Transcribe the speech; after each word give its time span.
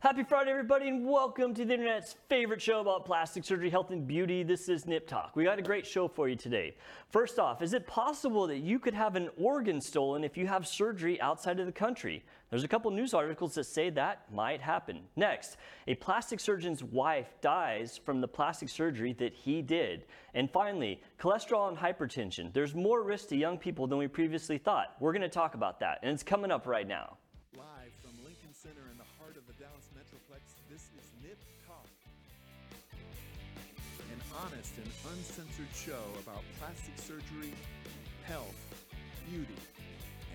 Happy 0.00 0.22
Friday, 0.22 0.50
everybody, 0.50 0.88
and 0.88 1.06
welcome 1.06 1.52
to 1.52 1.62
the 1.62 1.74
internet's 1.74 2.16
favorite 2.30 2.62
show 2.62 2.80
about 2.80 3.04
plastic 3.04 3.44
surgery, 3.44 3.68
health, 3.68 3.90
and 3.90 4.08
beauty. 4.08 4.42
This 4.42 4.70
is 4.70 4.86
Nip 4.86 5.06
Talk. 5.06 5.36
We 5.36 5.44
got 5.44 5.58
a 5.58 5.62
great 5.62 5.86
show 5.86 6.08
for 6.08 6.26
you 6.26 6.36
today. 6.36 6.74
First 7.10 7.38
off, 7.38 7.60
is 7.60 7.74
it 7.74 7.86
possible 7.86 8.46
that 8.46 8.60
you 8.60 8.78
could 8.78 8.94
have 8.94 9.14
an 9.14 9.28
organ 9.36 9.78
stolen 9.78 10.24
if 10.24 10.38
you 10.38 10.46
have 10.46 10.66
surgery 10.66 11.20
outside 11.20 11.60
of 11.60 11.66
the 11.66 11.72
country? 11.72 12.24
There's 12.48 12.64
a 12.64 12.68
couple 12.68 12.90
news 12.92 13.12
articles 13.12 13.54
that 13.56 13.64
say 13.64 13.90
that 13.90 14.22
might 14.32 14.62
happen. 14.62 15.02
Next, 15.16 15.58
a 15.86 15.94
plastic 15.96 16.40
surgeon's 16.40 16.82
wife 16.82 17.34
dies 17.42 18.00
from 18.02 18.22
the 18.22 18.28
plastic 18.28 18.70
surgery 18.70 19.12
that 19.18 19.34
he 19.34 19.60
did. 19.60 20.06
And 20.32 20.50
finally, 20.50 21.02
cholesterol 21.20 21.68
and 21.68 21.76
hypertension. 21.76 22.54
There's 22.54 22.74
more 22.74 23.02
risk 23.02 23.28
to 23.28 23.36
young 23.36 23.58
people 23.58 23.86
than 23.86 23.98
we 23.98 24.08
previously 24.08 24.56
thought. 24.56 24.96
We're 24.98 25.12
going 25.12 25.20
to 25.20 25.28
talk 25.28 25.52
about 25.52 25.78
that, 25.80 25.98
and 26.00 26.10
it's 26.10 26.22
coming 26.22 26.50
up 26.50 26.66
right 26.66 26.88
now. 26.88 27.18
Uncensored 35.40 35.72
show 35.72 36.04
about 36.20 36.44
plastic 36.60 36.92
surgery, 37.00 37.48
health, 38.28 38.60
beauty, 39.24 39.56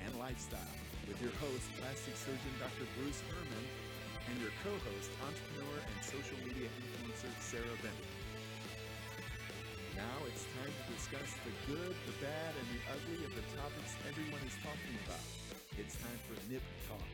and 0.02 0.09
lifestyle. 0.18 0.73
With 1.06 1.22
your 1.22 1.30
host, 1.38 1.62
plastic 1.78 2.17
surgeon 2.17 2.53
Dr. 2.58 2.89
Bruce 2.97 3.22
Hermann, 3.30 3.67
and 4.25 4.42
your 4.42 4.50
co 4.66 4.73
host, 4.73 5.14
entrepreneur 5.22 5.78
and 5.78 5.97
social 6.02 6.42
media 6.42 6.73
influencer 6.73 7.30
Sarah 7.38 7.78
Bennett. 7.86 8.09
Now 9.94 10.25
it's 10.25 10.50
time 10.58 10.73
to 10.73 10.84
discuss 10.97 11.30
the 11.45 11.53
good, 11.69 11.94
the 12.09 12.16
bad, 12.17 12.52
and 12.58 12.67
the 12.73 12.81
ugly 12.90 13.22
of 13.30 13.31
the 13.38 13.45
topics 13.62 13.94
everyone 14.09 14.42
is 14.42 14.58
talking 14.66 14.95
about. 15.06 15.22
It's 15.78 16.02
time 16.02 16.17
for 16.25 16.34
Nip 16.50 16.66
Talk. 16.90 17.06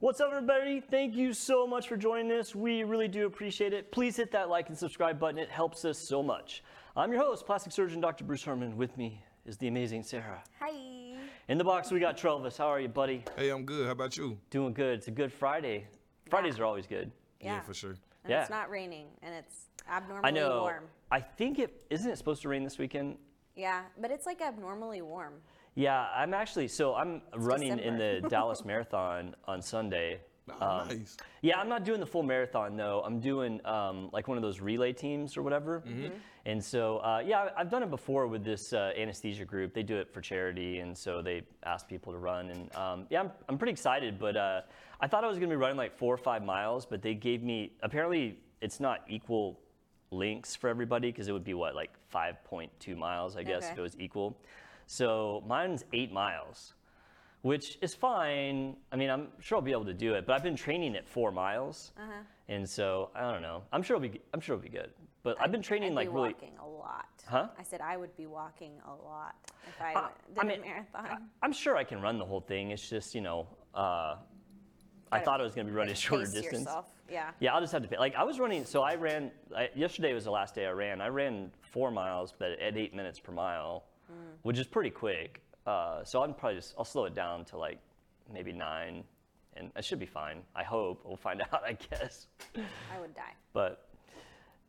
What's 0.00 0.18
up, 0.20 0.30
everybody? 0.32 0.80
Thank 0.80 1.14
you 1.14 1.34
so 1.34 1.66
much 1.66 1.86
for 1.86 1.96
joining 1.96 2.32
us. 2.32 2.54
We 2.54 2.84
really 2.84 3.06
do 3.08 3.26
appreciate 3.26 3.74
it. 3.74 3.92
Please 3.92 4.16
hit 4.16 4.32
that 4.32 4.48
like 4.48 4.70
and 4.70 4.78
subscribe 4.78 5.20
button. 5.20 5.38
It 5.38 5.50
helps 5.50 5.84
us 5.84 5.98
so 5.98 6.22
much. 6.22 6.64
I'm 6.96 7.12
your 7.12 7.20
host, 7.20 7.44
plastic 7.44 7.70
surgeon 7.72 8.00
Dr. 8.00 8.24
Bruce 8.24 8.42
Hermann. 8.42 8.78
With 8.78 8.96
me 8.96 9.22
is 9.44 9.58
the 9.58 9.68
amazing 9.68 10.02
Sarah. 10.02 10.42
Hi. 10.58 11.16
In 11.48 11.58
the 11.58 11.64
box, 11.64 11.90
we 11.90 12.00
got 12.00 12.16
Travis. 12.16 12.56
How 12.56 12.68
are 12.68 12.80
you, 12.80 12.88
buddy? 12.88 13.24
Hey, 13.36 13.50
I'm 13.50 13.66
good. 13.66 13.84
How 13.84 13.92
about 13.92 14.16
you? 14.16 14.38
Doing 14.48 14.72
good. 14.72 14.98
It's 14.98 15.08
a 15.08 15.12
good 15.12 15.30
Friday. 15.30 15.86
Fridays 16.30 16.58
are 16.58 16.64
always 16.64 16.86
good. 16.86 17.12
Yeah, 17.40 17.60
for 17.60 17.74
sure. 17.74 17.96
And 18.24 18.30
Yeah. 18.30 18.40
it's 18.42 18.50
not 18.50 18.70
raining 18.70 19.08
and 19.22 19.34
it's 19.34 19.66
abnormally 19.86 20.26
I 20.28 20.30
know. 20.30 20.62
warm. 20.62 20.84
I 21.10 21.20
think 21.20 21.58
it 21.58 21.84
isn't 21.90 22.10
it 22.10 22.16
supposed 22.16 22.40
to 22.42 22.48
rain 22.48 22.64
this 22.64 22.78
weekend. 22.78 23.18
Yeah, 23.54 23.82
but 23.98 24.10
it's 24.10 24.24
like 24.24 24.40
abnormally 24.40 25.02
warm. 25.02 25.42
Yeah, 25.74 26.08
I'm 26.14 26.34
actually 26.34 26.68
so 26.68 26.94
I'm 26.94 27.22
running 27.36 27.78
in 27.78 27.96
the 27.96 28.22
Dallas 28.28 28.64
Marathon 28.64 29.34
on 29.46 29.62
Sunday. 29.62 30.20
Oh, 30.60 30.66
Um, 30.66 30.88
nice. 30.88 31.16
Yeah, 31.42 31.60
I'm 31.60 31.68
not 31.68 31.84
doing 31.84 32.00
the 32.00 32.06
full 32.06 32.24
marathon 32.24 32.76
though. 32.76 33.02
I'm 33.04 33.20
doing 33.20 33.64
um, 33.64 34.10
like 34.12 34.26
one 34.26 34.36
of 34.36 34.42
those 34.42 34.60
relay 34.60 34.92
teams 34.92 35.36
or 35.36 35.42
whatever. 35.42 35.82
Mhm. 35.86 36.10
And 36.46 36.64
so, 36.64 36.98
uh, 36.98 37.22
yeah, 37.24 37.40
I- 37.54 37.60
I've 37.60 37.70
done 37.70 37.82
it 37.82 37.90
before 37.90 38.26
with 38.26 38.42
this 38.44 38.72
uh, 38.72 38.92
anesthesia 38.96 39.44
group. 39.44 39.74
They 39.74 39.82
do 39.82 39.96
it 39.96 40.12
for 40.12 40.20
charity, 40.22 40.80
and 40.80 40.96
so 40.96 41.20
they 41.22 41.42
ask 41.64 41.86
people 41.86 42.12
to 42.12 42.18
run. 42.18 42.50
And 42.50 42.74
um, 42.74 43.06
yeah, 43.10 43.20
I'm, 43.20 43.30
I'm 43.48 43.58
pretty 43.58 43.72
excited. 43.72 44.18
But 44.18 44.36
uh, 44.36 44.62
I 45.00 45.06
thought 45.06 45.22
I 45.22 45.28
was 45.28 45.38
going 45.38 45.50
to 45.50 45.54
be 45.54 45.60
running 45.60 45.76
like 45.76 45.96
four 45.96 46.12
or 46.12 46.18
five 46.18 46.42
miles, 46.42 46.84
but 46.86 47.00
they 47.02 47.14
gave 47.14 47.42
me 47.42 47.72
apparently 47.82 48.38
it's 48.60 48.80
not 48.80 49.02
equal 49.08 49.60
links 50.10 50.56
for 50.56 50.68
everybody 50.68 51.12
because 51.12 51.28
it 51.28 51.32
would 51.32 51.44
be 51.44 51.54
what 51.54 51.76
like 51.76 51.90
5.2 52.12 52.96
miles, 52.96 53.36
I 53.36 53.44
guess, 53.44 53.70
if 53.70 53.78
it 53.78 53.82
was 53.82 53.96
equal. 54.00 54.36
So 55.00 55.44
mine's 55.46 55.84
eight 55.92 56.12
miles 56.12 56.74
which 57.42 57.78
is 57.80 57.94
fine. 57.94 58.76
I 58.92 58.96
mean, 58.96 59.08
I'm 59.08 59.28
sure 59.40 59.56
I'll 59.56 59.62
be 59.62 59.70
able 59.72 59.86
to 59.86 59.94
do 59.94 60.12
it, 60.12 60.26
but 60.26 60.34
I've 60.34 60.42
been 60.42 60.56
training 60.56 60.94
at 60.94 61.08
four 61.08 61.32
miles, 61.32 61.92
Uh-huh. 61.96 62.12
and 62.48 62.68
so 62.68 63.10
I 63.14 63.32
don't 63.32 63.40
know. 63.40 63.62
I'm 63.72 63.82
sure 63.82 63.96
it'll 63.96 64.06
be. 64.10 64.20
I'm 64.34 64.40
sure 64.40 64.56
it'll 64.56 64.62
be 64.62 64.68
good. 64.68 64.90
But 65.22 65.38
I've 65.40 65.50
been 65.50 65.62
training 65.62 65.92
I'd 65.92 65.94
like 65.94 66.08
be 66.08 66.14
really. 66.14 66.32
walking 66.34 66.52
a 66.60 66.66
lot. 66.68 67.08
Huh? 67.26 67.48
I 67.58 67.62
said 67.62 67.80
I 67.80 67.96
would 67.96 68.14
be 68.18 68.26
walking 68.26 68.72
a 68.86 68.94
lot 68.94 69.36
if 69.66 69.80
I 69.80 69.94
went- 69.94 70.06
I 70.38 70.42
did 70.42 70.48
mean, 70.48 70.60
a 70.60 70.66
marathon. 70.68 71.30
I'm 71.42 71.52
sure 71.54 71.78
I 71.78 71.84
can 71.84 72.02
run 72.02 72.18
the 72.18 72.26
whole 72.26 72.42
thing. 72.42 72.72
It's 72.72 72.86
just 72.90 73.14
you 73.14 73.22
know, 73.22 73.46
uh, 73.74 73.78
I 73.78 74.16
Gotta 75.12 75.24
thought 75.24 75.40
I 75.40 75.44
was 75.44 75.54
going 75.54 75.66
to 75.66 75.72
be 75.72 75.76
running 75.78 75.92
a 75.94 75.96
shorter 75.96 76.24
Pace 76.26 76.34
distance. 76.34 76.64
Yourself. 76.64 76.86
Yeah. 77.10 77.30
Yeah, 77.40 77.54
I'll 77.54 77.62
just 77.62 77.72
have 77.72 77.80
to 77.82 77.88
pay. 77.88 77.96
Like 77.96 78.16
I 78.16 78.22
was 78.24 78.38
running, 78.38 78.66
so 78.66 78.82
I 78.82 78.96
ran. 78.96 79.30
I, 79.56 79.70
yesterday 79.74 80.12
was 80.12 80.24
the 80.24 80.30
last 80.30 80.54
day 80.54 80.66
I 80.66 80.72
ran. 80.72 81.00
I 81.00 81.08
ran 81.08 81.52
four 81.62 81.90
miles, 81.90 82.34
but 82.38 82.50
at 82.60 82.76
eight 82.76 82.92
minutes 82.94 83.18
per 83.18 83.32
mile, 83.32 83.84
Hmm. 84.10 84.16
which 84.42 84.58
is 84.58 84.66
pretty 84.66 84.90
quick. 84.90 85.40
Uh, 85.66 86.02
so 86.04 86.22
I'm 86.22 86.34
probably 86.34 86.56
just 86.58 86.74
I'll 86.78 86.84
slow 86.84 87.04
it 87.04 87.14
down 87.14 87.44
to 87.46 87.56
like 87.58 87.78
maybe 88.32 88.52
nine, 88.52 89.04
and 89.56 89.70
I 89.76 89.80
should 89.80 89.98
be 90.00 90.06
fine. 90.06 90.42
I 90.56 90.64
hope 90.64 91.02
we'll 91.04 91.16
find 91.16 91.40
out. 91.52 91.62
I 91.64 91.74
guess, 91.74 92.26
I 92.56 93.00
would 93.00 93.14
die. 93.14 93.34
but 93.52 93.86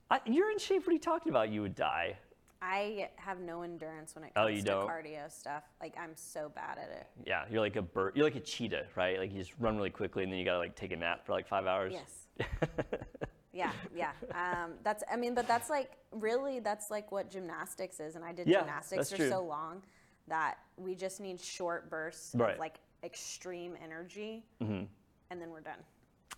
I, 0.09 0.19
you're 0.25 0.51
in 0.51 0.59
shape. 0.59 0.81
What 0.81 0.89
are 0.89 0.93
you 0.93 0.99
talking 0.99 1.29
about? 1.31 1.49
You 1.49 1.61
would 1.61 1.75
die. 1.75 2.17
I 2.63 3.09
have 3.15 3.39
no 3.39 3.63
endurance 3.63 4.13
when 4.13 4.23
it 4.25 4.33
Oh, 4.35 4.43
comes 4.43 4.57
you 4.57 4.61
to 4.61 4.67
don't? 4.67 4.87
cardio 4.87 5.31
stuff. 5.31 5.63
Like 5.81 5.95
I'm 5.99 6.11
so 6.15 6.51
bad 6.53 6.77
at 6.77 6.91
it. 6.91 7.07
Yeah, 7.25 7.45
you're 7.49 7.61
like 7.61 7.75
a 7.77 7.81
bird. 7.81 8.13
You're 8.15 8.25
like 8.25 8.35
a 8.35 8.39
cheetah, 8.41 8.85
right? 8.95 9.17
Like 9.17 9.31
you 9.31 9.39
just 9.39 9.53
run 9.59 9.77
really 9.77 9.89
quickly, 9.89 10.23
and 10.23 10.31
then 10.31 10.37
you 10.37 10.45
gotta 10.45 10.59
like 10.59 10.75
take 10.75 10.91
a 10.91 10.95
nap 10.97 11.25
for 11.25 11.31
like 11.31 11.47
five 11.47 11.65
hours. 11.65 11.93
Yes. 11.93 12.47
Yeah, 13.53 13.71
yeah. 13.93 14.11
Um, 14.33 14.71
that's. 14.83 15.03
I 15.11 15.17
mean, 15.17 15.35
but 15.35 15.47
that's 15.47 15.69
like 15.69 15.91
really. 16.11 16.59
That's 16.59 16.89
like 16.89 17.11
what 17.11 17.29
gymnastics 17.29 17.99
is, 17.99 18.15
and 18.15 18.23
I 18.23 18.31
did 18.31 18.47
Yeah, 18.47 18.59
gymnastics 18.59 19.09
that's 19.09 19.11
for 19.11 19.17
true. 19.17 19.29
so 19.29 19.43
long 19.43 19.81
that 20.27 20.57
we 20.77 20.95
just 20.95 21.19
need 21.19 21.39
short 21.39 21.89
bursts 21.89 22.33
Right. 22.35 22.53
of 22.53 22.59
like 22.59 22.79
extreme 23.03 23.75
energy, 23.83 24.43
Mhm. 24.61 24.87
and 25.31 25.41
then 25.41 25.49
we're 25.51 25.59
done. 25.61 25.79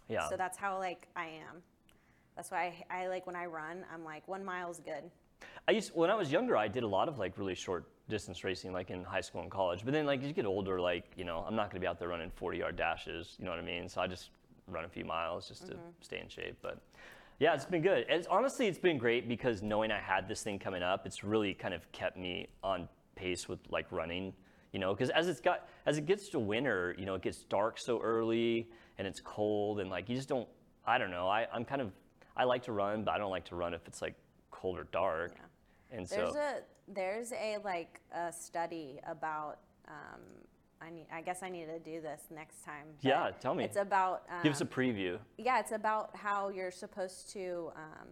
Yeah. 0.07 0.27
So 0.29 0.37
that's 0.37 0.57
how 0.57 0.77
like 0.79 1.07
I 1.15 1.25
am. 1.25 1.61
That's 2.35 2.49
why 2.49 2.73
I, 2.89 3.03
I 3.03 3.07
like 3.09 3.27
when 3.27 3.35
I 3.35 3.45
run. 3.45 3.85
I'm 3.93 4.03
like 4.03 4.27
one 4.27 4.43
mile's 4.43 4.79
good. 4.79 5.03
I 5.67 5.71
used 5.73 5.93
when 5.93 6.09
I 6.09 6.15
was 6.15 6.31
younger, 6.31 6.57
I 6.57 6.67
did 6.67 6.83
a 6.83 6.87
lot 6.87 7.07
of 7.07 7.19
like 7.19 7.37
really 7.37 7.53
short 7.55 7.85
distance 8.09 8.43
racing, 8.43 8.73
like 8.73 8.89
in 8.89 9.03
high 9.03 9.21
school 9.21 9.41
and 9.41 9.51
college. 9.51 9.85
But 9.85 9.93
then 9.93 10.05
like 10.07 10.21
as 10.21 10.27
you 10.27 10.33
get 10.33 10.45
older, 10.47 10.81
like 10.81 11.05
you 11.15 11.25
know, 11.25 11.45
I'm 11.47 11.55
not 11.55 11.69
gonna 11.69 11.79
be 11.79 11.87
out 11.87 11.99
there 11.99 12.07
running 12.07 12.31
40 12.31 12.57
yard 12.57 12.75
dashes. 12.75 13.35
You 13.37 13.45
know 13.45 13.51
what 13.51 13.59
I 13.59 13.63
mean? 13.63 13.87
So 13.87 14.01
I 14.01 14.07
just 14.07 14.31
run 14.67 14.85
a 14.85 14.89
few 14.89 15.05
miles 15.05 15.47
just 15.47 15.67
to 15.67 15.75
stay 16.01 16.19
in 16.19 16.29
shape. 16.29 16.57
But 16.61 16.79
yeah, 17.39 17.53
it's 17.53 17.65
been 17.65 17.81
good. 17.81 18.05
It's 18.09 18.27
honestly, 18.27 18.67
it's 18.67 18.79
been 18.79 18.97
great 18.97 19.27
because 19.27 19.61
knowing 19.61 19.91
I 19.91 19.99
had 19.99 20.27
this 20.27 20.43
thing 20.43 20.59
coming 20.59 20.83
up, 20.83 21.05
it's 21.05 21.23
really 21.23 21.53
kind 21.53 21.73
of 21.73 21.89
kept 21.91 22.17
me 22.17 22.47
on 22.63 22.87
pace 23.15 23.49
with 23.49 23.59
like 23.69 23.91
running. 23.91 24.33
You 24.71 24.79
know, 24.79 24.93
because 24.93 25.09
as 25.11 25.27
it's 25.27 25.41
got 25.41 25.67
as 25.85 25.97
it 25.97 26.05
gets 26.05 26.29
to 26.29 26.39
winter, 26.39 26.95
you 26.97 27.05
know, 27.05 27.15
it 27.15 27.21
gets 27.21 27.43
dark 27.43 27.77
so 27.79 27.99
early 28.01 28.69
and 28.97 29.07
it's 29.07 29.19
cold 29.19 29.79
and 29.79 29.89
like 29.89 30.09
you 30.09 30.15
just 30.15 30.29
don't. 30.29 30.47
I 30.85 30.97
don't 30.97 31.11
know. 31.11 31.27
I 31.27 31.47
I'm 31.53 31.65
kind 31.65 31.81
of 31.81 31.91
I 32.35 32.45
like 32.45 32.63
to 32.63 32.71
run, 32.71 33.03
but 33.03 33.11
I 33.11 33.17
don't 33.17 33.29
like 33.29 33.45
to 33.45 33.55
run 33.55 33.73
if 33.73 33.87
it's 33.87 34.01
like 34.01 34.15
cold 34.51 34.79
or 34.79 34.85
dark. 34.85 35.33
Yeah. 35.35 35.97
And 35.97 36.09
so 36.09 36.15
There's 36.15 36.35
a 36.35 36.61
there's 36.87 37.33
a 37.33 37.57
like 37.63 37.99
a 38.11 38.31
study 38.31 38.99
about. 39.05 39.59
Um, 39.87 40.21
I 40.85 40.89
need. 40.89 41.05
I 41.11 41.21
guess 41.21 41.43
I 41.43 41.49
need 41.49 41.65
to 41.65 41.79
do 41.79 42.01
this 42.01 42.21
next 42.33 42.63
time. 42.63 42.85
but 43.01 43.07
Yeah, 43.07 43.31
tell 43.39 43.55
me. 43.55 43.63
It's 43.63 43.77
about. 43.77 44.23
Um, 44.29 44.43
Give 44.43 44.51
us 44.51 44.61
a 44.61 44.65
preview. 44.65 45.17
yeah, 45.37 45.59
it's 45.59 45.71
about 45.71 46.15
how 46.15 46.49
you're 46.49 46.71
supposed 46.71 47.29
to 47.33 47.71
um, 47.75 48.07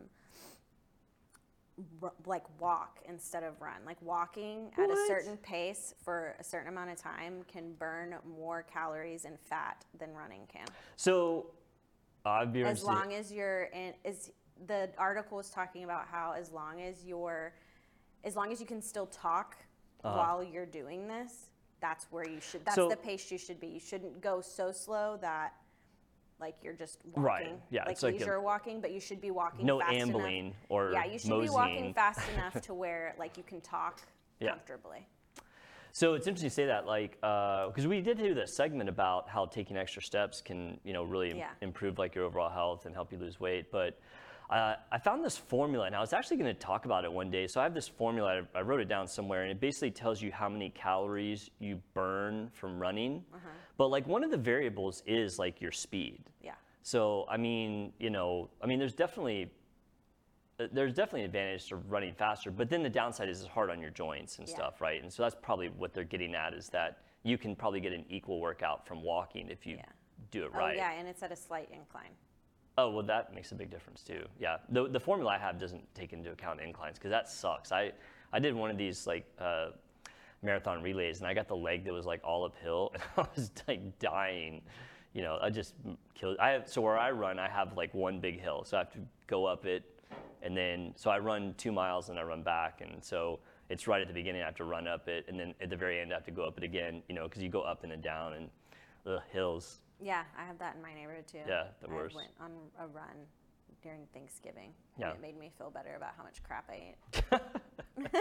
r- 2.02 2.14
like 2.26 2.44
walk 2.60 3.00
instead 3.08 3.44
of 3.44 3.60
run. 3.62 3.82
Like 3.86 4.02
walking 4.02 4.72
at 4.78 4.90
a 4.90 4.96
certain 5.08 5.38
pace 5.38 5.94
for 6.04 6.36
a 6.40 6.44
certain 6.44 6.68
amount 6.70 6.92
of 6.92 6.98
time 6.98 7.44
can 7.48 7.74
burn 7.74 8.16
more 8.38 8.64
calories 8.64 9.26
and 9.26 9.38
fat 9.40 9.84
than 10.00 10.14
running 10.14 10.42
can. 10.52 10.66
So, 10.96 11.48
I'd 12.26 12.54
be 12.54 12.64
As 12.64 12.84
long 12.84 13.14
as 13.14 13.32
you're 13.32 13.64
in, 13.74 13.94
is 14.04 14.32
the 14.68 14.90
article 14.98 15.38
was 15.38 15.50
talking 15.50 15.84
about 15.84 16.06
how 16.08 16.34
as 16.38 16.52
long 16.52 16.82
as 16.82 17.04
you're, 17.04 17.54
as 18.24 18.36
long 18.36 18.52
as 18.52 18.60
you 18.60 18.66
can 18.68 18.82
still 18.82 19.08
talk 19.08 19.56
while 20.04 20.44
you're 20.44 20.66
doing 20.66 21.08
this, 21.08 21.51
that's 21.82 22.06
where 22.12 22.28
you 22.28 22.40
should. 22.40 22.64
That's. 22.64 22.76
So- 22.76 22.90
the 22.90 22.96
pace 22.96 23.32
you 23.32 23.38
should 23.38 23.60
be. 23.60 23.68
You 23.68 23.80
shouldn't 23.80 24.22
go 24.22 24.40
so 24.42 24.72
slow 24.72 25.18
that. 25.22 25.54
Like 26.40 26.56
you're 26.64 26.74
just 26.74 27.02
walking, 27.06 27.22
Right, 27.24 27.60
yeah, 27.70 27.84
like 27.84 27.92
it's 27.92 28.02
like 28.02 28.16
a- 28.16 28.18
leisure 28.18 28.42
walking, 28.42 28.82
but 28.82 28.92
you 28.92 29.00
should 29.00 29.22
be 29.22 29.30
walking 29.30 29.64
no 29.64 29.80
fast 29.80 29.94
ambling 29.94 30.46
enough. 30.48 30.56
or 30.70 30.92
yeah, 30.92 31.06
you 31.06 31.20
should 31.20 31.30
moseying. 31.30 31.48
be 31.50 31.54
walking 31.54 31.94
fast 31.94 32.20
enough 32.34 32.60
to 32.64 32.74
where 32.74 33.14
like 33.20 33.38
you 33.38 33.44
can 33.44 33.62
talk 33.62 34.02
Yeah. 34.40 34.50
comfortably. 34.50 35.08
So 35.92 36.16
it's 36.16 36.26
interesting 36.26 36.50
to 36.50 36.56
say 36.56 36.66
that, 36.66 36.88
like, 36.88 37.20
uh, 37.22 37.68
because 37.68 37.86
we 37.86 38.02
did 38.02 38.18
do 38.18 38.34
this 38.34 38.56
segment 38.56 38.90
about 38.90 39.30
how 39.30 39.46
taking 39.46 39.78
extra 39.78 40.02
steps 40.02 40.42
can, 40.42 40.80
you 40.84 40.94
know, 40.94 41.04
really 41.04 41.30
im- 41.30 41.38
Yeah. 41.38 41.52
improve 41.62 42.00
like 42.00 42.16
your 42.16 42.24
overall 42.26 42.50
health 42.50 42.88
and 42.88 42.96
help 42.96 43.12
you 43.12 43.20
lose 43.20 43.40
weight. 43.40 43.70
But 43.72 44.00
uh, 44.52 44.76
I 44.92 44.98
found 44.98 45.24
this 45.24 45.38
formula, 45.38 45.86
and 45.86 45.96
I 45.96 46.02
was 46.02 46.12
actually 46.12 46.38
going 46.38 46.54
to 46.54 46.60
talk 46.60 46.86
about 46.86 47.06
it 47.06 47.12
one 47.12 47.32
day. 47.32 47.48
So 47.48 47.62
I 47.62 47.64
have 47.64 47.74
this 47.74 47.88
formula. 47.88 48.42
I, 48.54 48.60
I 48.60 48.62
wrote 48.62 48.82
it 48.82 48.90
down 48.90 49.08
somewhere, 49.08 49.44
and 49.44 49.52
it 49.52 49.60
basically 49.62 49.92
tells 49.92 50.22
you 50.22 50.32
how 50.32 50.50
many 50.50 50.70
calories 50.70 51.50
you 51.60 51.82
burn 51.94 52.50
from 52.54 52.78
running. 52.80 53.24
Uh-huh. 53.34 53.48
But 53.78 53.88
like 53.88 54.06
one 54.08 54.24
of 54.24 54.32
the 54.32 54.38
variables 54.38 55.04
is 55.06 55.40
like 55.40 55.62
your 55.62 55.72
speed. 55.72 56.20
Yeah. 56.44 56.52
So 56.84 57.26
I 57.30 57.38
mean, 57.38 57.94
you 58.00 58.10
know, 58.10 58.50
I 58.62 58.68
mean, 58.68 58.78
there's 58.78 58.94
definitely 58.94 59.52
uh, 60.60 60.68
there's 60.74 60.94
definitely 60.94 61.22
an 61.22 61.26
advantage 61.28 61.68
to 61.70 61.78
running 61.78 62.14
faster, 62.14 62.52
but 62.52 62.70
then 62.70 62.84
the 62.84 62.90
downside 62.90 63.30
is 63.30 63.40
it's 63.40 63.50
hard 63.50 63.70
on 63.70 63.80
your 63.80 63.92
joints 63.92 64.38
and 64.40 64.48
Yeah. 64.48 64.56
stuff, 64.56 64.82
right? 64.82 65.02
And 65.02 65.12
so 65.12 65.24
that's 65.24 65.36
probably 65.42 65.70
what 65.70 65.94
they're 65.94 66.04
getting 66.04 66.36
at 66.36 66.54
is 66.54 66.68
that 66.70 67.04
you 67.24 67.38
can 67.38 67.56
probably 67.56 67.80
get 67.80 67.94
an 67.94 68.04
equal 68.10 68.40
workout 68.42 68.86
from 68.86 69.02
walking 69.02 69.50
if 69.50 69.66
you 69.66 69.76
Yeah. 69.78 69.86
do 70.32 70.44
it 70.44 70.52
right. 70.52 70.62
Oh 70.62 70.66
right. 70.68 70.76
yeah, 70.78 70.92
and 70.92 71.08
it's 71.08 71.24
at 71.24 71.32
a 71.32 71.36
slight 71.36 71.70
incline. 71.72 72.12
Oh, 72.78 72.90
well, 72.90 73.04
that 73.04 73.36
makes 73.36 73.52
a 73.52 73.56
big 73.56 73.70
difference 73.70 74.02
too. 74.02 74.26
Yeah, 74.40 74.58
the 74.70 74.88
the 74.88 75.00
formula 75.00 75.32
I 75.32 75.38
have 75.38 75.60
doesn't 75.60 75.84
take 75.94 76.14
into 76.14 76.32
account 76.32 76.62
inclines 76.62 76.98
because 76.98 77.12
that 77.12 77.30
sucks. 77.30 77.72
I 77.72 77.92
I 78.32 78.40
did 78.40 78.56
one 78.56 78.72
of 78.72 78.78
these 78.78 79.06
like 79.06 79.26
uh, 79.40 79.72
marathon 80.42 80.82
relays 80.82 81.20
and 81.20 81.28
I 81.28 81.34
got 81.34 81.48
the 81.48 81.56
leg 81.56 81.84
that 81.86 81.94
was 81.94 82.06
like 82.06 82.22
all 82.24 82.46
uphill 82.46 82.92
and 82.94 83.04
I 83.18 83.28
was 83.36 83.52
like 83.68 84.00
dying. 84.00 84.62
You 85.14 85.22
know, 85.22 85.38
I 85.42 85.50
just 85.50 85.74
killed. 86.16 86.38
I 86.40 86.52
have, 86.52 86.70
so 86.70 86.82
where 86.82 86.98
I 86.98 87.12
run, 87.12 87.38
I 87.38 87.50
have 87.50 87.76
like 87.76 87.94
one 87.94 88.22
big 88.22 88.40
hill, 88.40 88.64
so 88.64 88.78
I 88.78 88.80
have 88.80 88.94
to 88.94 89.00
go 89.28 89.46
up 89.46 89.66
it, 89.66 89.84
and 90.42 90.56
then 90.56 90.94
so 90.96 91.10
I 91.10 91.20
run 91.20 91.54
two 91.58 91.74
miles 91.74 92.08
and 92.08 92.18
I 92.18 92.24
run 92.24 92.44
back, 92.44 92.80
and 92.80 93.04
so 93.04 93.40
it's 93.70 93.88
right 93.88 94.02
at 94.02 94.08
the 94.08 94.14
beginning 94.14 94.42
I 94.42 94.46
have 94.46 94.56
to 94.56 94.64
run 94.64 94.88
up 94.88 95.10
it, 95.10 95.26
and 95.28 95.38
then 95.38 95.54
at 95.60 95.70
the 95.70 95.76
very 95.76 96.00
end 96.00 96.14
I 96.14 96.16
have 96.16 96.24
to 96.26 96.32
go 96.32 96.46
up 96.46 96.58
it 96.58 96.64
again. 96.64 97.04
You 97.10 97.16
know, 97.16 97.24
because 97.28 97.44
you 97.44 97.50
go 97.50 97.62
up 97.62 97.84
and 97.84 97.92
then 97.92 98.00
down 98.00 98.34
and 98.34 98.50
the 99.04 99.22
hills. 99.34 99.82
Yeah, 100.02 100.24
I 100.38 100.46
have 100.46 100.58
that 100.60 100.76
in 100.76 100.82
my 100.82 100.94
neighborhood 100.94 101.28
too. 101.28 101.40
Yeah, 101.48 101.66
the 101.82 101.90
I 101.90 101.94
worst. 101.94 102.16
went 102.16 102.30
on 102.40 102.52
a 102.80 102.88
run 102.88 103.16
during 103.84 104.02
Thanksgiving. 104.14 104.72
Yeah. 104.98 105.10
And 105.12 105.18
it 105.18 105.22
made 105.22 105.38
me 105.40 105.52
feel 105.58 105.70
better 105.70 105.96
about 105.96 106.12
how 106.18 106.24
much 106.24 106.42
crap 106.44 106.70
I 106.70 106.94
ate. 106.94 107.42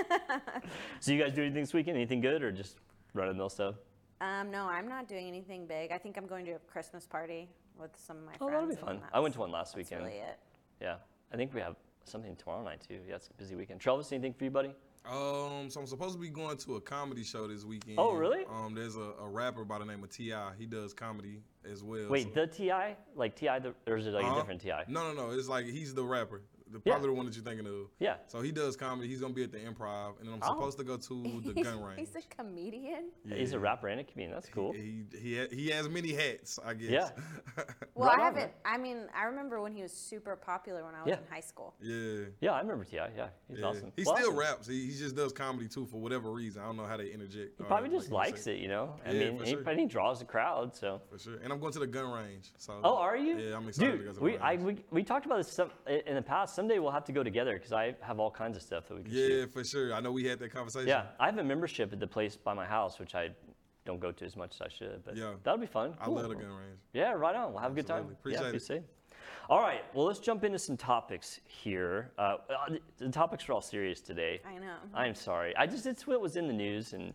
So 1.00 1.12
you 1.12 1.22
guys 1.22 1.32
do 1.32 1.42
anything 1.42 1.62
this 1.62 1.72
weekend? 1.72 1.96
Anything 1.96 2.20
good 2.20 2.42
or 2.42 2.52
just 2.52 2.76
run 3.14 3.28
of 3.28 3.34
the 3.34 3.38
mill 3.38 3.48
stuff? 3.48 3.76
Um, 4.20 4.50
no, 4.50 4.66
I'm 4.66 4.86
not 4.86 5.08
doing 5.08 5.26
anything 5.26 5.66
big. 5.66 5.92
I 5.92 5.98
think 5.98 6.18
I'm 6.18 6.26
going 6.26 6.44
to 6.46 6.52
a 6.52 6.58
Christmas 6.58 7.06
party 7.06 7.48
with 7.78 7.90
some 7.96 8.18
of 8.18 8.24
my 8.24 8.32
Oh, 8.40 8.48
friends. 8.48 8.52
that'll 8.76 8.86
be 8.86 8.92
and 8.92 9.00
fun. 9.00 9.10
I 9.14 9.20
went 9.20 9.32
to 9.34 9.40
one 9.40 9.50
last 9.50 9.74
that's 9.74 9.90
weekend. 9.90 10.04
really 10.06 10.18
it. 10.18 10.38
Yeah, 10.82 10.96
I 11.32 11.36
think 11.36 11.54
we 11.54 11.60
have 11.60 11.76
something 12.04 12.36
tomorrow 12.36 12.62
night 12.62 12.82
too. 12.86 12.98
Yeah, 13.08 13.14
it's 13.14 13.28
a 13.28 13.32
busy 13.34 13.54
weekend. 13.54 13.80
Travis, 13.80 14.12
anything 14.12 14.34
for 14.34 14.44
you, 14.44 14.50
buddy? 14.50 14.74
Um, 15.06 15.70
so 15.70 15.80
I'm 15.80 15.86
supposed 15.86 16.14
to 16.14 16.20
be 16.20 16.28
going 16.28 16.56
to 16.58 16.76
a 16.76 16.80
comedy 16.80 17.24
show 17.24 17.46
this 17.48 17.64
weekend. 17.64 17.98
Oh, 17.98 18.12
really? 18.12 18.44
Um, 18.48 18.74
there's 18.74 18.96
a, 18.96 19.12
a 19.22 19.28
rapper 19.28 19.64
by 19.64 19.78
the 19.78 19.84
name 19.84 20.04
of 20.04 20.10
Ti. 20.10 20.32
He 20.58 20.66
does 20.66 20.92
comedy 20.92 21.40
as 21.70 21.82
well. 21.82 22.08
Wait, 22.08 22.28
so- 22.34 22.40
the 22.42 22.46
T.I., 22.46 22.96
like 23.16 23.34
T.I., 23.34 23.58
the, 23.60 23.74
or 23.86 23.96
is 23.96 24.06
it 24.06 24.12
like 24.12 24.24
a 24.24 24.26
Uh-huh. 24.26 24.36
different 24.40 24.60
T.I.? 24.60 24.84
No, 24.88 25.12
no, 25.12 25.28
no. 25.28 25.30
It's 25.36 25.48
like 25.48 25.66
he's 25.66 25.94
the 25.94 26.04
rapper. 26.04 26.42
The, 26.72 26.80
Yeah. 26.84 26.92
probably 26.92 27.08
the 27.08 27.14
one 27.14 27.26
that 27.26 27.34
you're 27.34 27.44
thinking 27.44 27.66
of. 27.66 27.88
Yeah. 27.98 28.16
So 28.28 28.40
he 28.40 28.52
does 28.52 28.76
comedy. 28.76 29.08
He's 29.08 29.20
gonna 29.20 29.34
be 29.34 29.42
at 29.44 29.50
the 29.52 29.58
Improv, 29.58 30.18
and 30.20 30.28
then 30.28 30.34
I'm 30.34 30.40
Oh. 30.42 30.54
supposed 30.54 30.78
to 30.78 30.84
go 30.84 30.96
to 30.96 31.40
the 31.54 31.62
gun 31.62 31.82
range. 31.82 31.98
He's 32.00 32.14
a 32.16 32.22
comedian. 32.28 33.10
Yeah. 33.24 33.36
He's 33.36 33.52
a 33.52 33.58
rapper 33.58 33.88
and 33.88 34.00
a 34.00 34.04
comedian. 34.04 34.32
That's 34.32 34.48
cool. 34.48 34.72
He 34.72 35.04
he 35.20 35.36
ha- 35.38 35.48
he 35.50 35.68
has 35.70 35.88
many 35.88 36.12
hats, 36.12 36.58
I 36.64 36.74
guess. 36.74 36.90
Yeah. 36.90 37.10
Well, 37.94 38.08
Right 38.08 38.18
I 38.18 38.22
haven't. 38.24 38.40
man. 38.40 38.50
I 38.64 38.78
mean, 38.78 39.08
I 39.14 39.24
remember 39.24 39.60
when 39.60 39.72
he 39.72 39.82
was 39.82 39.92
super 39.92 40.34
popular 40.34 40.84
when 40.86 40.94
I 40.94 41.00
was 41.02 41.08
Yeah. 41.08 41.18
in 41.18 41.24
high 41.30 41.40
school. 41.40 41.74
yeah. 41.82 42.26
Yeah, 42.40 42.52
I 42.52 42.60
remember 42.60 42.84
Ti. 42.84 42.96
Yeah, 42.96 43.28
he's 43.46 43.58
Yeah. 43.58 43.66
awesome. 43.66 43.92
He 43.94 44.04
Well, 44.04 44.16
still 44.16 44.28
awesome. 44.28 44.38
raps. 44.38 44.66
He, 44.66 44.86
he 44.86 44.96
just 44.96 45.14
does 45.16 45.32
comedy 45.34 45.68
too 45.68 45.84
for 45.84 45.98
whatever 46.00 46.30
reason. 46.30 46.62
I 46.62 46.66
don't 46.66 46.76
know 46.78 46.86
how 46.86 46.96
they 46.96 47.10
interject. 47.10 47.58
He 47.58 47.64
probably 47.64 47.90
like 47.90 47.98
just 47.98 48.08
you 48.08 48.14
likes 48.14 48.46
it, 48.46 48.58
you 48.58 48.68
know. 48.68 48.96
I 49.04 49.10
Yeah, 49.10 49.18
mean, 49.30 49.38
for 49.38 49.44
he, 49.44 49.50
sure. 49.52 49.62
but 49.62 49.76
he 49.78 49.84
draws 49.86 50.22
a 50.22 50.24
crowd, 50.24 50.74
so. 50.74 51.02
For 51.10 51.18
sure. 51.18 51.36
And 51.42 51.52
I'm 51.52 51.58
going 51.60 51.72
to 51.74 51.78
the 51.80 51.86
gun 51.86 52.10
range. 52.10 52.52
So. 52.56 52.80
Oh, 52.82 52.96
are 52.96 53.16
you? 53.18 53.36
Yeah, 53.36 53.56
I'm 53.56 53.68
excited 53.68 53.90
Dude, 53.90 53.98
to 54.00 54.04
go 54.06 54.12
to 54.12 54.18
the 54.18 54.24
we, 54.24 54.38
I, 54.38 54.52
range. 54.52 54.62
we, 54.90 54.98
we 54.98 55.02
talked 55.02 55.26
about 55.26 55.38
this 55.38 55.52
some, 55.52 55.70
in 55.86 56.14
the 56.14 56.22
past. 56.22 56.54
Someday 56.60 56.78
we'll 56.78 56.90
have 56.90 57.06
to 57.06 57.12
go 57.12 57.22
together 57.22 57.54
because 57.54 57.72
I 57.72 57.94
have 58.02 58.20
all 58.20 58.30
kinds 58.30 58.54
of 58.54 58.62
stuff 58.62 58.86
that 58.88 58.94
we 58.94 59.02
can 59.02 59.10
Yeah, 59.10 59.26
shoot. 59.28 59.50
for 59.54 59.64
sure. 59.64 59.94
I 59.94 60.00
know 60.00 60.12
we 60.12 60.26
had 60.26 60.38
that 60.40 60.50
conversation. 60.52 60.88
Yeah, 60.88 61.06
I 61.18 61.24
have 61.24 61.38
a 61.38 61.42
membership 61.42 61.90
at 61.90 62.00
the 62.00 62.06
place 62.06 62.36
by 62.36 62.52
my 62.52 62.66
house, 62.66 62.98
which 62.98 63.14
I 63.14 63.30
don't 63.86 63.98
go 63.98 64.12
to 64.12 64.24
as 64.26 64.36
much 64.36 64.56
as 64.56 64.60
I 64.60 64.68
should, 64.68 65.02
but 65.02 65.16
Yeah. 65.16 65.36
that'll 65.42 65.56
be 65.58 65.66
fun. 65.66 65.96
I 65.98 66.10
love 66.10 66.28
the 66.28 66.34
gun 66.34 66.52
range. 66.52 66.78
Yeah, 66.92 67.12
right 67.12 67.34
on. 67.34 67.54
We'll 67.54 67.62
have 67.62 67.72
a 67.72 67.74
good 67.74 67.86
time. 67.86 68.00
Absolutely. 68.10 68.32
yeah, 68.32 68.38
Appreciate 68.40 68.56
it. 68.56 68.62
safe. 68.62 68.82
All 69.48 69.62
right, 69.62 69.82
well, 69.94 70.04
let's 70.04 70.18
jump 70.18 70.44
into 70.44 70.58
some 70.58 70.76
topics 70.76 71.40
here. 71.46 72.12
Uh, 72.18 72.36
uh, 72.50 72.68
the- 72.68 72.82
the 72.98 73.08
topics 73.10 73.48
are 73.48 73.54
all 73.54 73.62
serious 73.62 74.02
today. 74.02 74.42
I 74.44 74.58
know. 74.58 74.76
I'm 74.92 75.14
sorry. 75.14 75.56
I 75.56 75.66
just, 75.66 75.86
it's 75.86 76.06
what 76.06 76.20
was 76.20 76.36
in 76.36 76.46
the 76.46 76.52
news, 76.52 76.92
and 76.92 77.14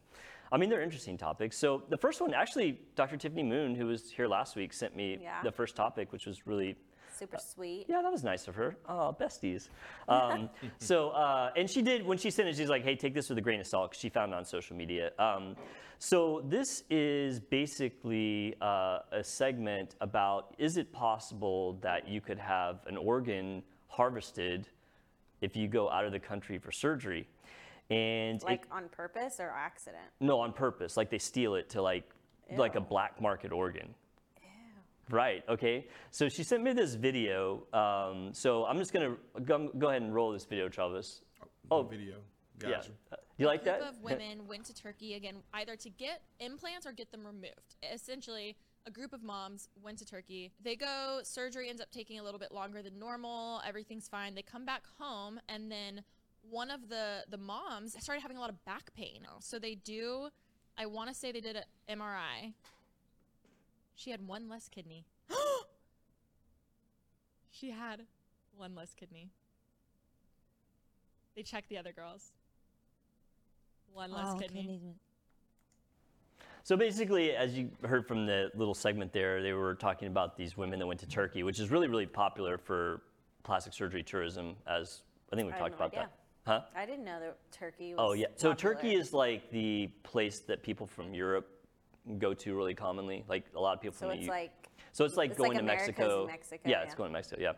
I 0.51 0.57
mean, 0.57 0.71
they're 0.71 0.81
interesting 0.81 1.19
topics. 1.19 1.55
So 1.55 1.83
the 1.89 1.97
first 1.97 2.19
one, 2.19 2.33
actually, 2.33 2.81
Dr. 2.95 3.15
Tiffany 3.17 3.43
Moon, 3.43 3.75
who 3.75 3.85
was 3.85 4.09
here 4.11 4.27
last 4.27 4.55
week, 4.55 4.73
sent 4.73 4.95
me 4.95 5.19
Yeah. 5.21 5.43
the 5.43 5.51
first 5.51 5.75
topic, 5.75 6.11
which 6.11 6.25
was 6.25 6.47
really 6.47 6.75
Super 7.17 7.37
sweet. 7.37 7.85
yeah, 7.87 8.01
that 8.01 8.11
was 8.11 8.23
nice 8.23 8.47
of 8.47 8.55
her. 8.55 8.75
Oh, 8.89 9.15
besties. 9.19 9.69
Um, 10.07 10.49
so, 10.79 11.09
uh, 11.11 11.51
and 11.55 11.69
she 11.69 11.81
did, 11.81 12.05
when 12.05 12.17
she 12.17 12.29
sent 12.29 12.47
it, 12.49 12.55
she's 12.55 12.69
like, 12.69 12.83
hey, 12.83 12.95
take 12.95 13.13
this 13.13 13.29
with 13.29 13.37
a 13.37 13.41
grain 13.41 13.59
of 13.59 13.67
salt, 13.67 13.91
'cause 13.91 13.99
she 13.99 14.09
found 14.09 14.33
it 14.33 14.35
on 14.35 14.45
social 14.45 14.75
media. 14.75 15.11
Um, 15.19 15.55
so, 15.97 16.41
this 16.45 16.83
is 16.89 17.39
basically 17.39 18.55
uh, 18.61 18.99
a 19.11 19.23
segment 19.23 19.95
about 20.01 20.53
is 20.57 20.77
it 20.77 20.91
possible 20.91 21.73
that 21.81 22.07
you 22.07 22.19
could 22.21 22.37
have 22.39 22.79
an 22.87 22.97
organ 22.97 23.63
harvested 23.87 24.67
if 25.41 25.55
you 25.55 25.67
go 25.67 25.89
out 25.89 26.05
of 26.05 26.11
the 26.11 26.19
country 26.19 26.57
for 26.57 26.71
surgery? 26.71 27.27
And 27.89 28.41
it- 28.41 28.45
Like 28.45 28.67
on 28.71 28.89
purpose 28.89 29.39
or 29.39 29.49
accident? 29.49 30.03
no, 30.19 30.39
on 30.39 30.51
purpose. 30.53 30.97
Like 30.97 31.09
they 31.09 31.19
steal 31.19 31.55
it 31.55 31.69
to 31.69 31.81
like 31.81 32.09
like 32.57 32.75
a 32.75 32.81
black 32.81 33.19
market 33.21 33.51
organ. 33.51 33.95
Right. 35.09 35.43
Okay. 35.47 35.87
So 36.11 36.29
she 36.29 36.43
sent 36.43 36.63
me 36.63 36.73
this 36.73 36.95
video. 36.95 37.63
Um, 37.73 38.33
so 38.33 38.65
I'm 38.65 38.77
just 38.77 38.91
gonna 38.93 39.15
go, 39.43 39.69
go 39.77 39.89
ahead 39.89 40.01
and 40.01 40.13
roll 40.13 40.31
this 40.31 40.45
video, 40.45 40.69
Travis. 40.69 41.21
Oh, 41.41 41.47
Oh, 41.79 41.83
video. 41.83 42.15
Yeah. 42.61 42.77
Uh, 43.11 43.15
Do 43.17 43.17
you 43.37 43.47
like 43.47 43.63
that? 43.65 43.75
A 43.75 43.79
group 43.79 43.91
that? 43.91 43.97
of 43.97 44.03
women 44.03 44.47
went 44.47 44.65
to 44.65 44.73
Turkey 44.73 45.15
again, 45.15 45.35
either 45.53 45.75
to 45.75 45.89
get 45.89 46.21
implants 46.39 46.85
or 46.85 46.93
get 46.93 47.11
them 47.11 47.25
removed. 47.25 47.75
Essentially, 47.93 48.55
a 48.87 48.91
group 48.91 49.13
of 49.13 49.23
moms 49.23 49.67
went 49.83 49.97
to 49.99 50.05
Turkey. 50.05 50.51
They 50.63 50.75
go, 50.75 51.19
surgery 51.23 51.69
ends 51.69 51.81
up 51.81 51.91
taking 51.91 52.19
a 52.19 52.23
little 52.23 52.39
bit 52.39 52.51
longer 52.51 52.81
than 52.81 52.97
normal. 52.97 53.61
Everything's 53.67 54.07
fine. 54.07 54.35
They 54.35 54.41
come 54.41 54.65
back 54.65 54.83
home, 54.99 55.39
and 55.49 55.69
then 55.71 56.01
one 56.49 56.69
of 56.71 56.87
the 56.89 57.25
the 57.29 57.37
moms 57.37 57.95
started 57.99 58.21
having 58.21 58.37
a 58.37 58.39
lot 58.39 58.49
of 58.51 58.63
back 58.63 58.93
pain. 58.95 59.21
So 59.39 59.59
they 59.59 59.75
do. 59.75 60.29
I 60.77 60.85
want 60.85 61.09
to 61.09 61.15
say 61.15 61.31
they 61.31 61.41
did 61.41 61.55
an 61.57 61.99
MRI. 61.99 62.53
She 63.95 64.11
had 64.11 64.27
one 64.27 64.49
less 64.49 64.67
kidney. 64.67 65.05
she 67.49 67.71
had 67.71 68.01
one 68.55 68.75
less 68.75 68.93
kidney. 68.93 69.29
They 71.35 71.43
checked 71.43 71.69
the 71.69 71.77
other 71.77 71.91
girls. 71.91 72.31
One 73.93 74.11
less 74.11 74.27
Oh, 74.35 74.37
kidney. 74.37 74.61
kidneys 74.61 74.95
So 76.63 76.75
basically, 76.75 77.35
as 77.35 77.57
you 77.57 77.69
heard 77.83 78.07
from 78.07 78.25
the 78.25 78.51
little 78.55 78.73
segment 78.73 79.13
there, 79.13 79.41
they 79.41 79.53
were 79.53 79.75
talking 79.75 80.07
about 80.07 80.35
these 80.35 80.57
women 80.57 80.79
that 80.79 80.87
went 80.87 80.99
to 81.01 81.07
Turkey, 81.07 81.43
which 81.43 81.59
is 81.59 81.71
really, 81.71 81.87
really 81.87 82.07
popular 82.07 82.57
for 82.57 83.01
plastic 83.43 83.73
surgery 83.73 84.03
tourism. 84.03 84.55
As 84.67 85.03
I 85.31 85.35
think 85.35 85.47
we 85.47 85.53
talked 85.53 85.71
no 85.71 85.85
about 85.85 85.93
idea. 85.93 86.09
that. 86.45 86.51
Huh? 86.51 86.61
I 86.75 86.85
didn't 86.85 87.05
know 87.05 87.19
that 87.19 87.37
Turkey 87.51 87.93
oh, 87.97 88.09
was. 88.09 88.11
Oh 88.11 88.13
yeah. 88.13 88.27
So 88.35 88.49
popular. 88.49 88.75
Turkey 88.75 88.95
is 88.95 89.13
like 89.13 89.49
the 89.51 89.87
place 90.03 90.39
that 90.41 90.63
people 90.63 90.85
from 90.85 91.13
Europe 91.13 91.54
go 92.19 92.33
to 92.33 92.55
really 92.55 92.73
commonly. 92.73 93.25
Like 93.27 93.45
a 93.55 93.59
lot 93.59 93.75
of 93.75 93.81
people 93.81 93.97
So 93.97 94.09
from 94.09 94.19
it's 94.19 94.27
like. 94.27 94.51
So 94.91 95.03
it's 95.05 95.15
like 95.17 95.31
It's 95.31 95.37
going 95.37 95.51
like 95.51 95.59
to 95.59 95.63
Mexico. 95.63 96.25
Mexico, 96.27 96.61
Yeah, 96.69 96.81
it's 96.83 96.93
yeah. 96.93 96.97
going 96.97 97.09
to 97.09 97.13
Mexico. 97.13 97.41
Yeah. 97.41 97.51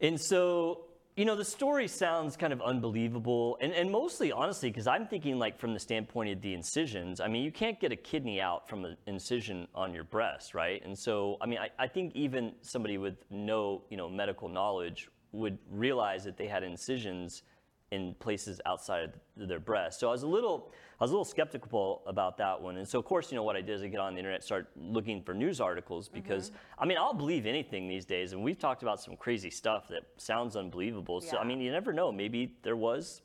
And 0.00 0.18
so, 0.20 0.84
you 1.16 1.24
know, 1.24 1.34
the 1.34 1.44
story 1.44 1.88
sounds 1.88 2.36
kind 2.36 2.52
of 2.52 2.62
unbelievable, 2.62 3.58
and, 3.60 3.72
and 3.72 3.90
mostly, 3.90 4.30
honestly, 4.30 4.70
because 4.70 4.86
I'm 4.86 5.06
thinking 5.08 5.38
like 5.38 5.58
from 5.58 5.74
the 5.74 5.80
standpoint 5.80 6.30
of 6.30 6.40
the 6.40 6.54
incisions. 6.54 7.20
I 7.20 7.26
mean, 7.26 7.42
you 7.42 7.50
can't 7.50 7.78
get 7.80 7.90
a 7.90 7.96
kidney 7.96 8.40
out 8.40 8.68
from 8.68 8.84
an 8.84 8.96
incision 9.06 9.66
on 9.74 9.92
your 9.92 10.04
breast, 10.04 10.54
right? 10.54 10.80
And 10.84 10.96
so, 10.96 11.36
I 11.40 11.46
mean, 11.46 11.58
I, 11.58 11.70
I 11.78 11.88
think 11.88 12.14
even 12.14 12.52
somebody 12.62 12.96
with 12.98 13.16
no, 13.30 13.82
you 13.90 13.96
know, 13.96 14.08
medical 14.08 14.48
knowledge 14.48 15.08
would 15.32 15.58
realize 15.70 16.24
that 16.24 16.36
they 16.36 16.46
had 16.46 16.62
incisions 16.62 17.42
in 17.90 18.14
places 18.18 18.60
outside 18.66 19.12
of 19.40 19.48
their 19.48 19.60
breast. 19.60 20.00
So 20.00 20.08
I 20.08 20.12
was 20.12 20.22
a 20.22 20.26
little, 20.26 20.70
I 21.00 21.04
was 21.04 21.10
a 21.10 21.14
little 21.14 21.24
skeptical 21.24 22.02
about 22.06 22.36
that 22.36 22.60
one. 22.60 22.76
And 22.76 22.86
so 22.86 22.98
of 22.98 23.04
course, 23.04 23.30
you 23.32 23.36
know 23.36 23.42
what 23.42 23.56
I 23.56 23.62
did 23.62 23.76
is 23.76 23.82
I 23.82 23.88
get 23.88 24.00
on 24.00 24.14
the 24.14 24.18
internet, 24.18 24.44
start 24.44 24.68
looking 24.76 25.22
for 25.22 25.32
news 25.32 25.60
articles 25.60 26.08
mm-hmm. 26.08 26.16
because 26.16 26.52
I 26.78 26.84
mean 26.84 26.98
I'll 26.98 27.14
believe 27.14 27.46
anything 27.46 27.88
these 27.88 28.04
days. 28.04 28.32
And 28.32 28.42
we've 28.42 28.58
talked 28.58 28.82
about 28.82 29.00
some 29.00 29.16
crazy 29.16 29.50
stuff 29.50 29.88
that 29.88 30.02
sounds 30.18 30.54
unbelievable. 30.54 31.20
So 31.20 31.38
I 31.38 31.44
mean 31.44 31.60
you 31.60 31.72
never 31.72 31.92
know. 31.92 32.12
Maybe 32.12 32.56
there 32.62 32.76
was 32.76 33.22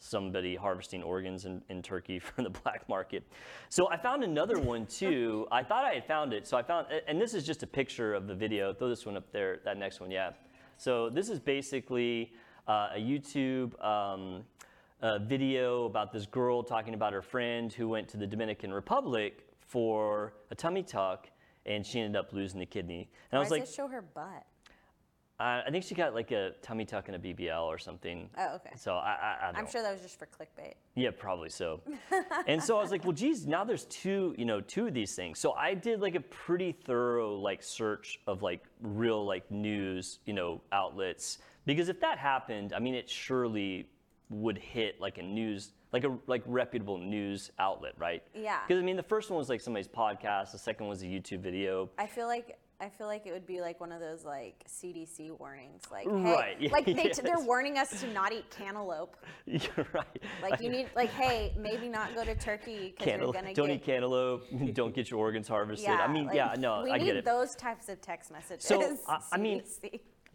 somebody 0.00 0.54
harvesting 0.54 1.02
organs 1.02 1.46
in, 1.46 1.62
in 1.68 1.80
Turkey 1.80 2.18
for 2.20 2.42
the 2.42 2.50
black 2.50 2.88
market. 2.88 3.22
So 3.68 3.88
I 3.90 3.96
found 3.96 4.24
another 4.24 4.58
one 4.58 4.86
too. 4.86 5.46
I 5.52 5.62
thought 5.62 5.84
I 5.84 5.94
had 5.94 6.06
found 6.06 6.32
it. 6.32 6.46
So 6.46 6.56
I 6.56 6.62
found, 6.62 6.88
and 7.06 7.20
this 7.20 7.32
is 7.32 7.46
just 7.46 7.62
a 7.62 7.66
picture 7.66 8.14
of 8.14 8.26
the 8.26 8.34
video. 8.34 8.72
Throw 8.74 8.88
this 8.88 9.06
one 9.06 9.16
up 9.16 9.30
there, 9.32 9.60
that 9.64 9.78
next 9.78 10.00
one, 10.00 10.10
yeah. 10.10 10.32
So 10.76 11.08
this 11.08 11.28
is 11.28 11.38
basically 11.38 12.32
uh, 12.66 12.88
a 12.94 12.98
YouTube 12.98 13.82
um, 13.84 14.42
uh, 15.02 15.18
video 15.18 15.84
about 15.84 16.12
this 16.12 16.26
girl 16.26 16.62
talking 16.62 16.94
about 16.94 17.12
her 17.12 17.22
friend 17.22 17.72
who 17.72 17.88
went 17.88 18.08
to 18.08 18.16
the 18.16 18.26
Dominican 18.26 18.72
Republic 18.72 19.46
for 19.60 20.34
a 20.50 20.54
tummy 20.54 20.82
tuck 20.82 21.28
and 21.66 21.84
she 21.84 22.00
ended 22.00 22.16
up 22.16 22.32
losing 22.32 22.60
the 22.60 22.66
kidney. 22.66 23.08
And 23.30 23.38
I 23.38 23.40
was 23.40 23.46
does 23.46 23.52
like, 23.52 23.62
it 23.62 23.68
show 23.68 23.88
her 23.88 24.02
butt? 24.02 24.46
Uh, 25.40 25.62
I 25.66 25.70
think 25.70 25.82
she 25.82 25.96
got 25.96 26.14
like 26.14 26.30
a 26.30 26.52
tummy 26.62 26.84
tuck 26.84 27.08
and 27.08 27.16
a 27.16 27.18
BBL 27.18 27.64
or 27.64 27.76
something. 27.76 28.30
Oh, 28.38 28.54
okay. 28.54 28.70
So 28.76 28.94
I, 28.94 29.16
I, 29.20 29.38
I 29.42 29.52
don't 29.52 29.56
I'm 29.56 29.70
sure 29.70 29.82
that 29.82 29.92
was 29.92 30.00
just 30.00 30.16
for 30.16 30.26
clickbait. 30.26 30.74
Yeah, 30.94 31.10
probably 31.10 31.48
so. 31.48 31.80
and 32.46 32.62
so 32.62 32.78
I 32.78 32.82
was 32.82 32.92
like, 32.92 33.02
well, 33.02 33.12
geez, 33.12 33.44
now 33.44 33.64
there's 33.64 33.84
two, 33.86 34.34
you 34.38 34.44
know, 34.44 34.60
two 34.60 34.86
of 34.86 34.94
these 34.94 35.16
things. 35.16 35.40
So 35.40 35.52
I 35.54 35.74
did 35.74 36.00
like 36.00 36.14
a 36.14 36.20
pretty 36.20 36.70
thorough 36.70 37.34
like 37.34 37.64
search 37.64 38.20
of 38.28 38.42
like 38.42 38.62
real 38.80 39.24
like 39.24 39.50
news, 39.50 40.20
you 40.24 40.34
know, 40.34 40.60
outlets 40.70 41.38
because 41.66 41.88
if 41.88 42.00
that 42.00 42.18
happened, 42.18 42.72
I 42.72 42.78
mean, 42.78 42.94
it 42.94 43.08
surely 43.08 43.88
would 44.30 44.58
hit 44.58 45.00
like 45.00 45.18
a 45.18 45.22
news, 45.22 45.72
like 45.92 46.04
a 46.04 46.16
like 46.26 46.42
reputable 46.46 46.98
news 46.98 47.50
outlet, 47.58 47.92
right? 47.98 48.22
Yeah. 48.34 48.60
Because 48.66 48.82
I 48.82 48.84
mean, 48.84 48.96
the 48.96 49.02
first 49.02 49.30
one 49.30 49.38
was 49.38 49.48
like 49.48 49.60
somebody's 49.60 49.88
podcast, 49.88 50.52
the 50.52 50.58
second 50.58 50.88
was 50.88 51.02
a 51.02 51.06
YouTube 51.06 51.40
video. 51.40 51.90
I 51.98 52.06
feel 52.06 52.26
like 52.26 52.58
I 52.80 52.88
feel 52.88 53.06
like 53.06 53.24
it 53.24 53.32
would 53.32 53.46
be 53.46 53.60
like 53.60 53.80
one 53.80 53.92
of 53.92 54.00
those 54.00 54.24
like 54.24 54.64
CDC 54.68 55.38
warnings, 55.38 55.82
like 55.92 56.06
Right, 56.10 56.56
hey, 56.58 56.68
like 56.72 56.84
they, 56.86 57.12
they're 57.22 57.38
warning 57.40 57.78
us 57.78 58.00
to 58.00 58.08
not 58.12 58.32
eat 58.32 58.50
cantaloupe. 58.50 59.16
You're 59.46 59.86
right. 59.92 60.22
Like 60.42 60.60
you 60.60 60.68
need, 60.70 60.88
like 60.96 61.10
hey, 61.10 61.54
maybe 61.56 61.88
not 61.88 62.14
go 62.14 62.24
to 62.24 62.34
Turkey 62.34 62.94
because 62.98 63.20
you're 63.20 63.32
gonna 63.32 63.54
don't 63.54 63.68
get. 63.68 63.76
eat 63.76 63.84
cantaloupe. 63.84 64.44
don't 64.74 64.94
get 64.94 65.10
your 65.10 65.20
organs 65.20 65.46
harvested. 65.46 65.88
yeah, 65.88 66.02
I 66.02 66.12
mean, 66.12 66.26
like, 66.26 66.34
yeah, 66.34 66.54
no, 66.58 66.82
we 66.82 66.90
I 66.90 66.98
need 66.98 67.04
get 67.06 67.16
it. 67.16 67.24
those 67.24 67.54
types 67.54 67.88
of 67.88 68.00
text 68.00 68.32
messages. 68.32 68.64
So, 68.66 68.98
I- 69.08 69.20
I 69.32 69.36
mean. 69.38 69.62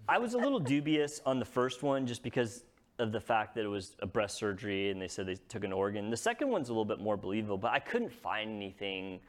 I 0.09 0.17
was 0.17 0.33
a 0.33 0.39
little 0.39 0.59
dubious 0.59 1.21
on 1.23 1.37
the 1.37 1.45
first 1.45 1.83
one 1.83 2.07
just 2.07 2.23
because 2.23 2.63
of 2.97 3.11
the 3.11 3.19
fact 3.19 3.53
that 3.55 3.63
it 3.63 3.67
was 3.67 3.95
a 3.99 4.07
breast 4.07 4.37
surgery 4.37 4.89
and 4.89 4.99
they 4.99 5.07
said 5.07 5.27
they 5.27 5.35
took 5.35 5.63
an 5.63 5.71
organ. 5.71 6.09
The 6.09 6.17
second 6.17 6.49
one's 6.49 6.69
a 6.69 6.71
little 6.71 6.83
bit 6.83 6.99
more 6.99 7.15
believable, 7.15 7.59
but 7.59 7.71
I 7.71 7.79
couldn't 7.79 8.11
find 8.11 8.49
anything 8.49 9.19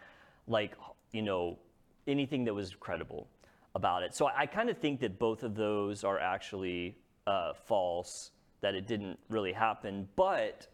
like, 0.48 0.72
you 1.12 1.20
know, 1.20 1.58
anything 2.06 2.44
that 2.44 2.54
was 2.54 2.74
credible 2.74 3.28
about 3.74 4.02
it. 4.02 4.14
So 4.14 4.26
I, 4.26 4.40
I 4.40 4.46
kind 4.46 4.70
of 4.70 4.78
think 4.78 5.00
that 5.00 5.18
both 5.18 5.42
of 5.42 5.54
those 5.54 6.02
are 6.02 6.18
actually 6.18 6.96
uh, 7.26 7.52
false, 7.52 8.30
that 8.62 8.74
it 8.74 8.86
didn't 8.86 9.18
really 9.28 9.52
happen. 9.52 10.08
But, 10.16 10.66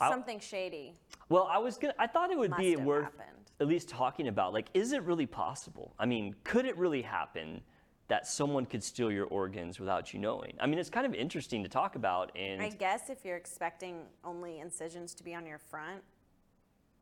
I- 0.00 0.10
something 0.10 0.38
shady. 0.38 0.94
well, 1.28 1.48
I 1.50 1.58
was 1.58 1.76
gonna, 1.76 1.94
I 1.98 2.06
thought 2.06 2.30
it 2.30 2.38
would 2.38 2.56
be 2.56 2.76
worth 2.76 3.04
happened. 3.04 3.50
at 3.60 3.66
least 3.66 3.88
talking 3.88 4.28
about, 4.28 4.52
like, 4.52 4.68
is 4.74 4.92
it 4.92 5.02
really 5.02 5.26
possible? 5.26 5.92
I 5.98 6.06
mean, 6.06 6.36
could 6.44 6.66
it 6.66 6.78
really 6.78 7.02
happen? 7.02 7.62
That 8.08 8.26
someone 8.26 8.64
could 8.64 8.82
steal 8.82 9.12
your 9.12 9.26
organs 9.26 9.78
without 9.78 10.14
you 10.14 10.18
knowing. 10.18 10.54
I 10.60 10.66
mean, 10.66 10.78
it's 10.78 10.90
kind 10.90 11.06
of 11.06 11.14
interesting 11.14 11.62
to 11.62 11.68
talk 11.68 11.94
about, 11.94 12.32
and 12.34 12.60
I 12.62 12.70
guess 12.70 13.10
if 13.10 13.24
you're 13.24 13.36
expecting 13.36 14.06
only 14.24 14.60
incisions 14.60 15.14
to 15.14 15.24
be 15.24 15.34
on 15.34 15.44
your 15.46 15.58
front, 15.58 16.02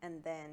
and 0.03 0.23
then, 0.25 0.51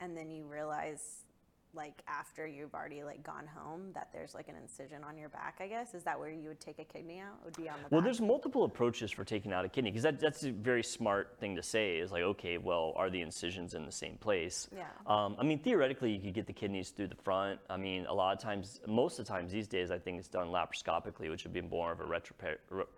and 0.00 0.16
then 0.16 0.30
you 0.30 0.44
realize, 0.44 1.25
like 1.74 2.02
after 2.08 2.46
you've 2.46 2.74
already 2.74 3.02
like 3.04 3.22
gone 3.22 3.46
home, 3.54 3.90
that 3.94 4.08
there's 4.12 4.34
like 4.34 4.48
an 4.48 4.54
incision 4.56 5.04
on 5.04 5.18
your 5.18 5.28
back. 5.28 5.56
I 5.60 5.66
guess 5.66 5.94
is 5.94 6.04
that 6.04 6.18
where 6.18 6.30
you 6.30 6.48
would 6.48 6.60
take 6.60 6.78
a 6.78 6.84
kidney 6.84 7.20
out? 7.20 7.44
Would 7.44 7.56
be 7.56 7.68
on 7.68 7.76
the 7.82 7.88
Well, 7.90 8.00
back? 8.00 8.06
there's 8.06 8.20
multiple 8.20 8.64
approaches 8.64 9.10
for 9.10 9.24
taking 9.24 9.52
out 9.52 9.64
a 9.64 9.68
kidney 9.68 9.90
because 9.90 10.04
that, 10.04 10.18
that's 10.20 10.44
a 10.44 10.52
very 10.52 10.82
smart 10.82 11.36
thing 11.38 11.56
to 11.56 11.62
say. 11.62 11.96
Is 11.98 12.12
like, 12.12 12.22
okay, 12.22 12.56
well, 12.58 12.92
are 12.96 13.10
the 13.10 13.20
incisions 13.20 13.74
in 13.74 13.84
the 13.84 13.92
same 13.92 14.16
place? 14.16 14.68
Yeah. 14.74 14.84
Um, 15.06 15.36
I 15.38 15.42
mean, 15.42 15.58
theoretically, 15.58 16.12
you 16.12 16.20
could 16.20 16.34
get 16.34 16.46
the 16.46 16.52
kidneys 16.52 16.90
through 16.90 17.08
the 17.08 17.16
front. 17.16 17.60
I 17.68 17.76
mean, 17.76 18.06
a 18.06 18.14
lot 18.14 18.34
of 18.34 18.42
times, 18.42 18.80
most 18.86 19.18
of 19.18 19.26
the 19.26 19.32
times 19.32 19.52
these 19.52 19.68
days, 19.68 19.90
I 19.90 19.98
think 19.98 20.18
it's 20.18 20.28
done 20.28 20.48
laparoscopically, 20.48 21.28
which 21.30 21.44
would 21.44 21.52
be 21.52 21.60
more 21.60 21.92
of 21.92 22.00
a 22.00 22.04
retro, 22.06 22.34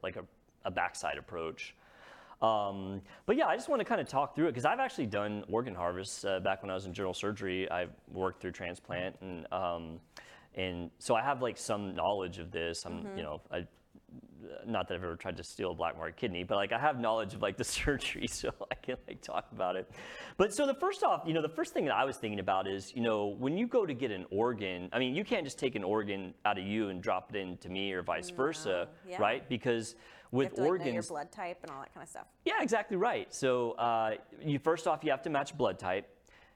like 0.03 0.17
a, 0.17 0.25
a 0.65 0.71
backside 0.71 1.19
approach. 1.19 1.75
Um, 2.41 3.03
but 3.27 3.37
yeah, 3.37 3.47
I 3.47 3.57
just 3.57 3.69
want 3.69 3.81
to 3.81 3.85
kind 3.85 4.01
of 4.01 4.09
talk 4.09 4.35
through 4.37 4.47
it 4.47 4.51
because 4.53 4.65
I've 4.65 4.79
actually 4.79 5.07
done 5.07 5.45
organ 5.51 5.75
harvests 5.75 6.25
uh, 6.25 6.41
back 6.41 6.63
when 6.63 6.71
I 6.71 6.75
was 6.75 6.87
in 6.87 6.93
general 6.93 7.15
surgery. 7.15 7.71
I 7.71 7.87
worked 8.13 8.41
through 8.41 8.53
transplant, 8.53 9.17
and 9.21 9.53
um, 9.53 10.01
and 10.55 10.91
so 10.99 11.15
I 11.15 11.23
have 11.23 11.43
like 11.43 11.59
some 11.59 11.95
knowledge 11.95 12.39
of 12.39 12.51
this. 12.53 12.85
I'm, 12.87 13.07
you 13.17 13.23
know, 13.23 13.41
I 13.51 13.67
not 14.67 14.89
that 14.89 14.95
I've 14.95 15.05
ever 15.05 15.17
tried 15.17 15.37
to 15.37 15.43
steal 15.43 15.73
a 15.73 15.75
black 15.75 15.97
market 15.97 16.17
kidney, 16.17 16.45
but 16.45 16.57
like 16.57 16.73
I 16.73 16.79
have 16.79 16.99
knowledge 17.01 17.35
of 17.35 17.43
like 17.43 17.57
the 17.57 17.65
surgery, 17.79 18.27
so 18.27 18.53
I 18.71 18.75
can 18.75 18.97
like 19.07 19.21
talk 19.21 19.47
about 19.53 19.77
it. 19.77 19.91
But 20.37 20.55
so 20.55 20.67
the 20.67 20.75
first 20.75 21.03
off, 21.03 21.23
you 21.27 21.35
know, 21.35 21.43
the 21.43 21.49
first 21.49 21.73
thing 21.73 21.85
that 21.87 21.95
I 21.95 22.05
was 22.05 22.17
thinking 22.17 22.41
about 22.41 22.67
is, 22.67 22.93
you 22.95 23.03
know, 23.03 23.27
when 23.27 23.57
you 23.57 23.67
go 23.67 23.87
to 23.87 23.95
get 23.95 24.11
an 24.11 24.27
organ, 24.31 24.89
I 24.93 24.99
mean, 24.99 25.15
you 25.15 25.25
can't 25.25 25.45
just 25.45 25.59
take 25.59 25.75
an 25.75 25.85
organ 25.85 26.35
out 26.45 26.59
of 26.59 26.65
you 26.65 26.89
and 26.89 27.03
drop 27.03 27.35
it 27.35 27.39
into 27.39 27.69
me 27.69 27.93
or 27.93 28.03
vice 28.03 28.31
versa, 28.31 28.89
yeah. 29.09 29.21
right? 29.21 29.49
Because 29.49 29.97
with 30.31 30.55
to, 30.55 30.63
like, 30.63 30.81
know 30.81 30.87
your 30.93 31.03
blood 31.03 31.31
type 31.33 31.59
and 31.63 31.71
all 31.71 31.81
that 31.81 31.93
kind 31.95 32.03
of 32.05 32.09
stuff. 32.09 32.27
yeah, 32.45 32.63
exactly 32.63 32.97
right. 32.97 33.33
So 33.35 33.73
uh, 33.73 34.17
you 34.45 34.59
first 34.59 34.87
off, 34.87 35.03
you 35.05 35.11
have 35.11 35.23
to 35.23 35.31
match 35.31 35.57
blood 35.57 35.79
type. 35.79 36.07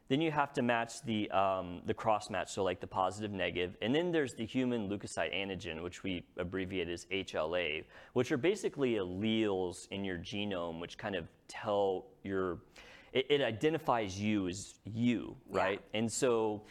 Then 0.09 0.21
you 0.21 0.31
have 0.33 0.52
to 0.55 0.62
match 0.62 1.00
the 1.05 1.31
um, 1.31 1.81
the 1.87 1.95
cross 1.95 2.29
match, 2.29 2.52
so 2.52 2.62
like 2.62 2.81
the 2.81 2.87
positive, 2.87 3.31
negative, 3.31 3.76
and 3.81 3.95
then 3.95 4.12
there's 4.12 4.35
the 4.35 4.45
human 4.45 4.88
leukocyte 4.91 5.33
antigen, 5.35 5.83
which 5.83 6.02
we 6.02 6.23
abbreviate 6.37 6.88
as 6.88 7.07
HLA, 7.07 7.85
which 8.12 8.31
are 8.31 8.37
basically 8.37 8.95
alleles 8.97 9.88
in 9.91 10.05
your 10.05 10.19
genome, 10.19 10.81
which 10.81 10.99
kind 10.99 11.14
of 11.14 11.29
tell 11.49 12.07
your 12.25 12.59
it, 13.14 13.26
it 13.31 13.41
identifies 13.41 14.21
you 14.21 14.49
as 14.49 14.75
you, 14.85 15.35
Yeah. 15.50 15.59
right? 15.62 15.81
And 15.95 16.12
so 16.12 16.62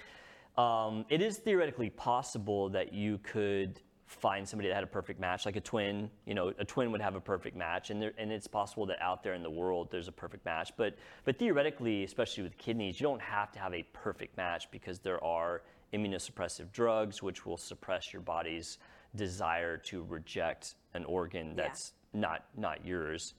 um, 0.57 1.05
it 1.09 1.21
is 1.21 1.37
theoretically 1.37 1.89
possible 1.89 2.69
that 2.69 2.93
you 2.93 3.17
could 3.23 3.81
find 4.11 4.47
somebody 4.47 4.67
that 4.67 4.75
had 4.75 4.83
a 4.83 4.87
perfect 4.87 5.19
match, 5.19 5.45
like 5.45 5.55
a 5.55 5.61
twin. 5.61 6.09
You 6.25 6.33
know, 6.33 6.53
a 6.59 6.65
twin 6.65 6.91
would 6.91 7.01
have 7.01 7.15
a 7.15 7.21
perfect 7.21 7.55
match, 7.55 7.89
and 7.89 8.01
there, 8.01 8.11
and 8.17 8.31
it's 8.31 8.47
possible 8.47 8.85
that 8.87 9.01
out 9.01 9.23
there 9.23 9.33
in 9.33 9.41
the 9.43 9.49
world 9.49 9.89
there's 9.89 10.07
a 10.07 10.11
perfect 10.11 10.45
match. 10.45 10.71
But 10.77 10.95
but 11.23 11.39
theoretically, 11.39 12.03
especially 12.03 12.43
with 12.43 12.57
kidneys, 12.57 12.99
you 12.99 13.05
don't 13.05 13.21
have 13.21 13.51
to 13.53 13.59
have 13.59 13.73
a 13.73 13.83
perfect 13.93 14.35
match 14.37 14.69
because 14.71 14.99
there 14.99 15.23
are 15.23 15.61
immunosuppressive 15.93 16.71
drugs 16.71 17.21
which 17.23 17.45
will 17.45 17.57
suppress 17.57 18.13
your 18.13 18.21
body's 18.21 18.77
desire 19.15 19.77
to 19.77 20.03
reject 20.03 20.75
an 20.93 21.03
organ 21.05 21.49
Yeah. 21.49 21.63
that's 21.63 21.93
not 22.13 22.45
not 22.57 22.85
yours. 22.85 23.33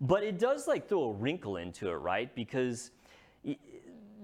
But 0.00 0.22
it 0.24 0.38
does 0.38 0.66
like 0.68 0.88
throw 0.88 1.04
a 1.04 1.12
wrinkle 1.12 1.56
into 1.56 1.88
it, 1.90 1.94
right? 1.94 2.32
Because 2.34 2.90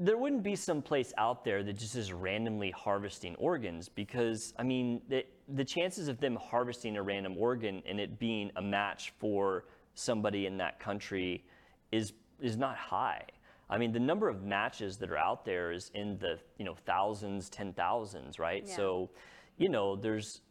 there 0.01 0.17
wouldn't 0.17 0.45
be 0.45 0.55
some 0.55 0.81
place 0.81 1.13
out 1.19 1.45
there 1.45 1.65
that 1.65 1.73
just 1.73 1.97
is 1.97 2.13
randomly 2.13 2.71
harvesting 2.71 3.35
organs 3.37 3.89
because 3.89 4.55
I 4.59 4.63
mean 4.63 5.03
the, 5.09 5.25
the 5.49 5.65
chances 5.65 6.09
of 6.09 6.21
them 6.21 6.37
harvesting 6.37 6.97
a 6.97 7.03
random 7.03 7.37
organ 7.37 7.83
and 7.87 7.99
it 7.99 8.19
being 8.19 8.53
a 8.57 8.63
match 8.63 9.13
for 9.19 9.65
somebody 9.95 10.47
in 10.47 10.57
that 10.59 10.79
country 10.79 11.45
is 11.91 12.13
is 12.41 12.57
not 12.57 12.77
high. 12.77 13.25
I 13.69 13.77
mean 13.77 13.93
the 13.93 14.01
number 14.01 14.29
of 14.29 14.45
matches 14.45 14.97
that 14.99 15.11
are 15.11 15.19
out 15.19 15.45
there 15.45 15.73
is 15.73 15.91
in 15.95 16.17
the 16.19 16.39
you 16.59 16.65
know 16.65 16.75
thousands, 16.87 17.51
ten 17.51 17.73
thousands, 17.73 18.39
right? 18.39 18.65
Yeah. 18.67 18.77
So 18.77 19.11
you 19.57 19.69
know 19.69 19.97
there's 19.97 20.43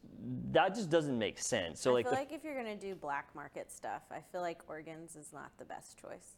that 0.51 0.75
just 0.75 0.89
doesn't 0.89 1.17
make 1.17 1.39
sense. 1.39 1.79
So 1.79 1.91
I 1.91 1.93
like 1.93 2.05
feel 2.05 2.11
the 2.13 2.19
like 2.19 2.31
if 2.33 2.43
you're 2.43 2.55
gonna 2.55 2.75
do 2.75 2.95
black 2.95 3.29
market 3.33 3.71
stuff, 3.71 4.01
I 4.11 4.19
feel 4.31 4.41
like 4.41 4.61
organs 4.67 5.15
is 5.15 5.31
not 5.31 5.51
the 5.57 5.65
best 5.65 5.97
choice. 5.97 6.35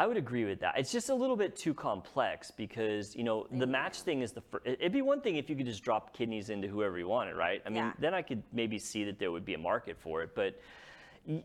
I 0.00 0.06
would 0.06 0.16
agree 0.16 0.46
with 0.46 0.60
that. 0.60 0.78
It's 0.78 0.90
just 0.90 1.10
a 1.10 1.14
little 1.14 1.36
bit 1.36 1.54
too 1.54 1.74
complex 1.74 2.50
because 2.50 3.14
you 3.14 3.22
know 3.22 3.46
the 3.52 3.66
match 3.66 4.00
thing 4.00 4.22
is 4.22 4.32
the 4.32 4.40
first. 4.40 4.64
It'd 4.66 4.92
be 4.92 5.02
one 5.02 5.20
thing 5.20 5.36
if 5.36 5.50
you 5.50 5.56
could 5.56 5.66
just 5.66 5.84
drop 5.84 6.16
kidneys 6.16 6.48
into 6.48 6.68
whoever 6.68 6.98
you 6.98 7.06
wanted, 7.06 7.36
right? 7.36 7.60
I 7.66 7.68
mean, 7.68 7.84
Yeah. 7.84 7.92
then 7.98 8.14
I 8.14 8.22
could 8.22 8.42
maybe 8.50 8.78
see 8.78 9.04
that 9.04 9.18
there 9.18 9.30
would 9.30 9.44
be 9.44 9.52
a 9.52 9.58
market 9.58 9.98
for 9.98 10.22
it. 10.22 10.34
But 10.34 10.58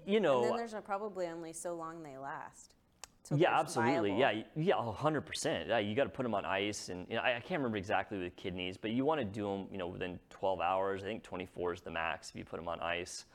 you 0.05 0.21
know, 0.21 0.43
And 0.43 0.51
then 0.51 0.57
there's 0.57 0.73
a, 0.73 0.79
probably 0.79 1.27
only 1.27 1.51
so 1.51 1.75
long 1.75 2.01
they 2.01 2.17
last. 2.17 2.75
till 3.25 3.37
yeah, 3.37 3.59
absolutely. 3.59 4.11
viable. 4.11 4.45
Yeah, 4.55 4.75
yeah, 4.77 4.87
a 4.89 4.89
hundred 4.89 5.25
percent. 5.25 5.67
Yeah, 5.67 5.79
you 5.79 5.93
got 5.93 6.05
to 6.05 6.09
put 6.09 6.23
them 6.23 6.33
on 6.33 6.45
ice, 6.45 6.87
and 6.87 7.05
you 7.09 7.17
know, 7.17 7.23
I, 7.23 7.31
I 7.35 7.39
can't 7.41 7.59
remember 7.59 7.75
exactly 7.77 8.17
with 8.19 8.37
kidneys, 8.37 8.77
but 8.77 8.91
you 8.91 9.03
want 9.03 9.19
to 9.19 9.25
do 9.25 9.43
them, 9.49 9.67
you 9.69 9.77
know, 9.77 9.87
within 9.87 10.17
12 10.29 10.61
hours. 10.61 11.03
I 11.03 11.07
think 11.07 11.23
24 11.23 11.73
is 11.73 11.81
the 11.81 11.91
max 11.91 12.29
if 12.29 12.37
you 12.37 12.45
put 12.45 12.55
them 12.55 12.69
on 12.69 12.79
ice. 12.79 13.25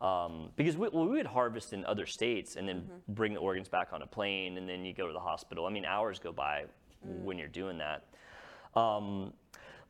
Um, 0.00 0.50
because 0.56 0.76
we, 0.76 0.88
well, 0.88 1.06
we 1.06 1.16
would 1.16 1.26
harvest 1.26 1.72
in 1.72 1.84
other 1.86 2.06
states 2.06 2.56
and 2.56 2.68
then 2.68 2.82
Mm-hmm. 2.82 3.12
bring 3.14 3.32
the 3.34 3.40
organs 3.40 3.68
back 3.68 3.92
on 3.92 4.02
a 4.02 4.06
plane, 4.06 4.58
and 4.58 4.68
then 4.68 4.84
you 4.84 4.92
go 4.92 5.06
to 5.06 5.12
the 5.12 5.20
hospital. 5.20 5.66
I 5.66 5.70
mean, 5.70 5.84
hours 5.84 6.18
go 6.18 6.32
by 6.32 6.64
Mm. 7.06 7.22
when 7.22 7.38
you're 7.38 7.48
doing 7.48 7.78
that. 7.78 8.04
Um, 8.74 9.32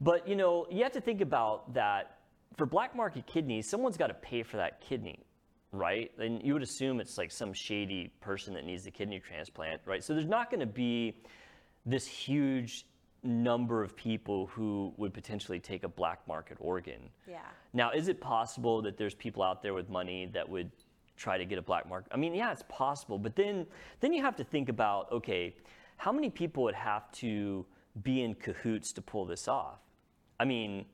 but 0.00 0.26
you 0.28 0.34
know, 0.36 0.66
you 0.70 0.82
have 0.82 0.92
to 0.92 1.00
think 1.00 1.20
about 1.20 1.72
that 1.74 2.18
for 2.56 2.66
black 2.66 2.94
market 2.94 3.26
kidneys, 3.26 3.68
someone's 3.68 3.96
got 3.96 4.08
to 4.08 4.14
pay 4.14 4.42
for 4.42 4.56
that 4.58 4.80
kidney, 4.80 5.18
right? 5.72 6.10
And 6.18 6.42
you 6.42 6.52
would 6.54 6.62
assume 6.62 7.00
it's 7.00 7.16
like 7.18 7.30
some 7.30 7.52
shady 7.52 8.12
person 8.20 8.52
that 8.54 8.64
needs 8.64 8.84
the 8.84 8.90
kidney 8.90 9.20
transplant, 9.20 9.80
right? 9.86 10.02
So 10.04 10.12
there's 10.12 10.26
not 10.26 10.50
going 10.50 10.60
to 10.60 10.66
be 10.66 11.16
this 11.86 12.06
huge 12.06 12.86
number 13.24 13.82
of 13.82 13.96
people 13.96 14.46
who 14.48 14.92
would 14.96 15.14
potentially 15.14 15.58
take 15.58 15.82
a 15.82 15.88
black 15.88 16.20
market 16.28 16.58
organ. 16.60 17.00
Yeah. 17.26 17.38
Now, 17.72 17.90
is 17.90 18.08
it 18.08 18.20
possible 18.20 18.82
that 18.82 18.96
there's 18.96 19.14
people 19.14 19.42
out 19.42 19.62
there 19.62 19.74
with 19.74 19.88
money 19.88 20.26
that 20.34 20.48
would 20.48 20.70
try 21.16 21.38
to 21.38 21.44
get 21.44 21.58
a 21.58 21.62
black 21.62 21.88
market? 21.88 22.12
I 22.12 22.16
mean, 22.16 22.34
yeah, 22.34 22.52
it's 22.52 22.64
possible, 22.68 23.18
but 23.18 23.34
then 23.34 23.66
then 24.00 24.12
you 24.12 24.22
have 24.22 24.36
to 24.36 24.44
think 24.44 24.68
about 24.68 25.10
okay, 25.10 25.54
how 25.96 26.12
many 26.12 26.30
people 26.30 26.62
would 26.64 26.74
have 26.74 27.10
to 27.12 27.64
be 28.02 28.22
in 28.22 28.34
cahoots 28.34 28.92
to 28.92 29.02
pull 29.02 29.24
this 29.24 29.48
off? 29.48 29.78
I 30.38 30.44
mean, 30.44 30.84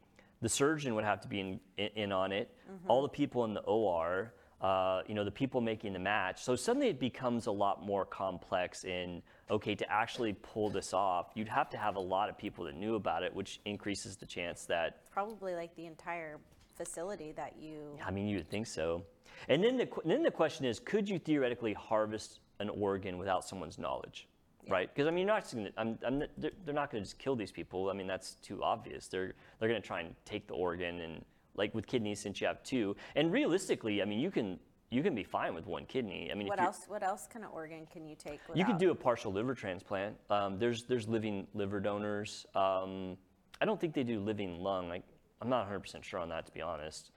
the 0.41 0.49
surgeon 0.49 0.95
would 0.95 1.05
have 1.05 1.21
to 1.23 1.29
be 1.29 1.41
in, 1.41 1.61
in, 1.77 1.89
in 1.97 2.13
on 2.13 2.33
it. 2.33 2.55
Mm-hmm. 2.71 2.91
All 2.91 3.03
the 3.03 3.09
people 3.09 3.45
in 3.45 3.55
the 3.55 3.61
OR, 3.61 4.33
uh, 4.61 5.03
you 5.07 5.15
know, 5.15 5.25
the 5.25 5.31
people 5.31 5.61
making 5.61 5.93
the 5.93 5.99
match. 5.99 6.43
So 6.43 6.55
suddenly 6.55 6.89
it 6.89 7.01
becomes 7.01 7.47
a 7.47 7.53
lot 7.53 7.85
more 7.85 8.05
complex. 8.05 8.85
In 8.85 9.23
okay, 9.51 9.75
to 9.75 9.91
actually 9.91 10.35
pull 10.35 10.71
this 10.71 10.93
off, 10.93 11.31
you'd 11.35 11.49
have 11.49 11.71
to 11.71 11.77
have 11.77 11.97
a 11.97 12.01
lot 12.01 12.29
of 12.29 12.37
people 12.37 12.65
that 12.67 12.77
knew 12.77 12.95
about 12.95 13.23
it, 13.23 13.35
which 13.35 13.61
increases 13.65 14.17
the 14.17 14.27
chance 14.27 14.67
that 14.67 15.11
Probably 15.11 15.55
like 15.55 15.75
the 15.77 15.87
entire 15.87 16.39
facility 16.75 17.33
that 17.33 17.55
you. 17.59 17.99
I 18.05 18.11
mean, 18.11 18.27
you 18.29 18.37
would 18.37 18.51
think 18.51 18.67
so. 18.67 19.03
And 19.49 19.65
then 19.65 19.77
the 19.77 19.89
then 20.05 20.23
the 20.23 20.31
question 20.31 20.67
is, 20.67 20.79
could 20.79 21.09
you 21.09 21.19
theoretically 21.19 21.73
harvest 21.73 22.41
an 22.59 22.69
organ 22.69 23.19
without 23.19 23.45
someone's 23.45 23.79
knowledge, 23.79 24.29
right? 24.69 24.93
Because 24.95 25.09
I 25.09 25.11
mean, 25.11 25.27
you're 25.27 25.35
not 25.35 25.43
just 25.43 25.55
gonna, 25.55 25.71
I'm, 25.79 25.99
I'm, 26.07 26.23
they're, 26.37 26.51
they're 26.65 26.75
not 26.75 26.91
going 26.91 27.03
to 27.03 27.09
just 27.09 27.19
kill 27.19 27.35
these 27.35 27.51
people. 27.51 27.89
I 27.89 27.95
mean, 27.95 28.07
that's 28.07 28.35
too 28.43 28.63
obvious. 28.63 29.09
They're 29.09 29.33
they're 29.59 29.69
going 29.69 29.81
to 29.81 29.87
try 29.87 30.01
and 30.01 30.15
take 30.27 30.47
the 30.47 30.55
organ 30.55 31.01
and 31.01 31.25
like 31.55 31.75
with 31.75 31.87
kidneys, 31.87 32.21
since 32.21 32.41
you 32.41 32.47
have 32.47 32.63
two, 32.63 32.97
and 33.17 33.33
realistically, 33.33 34.03
I 34.03 34.05
mean, 34.05 34.21
you 34.21 34.31
can 34.31 34.59
you 34.91 35.03
can 35.03 35.15
be 35.15 35.23
fine 35.23 35.55
with 35.55 35.67
one 35.67 35.87
kidney. 35.87 36.31
I 36.33 36.35
mean, 36.35 36.49
What 36.49 36.61
else? 36.61 36.85
What 36.89 37.03
else 37.03 37.29
kind 37.33 37.45
of 37.45 37.53
organ 37.53 37.87
can 37.93 38.07
you 38.07 38.17
take? 38.17 38.41
Without, 38.49 38.59
you 38.59 38.65
could 38.65 38.79
do 38.79 38.91
a 38.91 38.95
partial 38.95 39.33
liver 39.33 39.55
transplant. 39.55 40.17
Um, 40.31 40.59
there's 40.59 40.85
there's 40.85 41.07
living 41.09 41.47
liver 41.55 41.81
donors. 41.81 42.47
Um, 42.55 43.17
I 43.61 43.67
don't 43.67 43.81
think 43.81 43.95
they 43.95 44.03
do 44.05 44.21
living 44.21 44.59
lung. 44.59 44.89
Like, 44.89 45.03
I'm 45.43 45.51
not 45.51 45.71
100% 45.71 46.03
sure 46.03 46.19
on 46.19 46.31
that, 46.31 46.47
to 46.47 46.53
be 46.53 46.63
honest. 46.63 47.11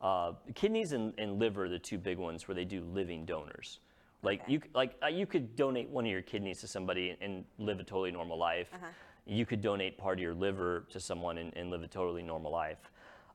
Uh, 0.00 0.32
kidneys 0.54 0.92
and, 0.92 1.12
and 1.18 1.38
liver 1.38 1.64
are 1.64 1.68
the 1.68 1.78
two 1.78 1.98
big 1.98 2.16
ones 2.16 2.48
where 2.48 2.54
they 2.54 2.64
do 2.64 2.82
living 2.82 3.26
donors. 3.26 3.80
Like 4.22 4.42
Okay. 4.42 4.52
you 4.52 4.62
like 4.74 4.96
uh, 5.02 5.06
you 5.06 5.26
could 5.26 5.56
donate 5.56 5.88
one 5.88 6.04
of 6.04 6.10
your 6.10 6.22
kidneys 6.22 6.60
to 6.60 6.66
somebody 6.66 7.16
and 7.20 7.44
live 7.58 7.80
a 7.80 7.84
totally 7.84 8.10
normal 8.10 8.38
life. 8.38 8.70
Uh-huh. 8.74 8.86
You 9.26 9.46
could 9.46 9.60
donate 9.60 9.98
part 9.98 10.18
of 10.18 10.22
your 10.22 10.34
liver 10.34 10.86
to 10.90 11.00
someone 11.00 11.38
and, 11.38 11.54
and 11.56 11.70
live 11.70 11.82
a 11.82 11.88
totally 11.88 12.22
normal 12.22 12.50
life. 12.50 12.90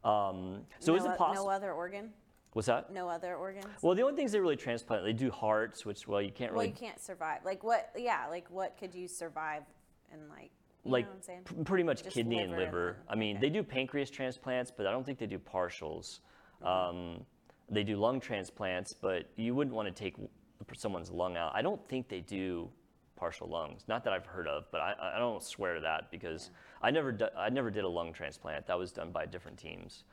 Um, 0.06 0.62
so 0.80 0.94
no, 0.94 1.00
is 1.00 1.06
it 1.06 1.18
possible? 1.18 1.46
No 1.48 1.52
other 1.52 1.74
organ. 1.74 2.12
What's 2.54 2.68
that? 2.68 2.94
No 2.94 3.10
other 3.10 3.36
organs. 3.36 3.66
Well, 3.82 3.96
the 3.96 4.04
only 4.04 4.16
things 4.16 4.32
they 4.32 4.40
really 4.40 4.56
transplant, 4.56 5.04
they 5.04 5.12
do 5.12 5.30
hearts, 5.30 5.86
which 5.86 6.08
well 6.08 6.22
you 6.22 6.32
can't 6.32 6.52
really. 6.54 6.68
well, 6.68 6.74
you 6.74 6.80
can't 6.80 7.02
survive. 7.02 7.40
Like 7.44 7.64
what? 7.64 7.90
Yeah, 7.98 8.28
like 8.30 8.50
what 8.50 8.78
could 8.78 8.96
you 8.96 9.08
survive 9.10 9.64
in 10.14 10.20
like? 10.30 10.52
You 10.86 10.92
like 10.92 11.06
know 11.06 11.10
what 11.10 11.16
I'm 11.18 11.22
saying? 11.24 11.42
pr- 11.44 11.64
pretty 11.64 11.84
much 11.84 12.04
Just 12.04 12.14
kidney 12.16 12.40
and 12.40 12.52
liver 12.52 12.62
and 12.64 12.72
liver. 12.72 12.86
lung. 12.86 13.06
I 13.10 13.16
mean, 13.16 13.38
Okay. 13.38 13.48
they 13.48 13.54
do 13.54 13.64
pancreas 13.64 14.10
transplants, 14.10 14.72
but 14.72 14.86
I 14.86 14.92
don't 14.92 15.04
think 15.06 15.18
they 15.18 15.26
do 15.26 15.40
partials. 15.40 16.20
Mm-hmm. 16.64 16.68
Um, 16.68 17.26
they 17.70 17.84
do 17.84 17.98
lung 17.98 18.20
transplants, 18.20 18.94
but 18.94 19.28
you 19.36 19.56
wouldn't 19.56 19.76
want 19.76 19.88
to 19.88 19.94
take 19.94 20.16
someone's 20.78 21.10
lung 21.10 21.36
out. 21.36 21.52
I 21.56 21.62
don't 21.62 21.86
think 21.90 22.08
they 22.08 22.22
do 22.22 22.70
partial 23.16 23.48
lungs. 23.48 23.84
Not 23.88 24.04
that 24.04 24.14
I've 24.14 24.26
heard 24.26 24.48
of, 24.48 24.66
but 24.72 24.82
I, 24.82 25.16
I 25.16 25.20
don't 25.20 25.42
swear 25.42 25.76
to 25.76 25.82
that 25.82 26.12
because 26.12 26.52
I 26.82 26.92
never 26.92 27.12
do, 27.12 27.28
I 27.38 27.50
never 27.50 27.72
did 27.72 27.84
a 27.84 27.90
lung 27.90 28.14
transplant. 28.14 28.68
That 28.68 28.78
was 28.78 28.92
done 28.92 29.12
by 29.12 29.26
different 29.26 29.58
teams. 29.58 30.04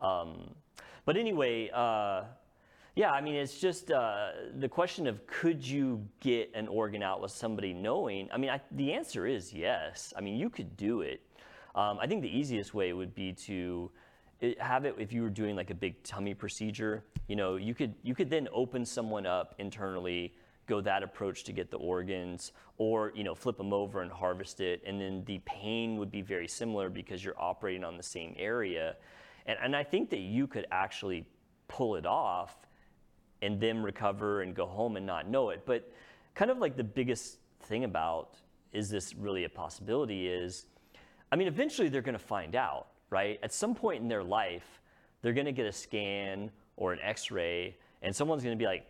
Um, 0.00 0.54
but 1.04 1.16
anyway, 1.16 1.70
uh, 1.72 2.24
yeah, 2.94 3.10
I 3.10 3.20
mean, 3.22 3.34
it's 3.34 3.58
just 3.58 3.90
uh, 3.90 4.32
the 4.58 4.68
question 4.68 5.06
of 5.06 5.26
could 5.26 5.66
you 5.66 6.06
get 6.20 6.50
an 6.54 6.68
organ 6.68 7.02
out 7.02 7.22
with 7.22 7.30
somebody 7.30 7.72
knowing? 7.72 8.28
I 8.32 8.36
mean, 8.36 8.50
I, 8.50 8.60
the 8.72 8.92
answer 8.92 9.26
is 9.26 9.52
yes. 9.52 10.12
I 10.16 10.20
mean, 10.20 10.36
you 10.36 10.50
could 10.50 10.76
do 10.76 11.00
it. 11.00 11.22
Um, 11.74 11.98
I 12.00 12.06
think 12.06 12.20
the 12.20 12.36
easiest 12.36 12.74
way 12.74 12.92
would 12.92 13.14
be 13.14 13.32
to 13.32 13.90
it, 14.40 14.60
have 14.60 14.84
it 14.84 14.94
if 14.98 15.12
you 15.12 15.22
were 15.22 15.30
doing 15.30 15.56
like 15.56 15.70
a 15.70 15.74
big 15.74 16.02
tummy 16.02 16.34
procedure. 16.34 17.04
You 17.28 17.36
know, 17.36 17.56
you 17.56 17.74
could 17.74 17.94
you 18.02 18.14
could 18.14 18.28
then 18.28 18.46
open 18.52 18.84
someone 18.84 19.24
up 19.24 19.54
internally, 19.58 20.34
go 20.72 20.80
that 20.80 21.02
approach 21.02 21.44
to 21.44 21.52
get 21.52 21.70
the 21.70 21.76
organs, 21.76 22.52
or 22.78 23.12
you 23.14 23.24
know, 23.24 23.34
flip 23.34 23.56
them 23.58 23.72
over 23.72 24.00
and 24.00 24.10
harvest 24.10 24.60
it, 24.60 24.82
and 24.86 25.00
then 25.00 25.22
the 25.26 25.38
pain 25.44 25.96
would 25.98 26.10
be 26.10 26.22
very 26.22 26.48
similar 26.48 26.88
because 26.88 27.22
you're 27.22 27.40
operating 27.40 27.84
on 27.84 27.96
the 27.96 28.02
same 28.02 28.34
area. 28.38 28.96
And, 29.46 29.58
and 29.62 29.76
I 29.76 29.84
think 29.84 30.08
that 30.10 30.20
you 30.20 30.46
could 30.46 30.66
actually 30.70 31.26
pull 31.68 31.96
it 31.96 32.06
off 32.06 32.56
and 33.42 33.60
then 33.60 33.82
recover 33.82 34.42
and 34.42 34.54
go 34.54 34.66
home 34.66 34.96
and 34.96 35.04
not 35.04 35.28
know 35.28 35.50
it. 35.50 35.62
But 35.66 35.92
kind 36.34 36.50
of 36.50 36.58
like 36.58 36.76
the 36.76 36.84
biggest 36.84 37.38
thing 37.64 37.84
about 37.84 38.36
is 38.72 38.88
this 38.88 39.14
really 39.14 39.44
a 39.44 39.48
possibility 39.48 40.28
is, 40.28 40.66
I 41.30 41.36
mean, 41.36 41.48
eventually 41.48 41.88
they're 41.88 42.02
going 42.02 42.14
to 42.14 42.26
find 42.36 42.56
out, 42.56 42.86
right? 43.10 43.38
At 43.42 43.52
some 43.52 43.74
point 43.74 44.00
in 44.00 44.08
their 44.08 44.24
life, 44.24 44.80
they're 45.20 45.34
going 45.34 45.46
to 45.46 45.52
get 45.52 45.66
a 45.66 45.72
scan 45.72 46.50
or 46.76 46.92
an 46.92 47.00
x 47.02 47.30
ray, 47.30 47.76
and 48.00 48.14
someone's 48.14 48.42
going 48.42 48.56
to 48.56 48.62
be 48.62 48.66
like, 48.66 48.86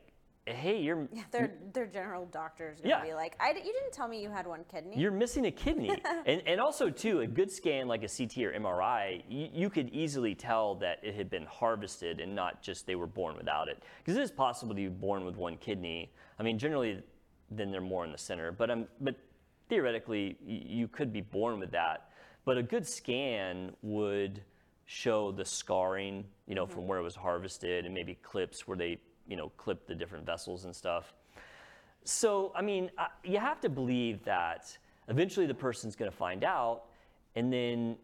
hey, 0.46 0.80
you're. 0.80 1.08
Yeah, 1.12 1.22
their 1.30 1.54
their 1.72 1.86
general 1.86 2.26
doctor's 2.26 2.80
gonna 2.80 2.88
Yeah. 2.96 3.04
be 3.04 3.14
like, 3.14 3.36
I, 3.40 3.50
you 3.50 3.54
didn't 3.72 3.92
tell 3.92 4.08
me 4.08 4.20
you 4.22 4.30
had 4.30 4.46
one 4.46 4.64
kidney. 4.70 4.98
You're 4.98 5.10
missing 5.12 5.46
a 5.46 5.50
kidney. 5.50 5.90
and, 6.26 6.42
and 6.46 6.60
also, 6.60 6.90
too, 6.90 7.20
a 7.20 7.26
good 7.26 7.50
scan 7.50 7.86
like 7.88 8.02
a 8.02 8.08
CT 8.08 8.38
or 8.38 8.52
MRI, 8.52 9.22
you, 9.28 9.48
you 9.52 9.70
could 9.70 9.88
easily 9.90 10.34
tell 10.34 10.74
that 10.76 10.98
it 11.02 11.14
had 11.14 11.30
been 11.30 11.46
harvested 11.46 12.20
and 12.20 12.34
not 12.34 12.62
just 12.62 12.86
they 12.86 12.94
were 12.96 13.06
born 13.06 13.36
without 13.36 13.68
it. 13.68 13.82
Because 13.98 14.16
it 14.16 14.22
is 14.22 14.30
possible 14.30 14.70
to 14.74 14.80
be 14.80 14.88
born 14.88 15.24
with 15.24 15.36
one 15.36 15.56
kidney. 15.56 16.12
I 16.38 16.42
mean, 16.42 16.58
generally, 16.58 17.02
then 17.50 17.70
they're 17.70 17.80
more 17.80 18.04
in 18.04 18.12
the 18.12 18.18
center. 18.18 18.50
But, 18.52 18.70
um, 18.70 18.86
but 19.00 19.14
theoretically, 19.68 20.36
y- 20.44 20.62
you 20.66 20.88
could 20.88 21.12
be 21.12 21.20
born 21.20 21.60
with 21.60 21.70
that. 21.72 22.10
But 22.44 22.58
a 22.58 22.62
good 22.62 22.86
scan 22.86 23.72
would 23.82 24.42
show 24.86 25.30
the 25.30 25.44
scarring, 25.44 26.24
you 26.48 26.54
know, 26.56 26.66
from 26.66 26.88
where 26.88 26.98
it 26.98 27.02
was 27.02 27.14
harvested 27.14 27.84
and 27.86 27.94
maybe 27.94 28.14
clips 28.16 28.66
where 28.66 28.76
they, 28.76 28.98
you 29.32 29.38
know, 29.38 29.48
clip 29.56 29.86
the 29.86 29.94
different 29.94 30.26
vessels 30.26 30.66
and 30.66 30.76
stuff. 30.76 31.14
So, 32.04 32.52
I 32.54 32.60
mean, 32.60 32.90
I- 32.98 33.08
you 33.24 33.38
have 33.38 33.60
to 33.62 33.70
believe 33.70 34.22
that 34.24 34.76
eventually 35.08 35.46
the 35.46 35.54
person's 35.54 35.96
going 35.96 36.10
to 36.10 36.16
find 36.16 36.44
out, 36.44 36.84
and 37.34 37.50
then 37.50 37.96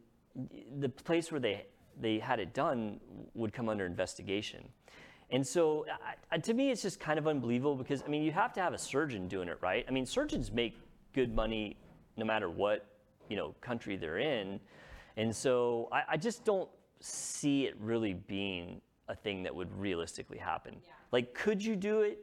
the 0.78 0.88
place 0.88 1.30
where 1.30 1.40
they 1.40 1.66
they 2.00 2.18
had 2.18 2.38
it 2.40 2.54
done 2.54 2.98
would 3.34 3.52
come 3.52 3.68
under 3.68 3.84
investigation. 3.84 4.66
And 5.30 5.46
so, 5.46 5.84
I, 6.30 6.38
to 6.38 6.54
me, 6.54 6.70
it's 6.70 6.80
just 6.80 6.98
kind 6.98 7.18
of 7.18 7.26
unbelievable 7.26 7.74
because 7.74 8.02
I 8.02 8.08
mean, 8.08 8.22
you 8.22 8.32
have 8.32 8.54
to 8.54 8.62
have 8.62 8.72
a 8.72 8.78
surgeon 8.78 9.28
doing 9.28 9.48
it, 9.48 9.58
right? 9.60 9.84
I 9.86 9.90
mean, 9.90 10.06
surgeons 10.06 10.50
make 10.50 10.78
good 11.12 11.34
money 11.34 11.76
no 12.16 12.24
matter 12.24 12.48
what 12.48 12.86
you 13.28 13.36
know 13.36 13.54
country 13.60 13.96
they're 13.96 14.18
in, 14.18 14.60
and 15.18 15.36
so 15.36 15.90
I, 15.92 16.02
I 16.12 16.16
just 16.16 16.46
don't 16.46 16.70
see 17.00 17.66
it 17.66 17.76
really 17.78 18.14
being 18.14 18.80
a 19.08 19.14
thing 19.14 19.42
that 19.42 19.54
would 19.54 19.72
realistically 19.78 20.38
happen. 20.38 20.76
Like, 21.12 21.34
could 21.34 21.64
you 21.64 21.76
do 21.76 22.02
it? 22.02 22.18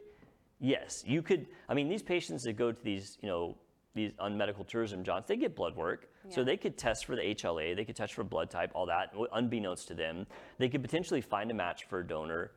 Yes, 0.59 1.03
you 1.05 1.21
could. 1.21 1.47
I 1.67 1.73
mean, 1.73 1.89
these 1.89 2.03
patients 2.03 2.43
that 2.43 2.53
go 2.53 2.71
to 2.71 2.83
these, 2.83 3.17
you 3.21 3.27
know, 3.29 3.55
these 3.93 4.11
on 4.19 4.37
medical 4.37 4.63
tourism 4.63 5.03
jobs, 5.03 5.27
they 5.27 5.37
get 5.37 5.55
blood 5.55 5.75
work. 5.75 6.09
So 6.29 6.43
they 6.43 6.57
could 6.57 6.75
test 6.75 7.05
for 7.05 7.15
the 7.15 7.21
HLA, 7.21 7.75
they 7.75 7.85
could 7.85 7.95
test 7.95 8.13
for 8.13 8.23
blood 8.23 8.49
type, 8.49 8.71
all 8.73 8.87
that, 8.87 9.13
unbeknownst 9.33 9.87
to 9.89 9.93
them. 9.93 10.25
They 10.57 10.69
could 10.69 10.81
potentially 10.81 11.21
find 11.21 11.51
a 11.51 11.53
match 11.53 11.83
for 11.85 11.99
a 11.99 12.07
donor, 12.07 12.51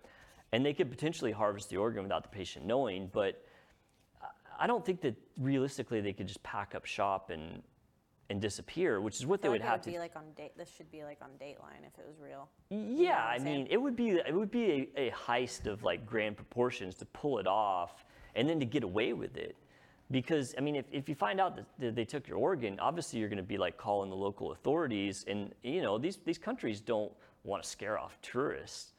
and 0.52 0.64
they 0.64 0.72
could 0.72 0.90
potentially 0.90 1.32
harvest 1.32 1.68
the 1.68 1.76
organ 1.76 2.02
without 2.02 2.22
the 2.22 2.30
patient 2.30 2.64
knowing. 2.64 3.10
But 3.12 3.44
I- 4.22 4.64
I 4.64 4.66
don't 4.66 4.84
think 4.86 5.02
that 5.02 5.16
realistically 5.38 6.00
they 6.00 6.14
could 6.14 6.26
just 6.26 6.42
pack 6.42 6.74
up 6.74 6.86
shop 6.86 7.28
and 7.28 7.62
and 8.30 8.40
disappear, 8.40 9.00
which 9.00 9.16
is 9.16 9.26
what 9.26 9.40
they 9.40 9.48
would 9.48 9.60
like 9.60 9.68
have 9.68 9.80
it 9.80 9.84
to. 9.84 9.90
be 9.90 9.98
like 9.98 10.14
on 10.14 10.24
date. 10.36 10.52
This 10.56 10.70
should 10.76 10.90
be 10.90 11.02
like 11.02 11.18
on 11.22 11.30
Dateline 11.40 11.86
if 11.86 11.98
it 11.98 12.06
was 12.06 12.16
real. 12.22 12.48
Yeah, 12.70 13.16
what 13.16 13.24
I 13.24 13.34
I'm 13.36 13.44
mean, 13.44 13.66
it 13.70 13.78
would 13.78 13.96
be 13.96 14.10
it 14.10 14.34
would 14.34 14.50
be 14.50 14.90
a, 14.96 15.08
a 15.08 15.10
heist 15.10 15.66
of 15.66 15.82
like 15.82 16.06
grand 16.06 16.36
proportions 16.36 16.94
to 16.96 17.06
pull 17.06 17.38
it 17.38 17.46
off 17.46 18.04
and 18.34 18.48
then 18.48 18.60
to 18.60 18.66
get 18.66 18.84
away 18.84 19.12
with 19.14 19.36
it. 19.36 19.56
Because 20.10 20.54
I 20.56 20.60
mean, 20.60 20.76
if, 20.76 20.86
if 20.92 21.08
you 21.08 21.14
find 21.14 21.40
out 21.40 21.58
that, 21.78 21.94
they 21.94 22.04
took 22.04 22.28
your 22.28 22.38
organ, 22.38 22.78
obviously 22.80 23.18
you're 23.18 23.28
going 23.28 23.38
to 23.38 23.42
be 23.42 23.58
like 23.58 23.76
calling 23.76 24.10
the 24.10 24.16
local 24.16 24.52
authorities, 24.52 25.24
and 25.26 25.54
you 25.62 25.82
know 25.82 25.98
these 25.98 26.18
these 26.24 26.38
countries 26.38 26.80
don't 26.80 27.12
want 27.44 27.62
to 27.62 27.68
scare 27.68 27.98
off 27.98 28.18
tourists, 28.20 28.92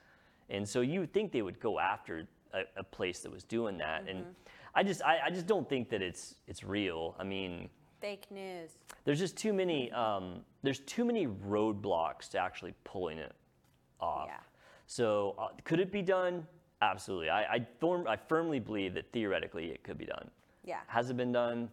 and 0.49 0.67
so 0.67 0.81
you 0.81 0.99
would 1.01 1.13
think 1.13 1.31
they 1.31 1.41
would 1.43 1.59
go 1.59 1.79
after 1.79 2.27
a, 2.53 2.61
a 2.77 2.83
place 2.83 3.19
that 3.19 3.31
was 3.31 3.43
doing 3.43 3.77
that. 3.77 4.05
And 4.07 4.21
mm-hmm. 4.21 4.31
I 4.73 4.83
just 4.83 5.03
I, 5.03 5.19
I 5.25 5.29
just 5.29 5.45
don't 5.45 5.67
think 5.67 5.89
that 5.89 6.01
it's 6.01 6.35
it's 6.47 6.63
real. 6.63 7.15
I 7.19 7.23
mean, 7.23 7.69
Fake 8.01 8.25
news. 8.31 8.71
there's 9.03 9.19
just 9.19 9.35
too 9.37 9.51
many 9.53 9.91
um, 9.91 10.41
there's 10.63 10.79
too 10.79 11.03
many 11.05 11.27
roadblocks 11.27 12.29
to 12.29 12.39
actually 12.39 12.73
pulling 12.83 13.17
it 13.17 13.33
off. 13.99 14.27
Yeah. 14.27 14.37
So 14.87 15.35
uh, 15.37 15.47
could 15.65 15.79
it 15.79 15.91
be 15.91 16.01
done? 16.01 16.45
Absolutely. 16.81 17.29
I 17.29 17.55
I, 17.55 17.65
I 18.07 18.15
firmly 18.15 18.59
believe 18.59 18.93
that 18.93 19.11
theoretically 19.11 19.65
it 19.71 19.83
could 19.83 19.97
be 19.97 20.05
done. 20.05 20.29
Yeah. 20.63 20.79
Has 20.87 21.09
it 21.09 21.17
been 21.17 21.31
done? 21.31 21.69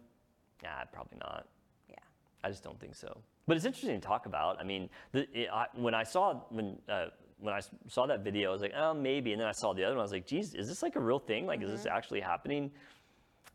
Nah, 0.63 0.83
probably 0.91 1.17
not. 1.19 1.47
Yeah. 1.89 1.95
I 2.43 2.49
just 2.49 2.63
don't 2.63 2.79
think 2.79 2.95
so. 2.95 3.17
But 3.47 3.55
it's 3.55 3.65
interesting 3.65 3.99
to 4.01 4.05
talk 4.05 4.25
about. 4.25 4.59
I 4.59 4.63
mean, 4.63 4.89
the, 5.13 5.27
it, 5.33 5.49
I, 5.51 5.67
when 5.75 5.93
I 5.93 6.03
saw 6.03 6.41
when 6.49 6.77
uh, 6.89 7.05
when 7.39 7.53
I 7.53 7.61
saw 7.87 8.05
that 8.07 8.21
video, 8.23 8.49
I 8.49 8.51
was 8.53 8.61
like, 8.61 8.73
oh, 8.75 8.93
maybe. 8.93 9.31
And 9.31 9.39
then 9.39 9.47
I 9.47 9.51
saw 9.53 9.73
the 9.73 9.83
other 9.83 9.95
one. 9.95 10.01
I 10.01 10.03
was 10.03 10.11
like, 10.11 10.25
geez, 10.25 10.55
is 10.55 10.67
this 10.67 10.81
like 10.83 10.95
a 10.95 10.99
real 10.99 11.19
thing? 11.19 11.45
Like, 11.45 11.61
is 11.61 11.69
this 11.71 11.81
Mm-hmm. 11.85 11.95
actually 11.95 12.19
happening? 12.19 12.71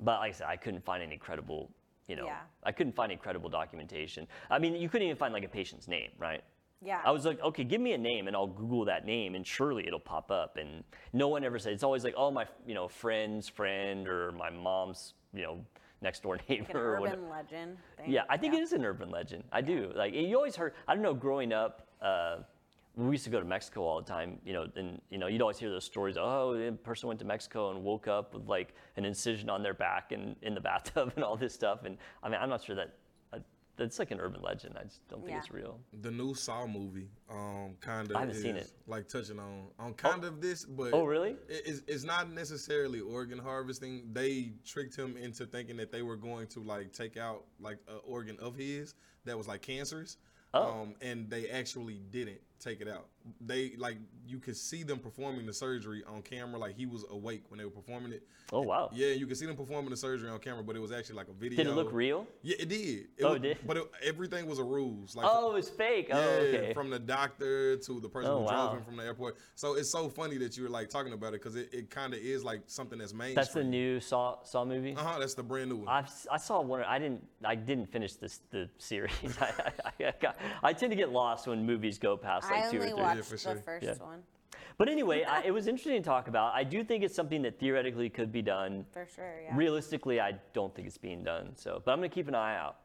But 0.01 0.21
like 0.21 0.31
I 0.31 0.33
said, 0.33 0.47
I 0.49 0.57
couldn't 0.57 0.85
find 0.85 1.03
any 1.03 1.17
credible. 1.19 1.69
You 2.09 2.17
know, 2.17 2.27
Yeah. 2.27 2.41
I 2.65 2.73
couldn't 2.73 2.95
find 2.95 3.11
any 3.13 3.21
credible 3.21 3.49
documentation. 3.49 4.27
I 4.51 4.59
mean, 4.59 4.75
you 4.75 4.89
couldn't 4.89 5.07
even 5.07 5.17
find 5.17 5.33
like 5.33 5.45
a 5.45 5.49
patient's 5.49 5.89
name, 5.89 6.11
right? 6.19 6.43
Yeah. 6.85 7.01
I 7.05 7.13
was 7.13 7.25
like, 7.25 7.41
okay, 7.41 7.63
give 7.65 7.81
me 7.81 7.93
a 7.93 7.99
name 7.99 8.27
and 8.27 8.35
I'll 8.37 8.49
Google 8.49 8.85
that 8.87 9.07
name 9.07 9.35
and 9.37 9.47
surely 9.47 9.87
it'll 9.87 10.01
pop 10.01 10.31
up. 10.33 10.57
And 10.57 10.83
no 11.13 11.29
one 11.29 11.45
ever 11.45 11.59
said, 11.59 11.73
it's 11.73 11.85
always 11.85 12.03
like, 12.03 12.15
oh, 12.17 12.31
my, 12.31 12.45
you 12.67 12.75
know, 12.75 12.89
friend's 12.89 13.49
friend 13.49 14.09
or 14.09 14.33
my 14.33 14.51
mom's, 14.51 15.15
you 15.33 15.43
know, 15.43 15.65
next 16.01 16.25
door 16.25 16.41
neighbor 16.49 16.65
like 16.65 16.71
an 16.71 16.77
or 16.77 17.01
whatever. 17.01 17.17
urban 17.19 17.31
legend 17.31 17.77
thing. 17.97 18.11
Yeah, 18.11 18.23
I 18.29 18.37
think 18.37 18.55
it 18.55 18.61
is 18.61 18.73
an 18.73 18.85
urban 18.85 19.11
legend. 19.11 19.45
I 19.53 19.61
do. 19.61 19.93
Like 19.95 20.13
you 20.13 20.35
always 20.37 20.57
heard. 20.57 20.75
I 20.89 20.95
don't 20.95 21.05
know. 21.05 21.15
Growing 21.15 21.53
up, 21.53 21.87
uh, 22.03 22.39
we 22.97 23.13
used 23.13 23.25
to 23.25 23.31
go 23.31 23.41
to 23.41 23.47
Mexico 23.47 23.83
all 23.83 24.01
the 24.01 24.07
time. 24.07 24.39
You 24.45 24.53
know, 24.53 24.67
and 24.77 25.01
you 25.11 25.19
know, 25.19 25.27
you'd 25.27 25.41
always 25.43 25.59
hear 25.59 25.71
those 25.71 25.85
stories. 25.85 26.17
Oh, 26.19 26.55
a 26.55 26.73
person 26.73 27.09
went 27.09 27.21
to 27.21 27.27
Mexico 27.27 27.71
and 27.71 27.83
woke 27.83 28.09
up 28.09 28.35
with 28.35 28.47
like 28.47 28.75
an 28.97 29.05
incision 29.05 29.49
on 29.51 29.63
their 29.63 29.75
back 29.75 30.13
and 30.13 30.37
in 30.43 30.55
the 30.55 30.61
bathtub 30.61 31.13
and 31.17 31.25
all 31.25 31.37
this 31.37 31.55
stuff. 31.55 31.85
And 31.85 31.97
I 32.23 32.29
mean, 32.29 32.39
I'm 32.41 32.49
not 32.51 32.63
sure 32.63 32.77
that. 32.77 32.95
uh, 33.33 33.39
that's 33.77 33.99
like 33.99 34.11
an 34.11 34.21
urban 34.21 34.43
legend. 34.43 34.77
I 34.79 34.85
just 34.85 35.07
don't 35.09 35.21
think 35.21 35.31
Yeah. 35.31 35.39
it's 35.39 35.51
real. 35.51 35.81
The 36.03 36.11
new 36.11 36.35
Saw 36.35 36.67
movie, 36.67 37.09
um, 37.31 37.75
kind 37.81 38.11
of. 38.11 38.17
I 38.17 38.21
haven't 38.21 38.37
seen 38.37 38.57
it. 38.57 38.71
Like 38.87 39.09
touching 39.09 39.39
on 39.39 39.69
on 39.79 39.95
kind 39.95 40.25
of 40.25 40.43
this, 40.43 40.67
but 40.67 40.93
Oh, 40.93 41.05
really? 41.07 41.37
it- 41.49 41.63
it's, 41.65 41.81
it's 41.87 42.05
not 42.05 42.31
necessarily 42.31 43.01
organ 43.01 43.39
harvesting. 43.39 44.11
They 44.13 44.53
tricked 44.67 44.95
him 44.95 45.17
into 45.17 45.47
thinking 45.47 45.79
that 45.79 45.91
they 45.91 46.03
were 46.03 46.17
going 46.17 46.47
to 46.49 46.61
like 46.61 46.93
take 46.93 47.17
out 47.17 47.45
like 47.59 47.79
an 47.89 48.01
organ 48.07 48.37
of 48.41 48.55
his 48.55 48.95
that 49.25 49.39
was 49.39 49.49
like 49.49 49.63
cancerous. 49.63 50.19
Oh. 50.55 50.83
Um, 50.83 50.95
and 51.01 51.31
they 51.31 51.49
actually 51.49 52.03
didn't 52.11 52.39
take 52.63 52.81
it 52.81 52.89
out. 52.89 53.07
They 53.41 53.73
like 53.77 53.97
you 54.27 54.39
could 54.39 54.57
see 54.57 54.83
them 54.83 54.99
performing 54.99 55.47
the 55.47 55.53
surgery 55.53 56.03
on 56.09 56.23
camera, 56.23 56.59
like 56.59 56.77
he 56.77 56.87
was 56.87 57.05
awake 57.11 57.45
when 57.49 57.59
they 57.59 57.65
were 57.65 57.71
performing 57.71 58.13
it. 58.13 58.23
Oh 58.53 58.61
wow. 58.63 58.91
Yeah, 58.93 59.09
you 59.09 59.27
could 59.27 59.37
see 59.37 59.47
them 59.47 59.57
performing 59.57 59.91
the 59.91 59.97
surgery 59.97 60.29
on 60.29 60.39
camera, 60.39 60.63
but 60.63 60.77
it 60.77 60.81
was 60.81 60.93
actually 60.93 61.17
like 61.17 61.29
a 61.29 61.33
video. 61.33 61.57
Did 61.57 61.67
it 61.69 61.75
look 61.75 61.93
real? 61.93 62.27
Yeah, 62.43 62.57
it 62.59 62.69
did. 62.69 62.79
It 63.17 63.25
Oh, 63.25 63.29
was, 63.31 63.37
it 63.37 63.43
did? 63.43 63.59
But 63.67 63.77
it, 63.79 63.85
everything 64.03 64.47
was 64.47 64.59
a 64.59 64.65
ruse. 64.65 65.15
Like 65.15 65.27
Oh, 65.29 65.51
it 65.51 65.55
was 65.55 65.69
fake. 65.69 66.07
yeah, 66.09 66.17
oh, 66.19 66.29
okay. 66.29 66.75
from 66.75 66.91
the 66.91 66.99
doctor 66.99 67.77
to 67.77 68.01
the 68.01 68.09
person 68.09 68.31
Oh, 68.33 68.39
who 68.39 68.45
wow. 68.45 68.67
drove 68.69 68.79
him 68.79 68.85
from 68.85 68.97
the 68.97 69.05
airport. 69.05 69.37
So 69.55 69.75
it's 69.77 69.91
so 69.91 70.09
funny 70.09 70.37
that 70.39 70.57
you 70.57 70.65
were 70.65 70.69
like 70.69 70.89
talking 70.89 71.13
about 71.13 71.29
it 71.35 71.43
because 71.43 71.57
it, 71.57 71.71
it 71.73 71.91
kind 71.91 72.13
of 72.15 72.21
is 72.21 72.45
like 72.45 72.63
something 72.67 72.99
that's 72.99 73.15
mainstream. 73.15 73.35
That's 73.37 73.55
the 73.55 73.65
new 73.65 74.01
Saw 74.01 74.43
Saw 74.43 74.65
movie. 74.65 74.95
Uh 74.97 75.03
huh. 75.03 75.19
That's 75.21 75.35
the 75.35 75.43
brand 75.43 75.71
new 75.71 75.77
one. 75.77 75.89
I've, 75.89 76.11
I 76.31 76.37
saw 76.39 76.61
one. 76.61 76.83
I 76.83 76.99
didn't. 76.99 77.25
I 77.45 77.55
didn't 77.55 77.91
finish 77.91 78.15
this 78.15 78.41
the 78.51 78.69
series. 78.79 79.13
I, 79.41 79.53
I, 79.85 80.05
I, 80.09 80.13
got, 80.21 80.37
I 80.63 80.73
tend 80.73 80.91
to 80.91 80.97
get 80.97 81.11
lost 81.11 81.47
when 81.47 81.65
movies 81.65 81.99
go 81.99 82.17
past 82.17 82.51
like 82.53 82.65
I 82.65 82.71
two 82.71 82.77
or 82.79 82.81
only 82.81 82.93
three. 82.93 83.03
watched 83.03 83.25
for 83.25 83.55
the 83.55 83.61
first 83.63 83.85
Yeah. 83.87 83.95
one 83.95 84.23
But 84.79 84.89
anyway, 84.89 85.25
I, 85.25 85.43
it 85.45 85.51
was 85.51 85.67
interesting 85.67 86.01
to 86.03 86.07
talk 86.09 86.29
about. 86.29 86.55
I 86.55 86.65
do 86.65 86.83
think 86.85 87.05
it's 87.05 87.15
something 87.15 87.43
that 87.43 87.59
theoretically 87.59 88.09
could 88.11 88.33
be 88.33 88.43
done. 88.43 88.87
for 88.93 89.07
sure. 89.15 89.41
Yeah. 89.45 89.57
Realistically, 89.57 90.21
I 90.21 90.33
don't 90.53 90.75
think 90.75 90.87
it's 90.89 90.99
being 90.99 91.23
done. 91.23 91.55
So, 91.57 91.83
but 91.85 91.93
I'm 91.93 91.99
gonna 91.99 92.09
keep 92.09 92.29
an 92.29 92.35
eye 92.35 92.57
out 92.57 92.77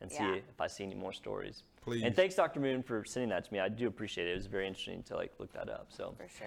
and 0.00 0.10
see 0.10 0.22
Yeah. 0.24 0.34
if 0.34 0.60
I 0.60 0.66
see 0.66 0.84
any 0.84 0.94
more 0.94 1.12
stories. 1.12 1.64
Please. 1.80 2.02
And 2.04 2.14
thanks, 2.14 2.34
Dr. 2.34 2.60
Moon, 2.60 2.82
for 2.82 3.04
sending 3.04 3.30
that 3.30 3.44
to 3.44 3.52
me. 3.52 3.60
I 3.60 3.68
do 3.68 3.86
appreciate 3.88 4.26
it. 4.28 4.32
It 4.32 4.36
was 4.36 4.46
very 4.46 4.66
interesting 4.66 5.02
to 5.04 5.16
like 5.16 5.32
look 5.38 5.52
that 5.52 5.68
up. 5.68 5.86
So. 5.90 6.14
For 6.16 6.28
sure. 6.28 6.46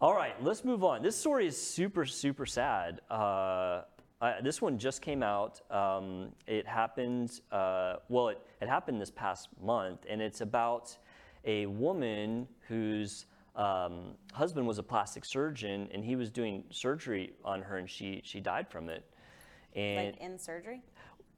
All 0.00 0.14
right, 0.14 0.34
let's 0.42 0.64
move 0.64 0.82
on. 0.82 1.00
This 1.02 1.14
story 1.14 1.46
is 1.46 1.56
super, 1.56 2.04
super 2.06 2.44
sad. 2.44 3.00
Uh, 3.08 3.82
I, 4.20 4.40
this 4.42 4.60
one 4.60 4.76
just 4.78 5.00
came 5.00 5.22
out. 5.22 5.60
Um, 5.70 6.32
it 6.48 6.66
happened, 6.66 7.40
uh, 7.52 7.96
well, 8.08 8.28
it, 8.30 8.40
it 8.60 8.68
happened 8.68 9.00
this 9.00 9.12
past 9.12 9.48
month, 9.62 10.04
and 10.08 10.20
it's 10.20 10.40
about 10.40 10.96
a 11.44 11.66
woman 11.66 12.46
whose 12.68 13.26
um, 13.56 14.14
husband 14.32 14.66
was 14.66 14.78
a 14.78 14.82
plastic 14.82 15.24
surgeon, 15.24 15.88
and 15.92 16.04
he 16.04 16.16
was 16.16 16.30
doing 16.30 16.64
surgery 16.70 17.32
on 17.44 17.60
her, 17.62 17.76
and 17.78 17.88
she, 17.88 18.20
she 18.24 18.40
died 18.40 18.68
from 18.68 18.88
it. 18.88 19.04
And 19.74 20.12
Like 20.14 20.20
in 20.20 20.38
surgery. 20.38 20.82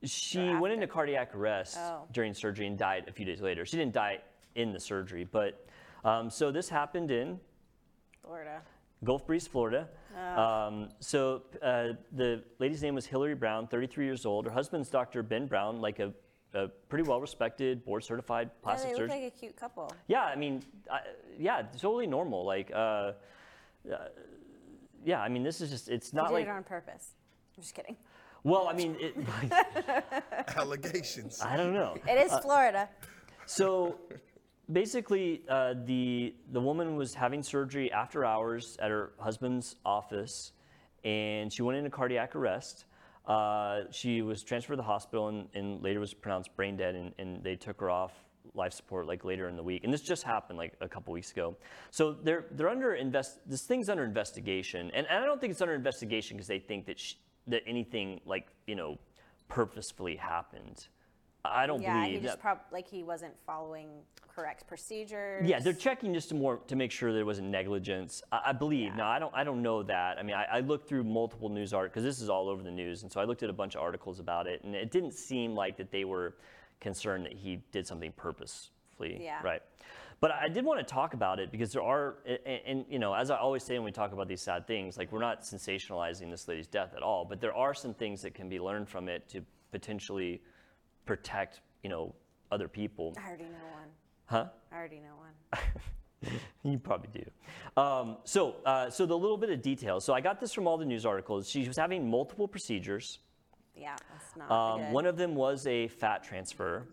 she 0.02 0.54
went 0.54 0.74
into 0.74 0.86
cardiac 0.86 1.34
arrest 1.34 1.76
Oh. 1.80 2.02
during 2.12 2.34
surgery 2.34 2.66
and 2.66 2.78
died 2.78 3.04
a 3.08 3.12
few 3.12 3.24
days 3.24 3.40
later. 3.40 3.64
She 3.64 3.76
didn't 3.76 3.94
die 3.94 4.18
in 4.54 4.72
the 4.72 4.80
surgery, 4.80 5.24
but 5.24 5.66
um, 6.04 6.30
so 6.30 6.50
this 6.52 6.68
happened 6.68 7.10
in 7.10 7.40
Florida. 8.22 8.60
Gulf 9.02 9.26
Breeze, 9.26 9.46
Florida. 9.46 9.88
Um, 10.36 10.88
so 11.00 11.42
uh, 11.62 11.88
the 12.12 12.42
lady's 12.58 12.82
name 12.82 12.94
was 12.94 13.04
Hillary 13.06 13.34
Brown, 13.34 13.66
33 13.66 14.04
years 14.04 14.24
old. 14.24 14.46
Her 14.46 14.50
husband's 14.50 14.88
Dr. 14.88 15.22
Ben 15.22 15.46
Brown, 15.46 15.80
like 15.80 15.98
a, 15.98 16.12
a 16.54 16.68
pretty 16.88 17.02
well-respected, 17.08 17.84
board-certified 17.84 18.48
Yeah, 18.52 18.62
plastic 18.62 18.90
they 18.90 18.94
look 18.94 19.10
surgeon. 19.10 19.22
like 19.24 19.32
a 19.34 19.36
cute 19.38 19.56
couple. 19.56 19.92
yeah, 20.08 20.22
I 20.22 20.36
mean, 20.36 20.62
I, 20.90 21.00
yeah, 21.38 21.62
totally 21.78 22.06
normal. 22.06 22.44
Like, 22.44 22.70
uh, 22.72 22.76
uh, 22.78 23.12
yeah, 25.04 25.20
I 25.20 25.28
mean, 25.28 25.42
this 25.42 25.60
is 25.60 25.70
just—it's 25.70 26.10
They 26.10 26.16
not 26.16 26.28
did 26.28 26.34
like. 26.34 26.46
it 26.46 26.50
on 26.50 26.62
purpose. 26.64 27.14
I'm 27.56 27.62
just 27.62 27.74
kidding. 27.74 27.96
Well, 28.42 28.68
I 28.68 28.72
mean, 28.74 28.96
it, 29.00 29.16
Allegations. 30.56 31.40
I 31.42 31.56
don't 31.56 31.72
know. 31.74 31.96
It 32.08 32.18
is 32.26 32.32
Florida. 32.40 32.88
So 33.46 33.96
basically, 34.72 35.42
uh, 35.48 35.74
the 35.84 36.34
the 36.52 36.60
woman 36.60 36.96
was 36.96 37.14
having 37.14 37.42
surgery 37.42 37.90
after 37.92 38.24
hours 38.24 38.76
at 38.80 38.90
her 38.90 39.12
husband's 39.18 39.76
office, 39.84 40.52
and 41.04 41.52
she 41.52 41.62
went 41.62 41.76
into 41.78 41.90
cardiac 41.90 42.34
arrest. 42.36 42.84
Uh, 43.26 43.82
she 43.90 44.22
was 44.22 44.42
transferred 44.42 44.74
to 44.74 44.76
the 44.76 44.82
hospital 44.82 45.28
and, 45.28 45.48
and 45.54 45.82
later 45.82 46.00
was 46.00 46.12
pronounced 46.12 46.54
brain 46.56 46.76
dead, 46.76 46.94
and, 46.94 47.12
and 47.18 47.42
they 47.42 47.56
took 47.56 47.80
her 47.80 47.90
off 47.90 48.12
life 48.54 48.72
support 48.72 49.06
like 49.06 49.24
later 49.24 49.48
in 49.48 49.56
the 49.56 49.62
week. 49.62 49.82
And 49.84 49.92
this 49.92 50.02
just 50.02 50.22
happened 50.22 50.58
like 50.58 50.74
a 50.80 50.88
couple 50.88 51.12
weeks 51.12 51.32
ago. 51.32 51.56
So 51.90 52.12
they're 52.12 52.44
they're 52.52 52.68
under 52.68 52.94
invest. 52.94 53.38
This 53.46 53.62
thing's 53.62 53.88
under 53.88 54.04
investigation, 54.04 54.90
and, 54.94 55.06
and 55.08 55.22
I 55.22 55.26
don't 55.26 55.40
think 55.40 55.52
it's 55.52 55.62
under 55.62 55.74
investigation 55.74 56.36
because 56.36 56.48
they 56.48 56.58
think 56.58 56.86
that 56.86 56.98
sh 56.98 57.14
that 57.46 57.62
anything 57.66 58.20
like 58.26 58.48
you 58.66 58.74
know 58.74 58.98
purposefully 59.48 60.16
happened. 60.16 60.88
I 61.44 61.66
don't 61.66 61.82
Yeah, 61.82 62.00
believe 62.00 62.20
he 62.20 62.26
just 62.26 62.36
that. 62.36 62.40
prob- 62.40 62.60
like 62.72 62.88
he 62.88 63.02
wasn't 63.02 63.34
following 63.46 63.88
correct 64.34 64.66
procedures. 64.66 65.46
Yeah, 65.46 65.60
they're 65.60 65.72
checking 65.72 66.14
just 66.14 66.30
to 66.30 66.34
more 66.34 66.56
to 66.66 66.76
make 66.76 66.90
sure 66.90 67.12
there 67.12 67.26
wasn't 67.26 67.48
negligence. 67.48 68.22
I, 68.32 68.40
I 68.46 68.52
believe. 68.52 68.94
Now, 68.94 69.08
I 69.08 69.18
don't. 69.18 69.32
I 69.34 69.44
don't 69.44 69.62
know 69.62 69.82
that. 69.82 70.18
I 70.18 70.22
mean, 70.22 70.34
I, 70.34 70.44
I 70.44 70.60
looked 70.60 70.88
through 70.88 71.04
multiple 71.04 71.48
news 71.48 71.72
articles 71.72 71.92
because 72.02 72.16
this 72.16 72.22
is 72.22 72.28
all 72.30 72.48
over 72.48 72.62
the 72.62 72.70
news, 72.70 73.02
and 73.02 73.12
so 73.12 73.20
I 73.20 73.24
looked 73.24 73.42
at 73.42 73.50
a 73.50 73.54
bunch 73.54 73.74
of 73.76 73.82
articles 73.82 74.20
about 74.20 74.46
it, 74.46 74.64
and 74.64 74.74
it 74.74 74.90
didn't 74.90 75.12
seem 75.12 75.54
like 75.54 75.76
that 75.76 75.90
they 75.90 76.04
were 76.04 76.34
concerned 76.80 77.24
that 77.26 77.32
he 77.34 77.62
did 77.72 77.86
something 77.86 78.12
purposefully. 78.12 79.18
Yeah. 79.22 79.40
Right. 79.42 79.62
But 80.20 80.30
I 80.30 80.48
did 80.48 80.64
want 80.64 80.80
to 80.80 80.84
talk 80.94 81.12
about 81.12 81.38
it 81.38 81.50
because 81.50 81.72
there 81.72 81.82
are, 81.82 82.16
and, 82.24 82.60
and 82.66 82.84
you 82.88 82.98
know, 82.98 83.12
as 83.12 83.30
I 83.30 83.36
always 83.36 83.62
say 83.62 83.74
when 83.74 83.84
we 83.84 83.92
talk 83.92 84.12
about 84.12 84.26
these 84.26 84.40
sad 84.40 84.66
things, 84.66 84.96
like 84.96 85.12
we're 85.12 85.20
not 85.20 85.42
sensationalizing 85.42 86.30
this 86.30 86.48
lady's 86.48 86.66
death 86.66 86.94
at 86.96 87.02
all, 87.02 87.24
but 87.24 87.40
there 87.40 87.54
are 87.54 87.74
some 87.74 87.92
things 87.92 88.22
that 88.22 88.32
can 88.32 88.48
be 88.48 88.58
learned 88.58 88.88
from 88.88 89.08
it 89.08 89.28
to 89.30 89.42
potentially 89.70 90.40
protect, 91.06 91.60
you 91.82 91.90
know, 91.90 92.14
other 92.50 92.68
people. 92.68 93.14
I 93.18 93.28
already 93.28 93.44
know 93.44 93.50
one. 93.72 93.88
Huh? 94.26 94.46
I 94.72 94.76
already 94.76 95.00
know 95.00 95.16
one. 95.18 95.60
You 96.62 96.78
probably 96.78 97.10
do. 97.12 97.82
Um, 97.82 98.16
so, 98.24 98.56
uh, 98.64 98.88
so 98.88 99.04
the 99.04 99.16
little 99.18 99.36
bit 99.36 99.50
of 99.50 99.60
detail. 99.60 100.00
So 100.00 100.14
I 100.14 100.22
got 100.22 100.40
this 100.40 100.54
from 100.54 100.66
all 100.66 100.78
the 100.78 100.84
news 100.86 101.04
articles. 101.04 101.46
She 101.50 101.68
was 101.68 101.76
having 101.76 102.08
multiple 102.10 102.48
procedures. 102.48 103.18
Yeah, 103.76 103.94
that's 104.10 104.34
not 104.34 104.50
Um, 104.50 104.80
good. 104.80 104.92
one 104.92 105.04
of 105.04 105.18
them 105.18 105.34
was 105.34 105.66
a 105.66 105.88
fat 105.88 106.24
transfer. 106.24 106.86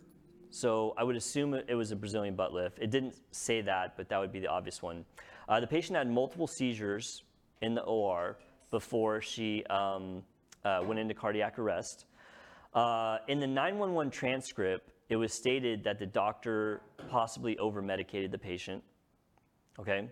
So 0.49 0.93
I 0.97 1.05
would 1.05 1.15
assume 1.15 1.53
it 1.53 1.65
it 1.69 1.75
was 1.75 1.91
a 1.91 1.95
Brazilian 1.95 2.35
butt 2.35 2.51
lift. 2.51 2.79
It 2.79 2.91
didn't 2.91 3.15
say 3.31 3.61
that, 3.61 3.95
but 3.95 4.09
that 4.09 4.19
would 4.19 4.33
be 4.33 4.41
the 4.41 4.47
obvious 4.49 4.81
one. 4.81 5.05
Uh, 5.47 5.61
the 5.61 5.67
patient 5.67 5.95
had 5.97 6.09
multiple 6.09 6.47
seizures 6.47 7.23
in 7.61 7.73
the 7.73 7.83
OR 7.83 8.37
before 8.69 9.21
she 9.21 9.63
um, 9.67 10.23
uh, 10.65 10.83
went 10.85 10.99
into 10.99 11.13
cardiac 11.13 11.57
arrest. 11.57 12.03
Uh, 12.73 13.17
in 13.27 13.39
the 13.39 13.47
911 13.47 14.11
transcript, 14.11 14.89
it 15.09 15.15
was 15.17 15.33
stated 15.33 15.83
that 15.83 15.99
the 15.99 16.05
doctor 16.05 16.81
possibly 17.09 17.57
over 17.57 17.81
medicated 17.81 18.31
the 18.31 18.37
patient. 18.37 18.81
Okay. 19.77 20.07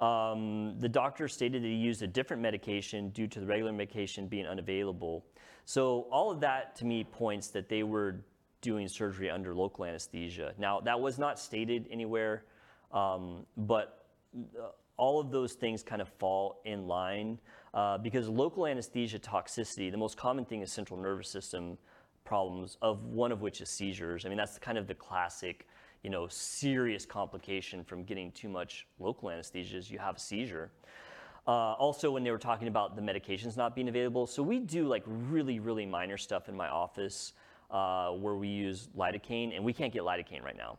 Um, 0.00 0.78
the 0.78 0.88
doctor 0.88 1.26
stated 1.26 1.62
that 1.62 1.68
he 1.68 1.74
used 1.74 2.02
a 2.02 2.06
different 2.06 2.40
medication 2.40 3.10
due 3.10 3.26
to 3.26 3.40
the 3.40 3.46
regular 3.46 3.72
medication 3.72 4.28
being 4.28 4.46
unavailable. 4.46 5.24
So, 5.64 6.06
all 6.12 6.30
of 6.30 6.40
that 6.40 6.76
to 6.76 6.84
me 6.84 7.02
points 7.02 7.48
that 7.48 7.68
they 7.68 7.82
were 7.82 8.20
doing 8.60 8.86
surgery 8.86 9.28
under 9.28 9.54
local 9.54 9.84
anesthesia. 9.84 10.54
Now, 10.56 10.80
that 10.80 11.00
was 11.00 11.18
not 11.18 11.38
stated 11.38 11.86
anywhere, 11.90 12.44
um, 12.92 13.44
but 13.56 14.06
uh, 14.56 14.68
all 14.96 15.20
of 15.20 15.32
those 15.32 15.54
things 15.54 15.82
kind 15.82 16.00
of 16.00 16.08
fall 16.08 16.60
in 16.64 16.86
line 16.86 17.38
uh, 17.74 17.98
because 17.98 18.28
local 18.28 18.66
anesthesia 18.66 19.18
toxicity, 19.18 19.90
the 19.90 19.96
most 19.96 20.16
common 20.16 20.44
thing 20.44 20.62
is 20.62 20.72
central 20.72 20.98
nervous 21.00 21.28
system 21.28 21.78
problems, 22.24 22.76
of 22.82 23.04
one 23.04 23.32
of 23.32 23.40
which 23.40 23.60
is 23.60 23.68
seizures. 23.68 24.26
I 24.26 24.28
mean, 24.28 24.38
that's 24.38 24.58
kind 24.58 24.76
of 24.78 24.86
the 24.86 24.94
classic, 24.94 25.66
you 26.02 26.10
know, 26.10 26.28
serious 26.28 27.06
complication 27.06 27.84
from 27.84 28.04
getting 28.04 28.30
too 28.32 28.48
much 28.48 28.86
local 28.98 29.30
anesthesia 29.30 29.76
is 29.78 29.90
you 29.90 29.98
have 29.98 30.16
a 30.16 30.20
seizure. 30.20 30.70
Uh, 31.46 31.72
also, 31.72 32.10
when 32.10 32.22
they 32.22 32.30
were 32.30 32.38
talking 32.38 32.68
about 32.68 32.94
the 32.94 33.00
medications 33.00 33.56
not 33.56 33.74
being 33.74 33.88
available, 33.88 34.26
so 34.26 34.42
we 34.42 34.58
do 34.58 34.86
like 34.86 35.02
really, 35.06 35.58
really 35.60 35.86
minor 35.86 36.18
stuff 36.18 36.50
in 36.50 36.54
my 36.56 36.68
office 36.68 37.32
uh, 37.70 38.10
where 38.10 38.34
we 38.34 38.48
use 38.48 38.90
lidocaine, 38.96 39.54
and 39.56 39.64
we 39.64 39.72
can't 39.72 39.92
get 39.92 40.02
lidocaine 40.02 40.42
right 40.42 40.56
now. 40.56 40.78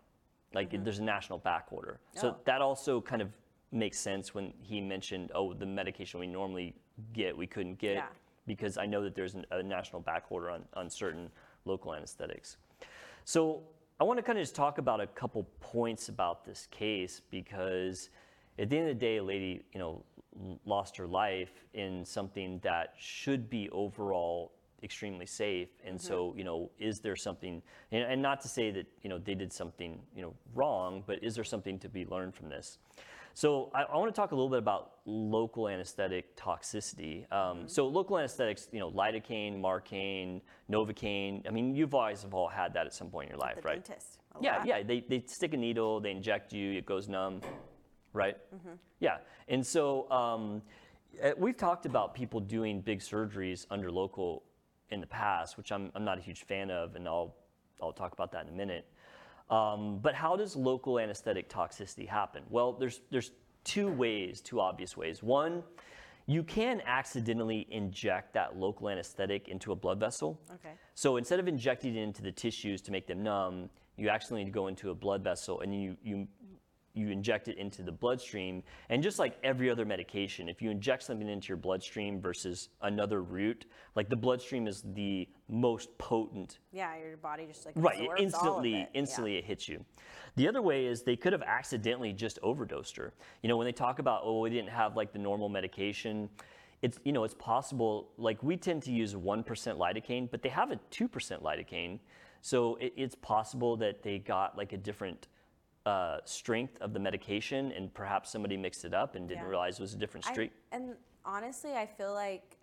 Like 0.54 0.84
there's 0.84 1.00
a 1.00 1.04
national 1.04 1.40
back 1.40 1.68
order. 1.72 2.00
So 2.14 2.30
Oh. 2.30 2.38
that 2.46 2.62
also 2.62 3.02
kind 3.02 3.22
of 3.22 3.30
makes 3.72 4.00
sense 4.00 4.34
when 4.34 4.54
he 4.62 4.82
mentioned, 4.82 5.32
oh, 5.36 5.54
the 5.54 5.66
medication 5.66 6.20
we 6.20 6.28
normally 6.28 6.76
get, 7.14 7.38
we 7.38 7.48
couldn't 7.48 7.78
get 7.78 7.96
Yeah. 7.96 8.06
because 8.48 8.78
I 8.78 8.86
know 8.86 9.04
that 9.04 9.16
there's 9.16 9.36
an, 9.36 9.46
a 9.52 9.62
national 9.62 10.02
back 10.02 10.26
order 10.30 10.50
on, 10.50 10.64
on 10.74 10.90
certain 10.90 11.30
local 11.66 11.94
anesthetics. 11.94 12.58
So 13.26 13.62
I 14.00 14.04
want 14.04 14.18
to 14.18 14.24
kind 14.24 14.38
of 14.38 14.44
just 14.44 14.56
talk 14.56 14.78
about 14.78 15.02
a 15.02 15.08
couple 15.08 15.44
points 15.60 16.10
about 16.10 16.46
this 16.46 16.68
case 16.72 17.22
because 17.30 18.10
at 18.58 18.70
the 18.70 18.78
end 18.78 18.90
of 18.90 18.96
the 18.96 19.00
day, 19.00 19.18
a 19.18 19.24
lady, 19.24 19.62
you 19.74 19.80
know, 19.80 20.04
lost 20.66 20.96
her 20.98 21.08
life 21.08 21.66
in 21.74 22.06
something 22.06 22.60
that 22.64 22.94
should 22.98 23.50
be 23.50 23.70
overall 23.72 24.54
extremely 24.82 25.26
safe. 25.26 25.70
And 25.86 26.00
so, 26.00 26.30
mm-hmm. 26.30 26.38
you 26.40 26.44
know, 26.46 26.72
is 26.80 27.02
there 27.02 27.16
something, 27.16 27.62
and, 27.92 28.04
and 28.04 28.22
not 28.22 28.40
to 28.42 28.48
say 28.48 28.72
that, 28.72 28.88
you 29.02 29.10
know, 29.10 29.18
they 29.18 29.36
did 29.36 29.52
something, 29.52 30.00
you 30.16 30.22
know, 30.22 30.34
wrong, 30.56 31.04
but 31.06 31.22
is 31.22 31.36
there 31.36 31.44
something 31.44 31.78
to 31.80 31.90
be 31.90 32.06
learned 32.06 32.34
from 32.34 32.50
this? 32.50 32.78
So 33.34 33.72
I, 33.74 33.84
I 33.84 33.98
want 33.98 34.14
to 34.14 34.20
talk 34.20 34.32
a 34.32 34.36
little 34.36 34.50
bit 34.50 34.60
about 34.60 34.94
local 35.06 35.68
anesthetic 35.68 36.36
toxicity. 36.36 37.32
Um, 37.32 37.68
So 37.68 37.88
local 37.88 38.18
anesthetics, 38.18 38.68
you 38.72 38.80
know, 38.80 38.92
lidocaine, 38.92 39.60
marcaine, 39.60 40.42
novocaine. 40.70 41.48
I 41.48 41.52
mean, 41.52 41.76
you've 41.76 41.94
always 41.94 42.22
have 42.24 42.34
all 42.34 42.48
had 42.48 42.74
that 42.74 42.86
at 42.86 42.94
some 42.94 43.10
point 43.10 43.30
in 43.30 43.32
your 43.36 43.40
life, 43.40 43.56
The 43.56 43.62
right? 43.62 43.84
dentist. 43.84 44.20
Yeah, 44.42 44.58
lot. 44.58 44.68
yeah. 44.68 44.84
They, 44.84 45.02
they 45.02 45.24
stick 45.26 45.54
a 45.54 45.58
needle, 45.58 46.00
they 46.00 46.12
inject 46.12 46.54
you, 46.54 46.74
it 46.74 46.86
goes 46.86 47.08
numb, 47.08 47.42
right? 48.14 48.38
Mm-hmm. 48.56 48.76
Yeah. 49.00 49.18
And 49.48 49.66
so 49.66 50.10
um, 50.12 50.62
uh, 51.24 51.32
we've 51.38 51.58
talked 51.58 51.86
about 51.86 52.14
people 52.14 52.40
doing 52.40 52.82
big 52.82 53.00
surgeries 53.00 53.66
under 53.72 53.92
local 53.92 54.44
in 54.92 55.02
the 55.02 55.08
past, 55.08 55.58
which 55.58 55.72
I'm, 55.72 55.92
I'm 55.96 56.04
not 56.06 56.18
a 56.18 56.22
huge 56.22 56.44
fan 56.44 56.70
of, 56.72 56.96
and 56.96 57.08
I'll, 57.08 57.36
I'll 57.82 57.94
talk 57.94 58.14
about 58.14 58.32
that 58.34 58.46
in 58.48 58.54
a 58.54 58.56
minute. 58.58 58.86
Um, 59.50 60.00
but 60.00 60.14
how 60.14 60.36
does 60.36 60.56
local 60.56 61.00
anesthetic 61.00 61.50
toxicity 61.50 62.08
happen? 62.08 62.44
Well, 62.50 62.74
there's, 62.74 63.02
there's 63.10 63.32
two 63.64 63.88
ways, 63.88 64.42
two 64.42 64.60
obvious 64.60 64.96
ways. 64.96 65.24
One, 65.24 65.64
you 66.28 66.44
can 66.44 66.82
accidentally 66.86 67.66
inject 67.72 68.34
that 68.36 68.56
local 68.56 68.90
anesthetic 68.90 69.48
into 69.48 69.72
a 69.72 69.76
blood 69.76 70.00
vessel. 70.00 70.40
Okay. 70.54 70.74
So 70.94 71.18
instead 71.18 71.40
of 71.40 71.48
injecting 71.48 71.96
it 71.96 72.02
into 72.02 72.22
the 72.22 72.32
tissues 72.32 72.82
to 72.84 72.92
make 72.92 73.08
them 73.08 73.24
numb, 73.24 73.70
you 73.98 74.10
actually 74.10 74.40
need 74.40 74.46
to 74.46 74.52
go 74.52 74.68
into 74.68 74.92
a 74.92 74.96
blood 74.96 75.24
vessel 75.24 75.62
and 75.62 75.74
you, 75.74 75.98
you, 76.04 76.28
you 77.00 77.10
inject 77.10 77.48
it 77.48 77.58
into 77.58 77.82
the 77.82 77.92
bloodstream. 77.92 78.62
And 78.90 79.02
just 79.02 79.20
like 79.20 79.38
every 79.44 79.70
other 79.70 79.86
medication, 79.86 80.50
if 80.50 80.62
you 80.62 80.70
inject 80.70 81.04
something 81.04 81.28
into 81.28 81.48
your 81.48 81.58
bloodstream 81.58 82.22
versus 82.22 82.70
another 82.82 83.22
route, 83.24 83.66
like 83.96 84.10
the 84.10 84.16
bloodstream 84.16 84.68
is 84.68 84.84
the 84.94 85.28
most 85.48 85.98
potent 85.98 86.60
Yeah, 86.72 86.96
your 86.98 87.18
body 87.18 87.46
just 87.48 87.66
like 87.66 87.74
Right, 87.78 88.02
it 88.02 88.08
all 88.08 88.14
of 88.14 88.20
instantly. 88.20 88.72
Yeah. 88.72 88.86
instantly 88.94 89.38
it 89.38 89.46
hits 89.46 89.68
you. 89.68 89.84
The 90.36 90.48
other 90.48 90.62
way 90.62 90.86
is 90.86 91.02
they 91.04 91.16
could 91.16 91.34
have 91.34 91.42
accidentally 91.42 92.14
just 92.14 92.38
overdosed 92.44 92.96
her. 92.98 93.14
You 93.42 93.50
know, 93.50 93.58
when 93.58 93.66
they 93.66 93.72
talk 93.72 94.00
about, 94.00 94.22
oh, 94.24 94.42
we 94.42 94.50
didn't 94.50 94.70
have 94.70 94.96
like 94.96 95.12
the 95.12 95.20
normal 95.20 95.50
medication, 95.50 96.30
it's 96.82 97.00
you 97.04 97.12
know, 97.12 97.24
it's 97.24 97.34
possible. 97.34 98.10
Like 98.18 98.42
we 98.44 98.56
tend 98.58 98.84
to 98.84 98.92
use 98.92 99.16
one 99.16 99.44
percent 99.44 99.78
lidocaine, 99.78 100.30
but 100.30 100.42
they 100.42 100.50
have 100.50 100.72
a 100.72 100.78
two 100.92 101.08
percent 101.08 101.44
lidocaine, 101.44 102.00
so 102.42 102.76
it, 102.76 102.94
it's 102.96 103.16
possible 103.16 103.76
that 103.78 104.02
they 104.02 104.20
got 104.20 104.58
like 104.58 104.72
a 104.74 104.78
different 104.78 105.28
uh, 105.90 106.20
strength 106.26 106.78
of 106.82 106.94
the 106.94 107.00
medication, 107.00 107.72
and 107.72 107.94
perhaps 107.94 108.30
somebody 108.32 108.56
mixed 108.58 108.86
it 108.86 108.94
up 108.94 109.16
and 109.16 109.28
didn't 109.28 109.44
Yeah. 109.44 109.50
realize 109.50 109.80
it 109.80 109.82
was 109.82 109.94
a 109.94 109.98
different 109.98 110.28
I- 110.28 110.32
strength. 110.34 110.56
and 110.72 110.96
honestly, 111.26 111.74
I 111.74 111.86
feel 111.86 112.14
like 112.14 112.58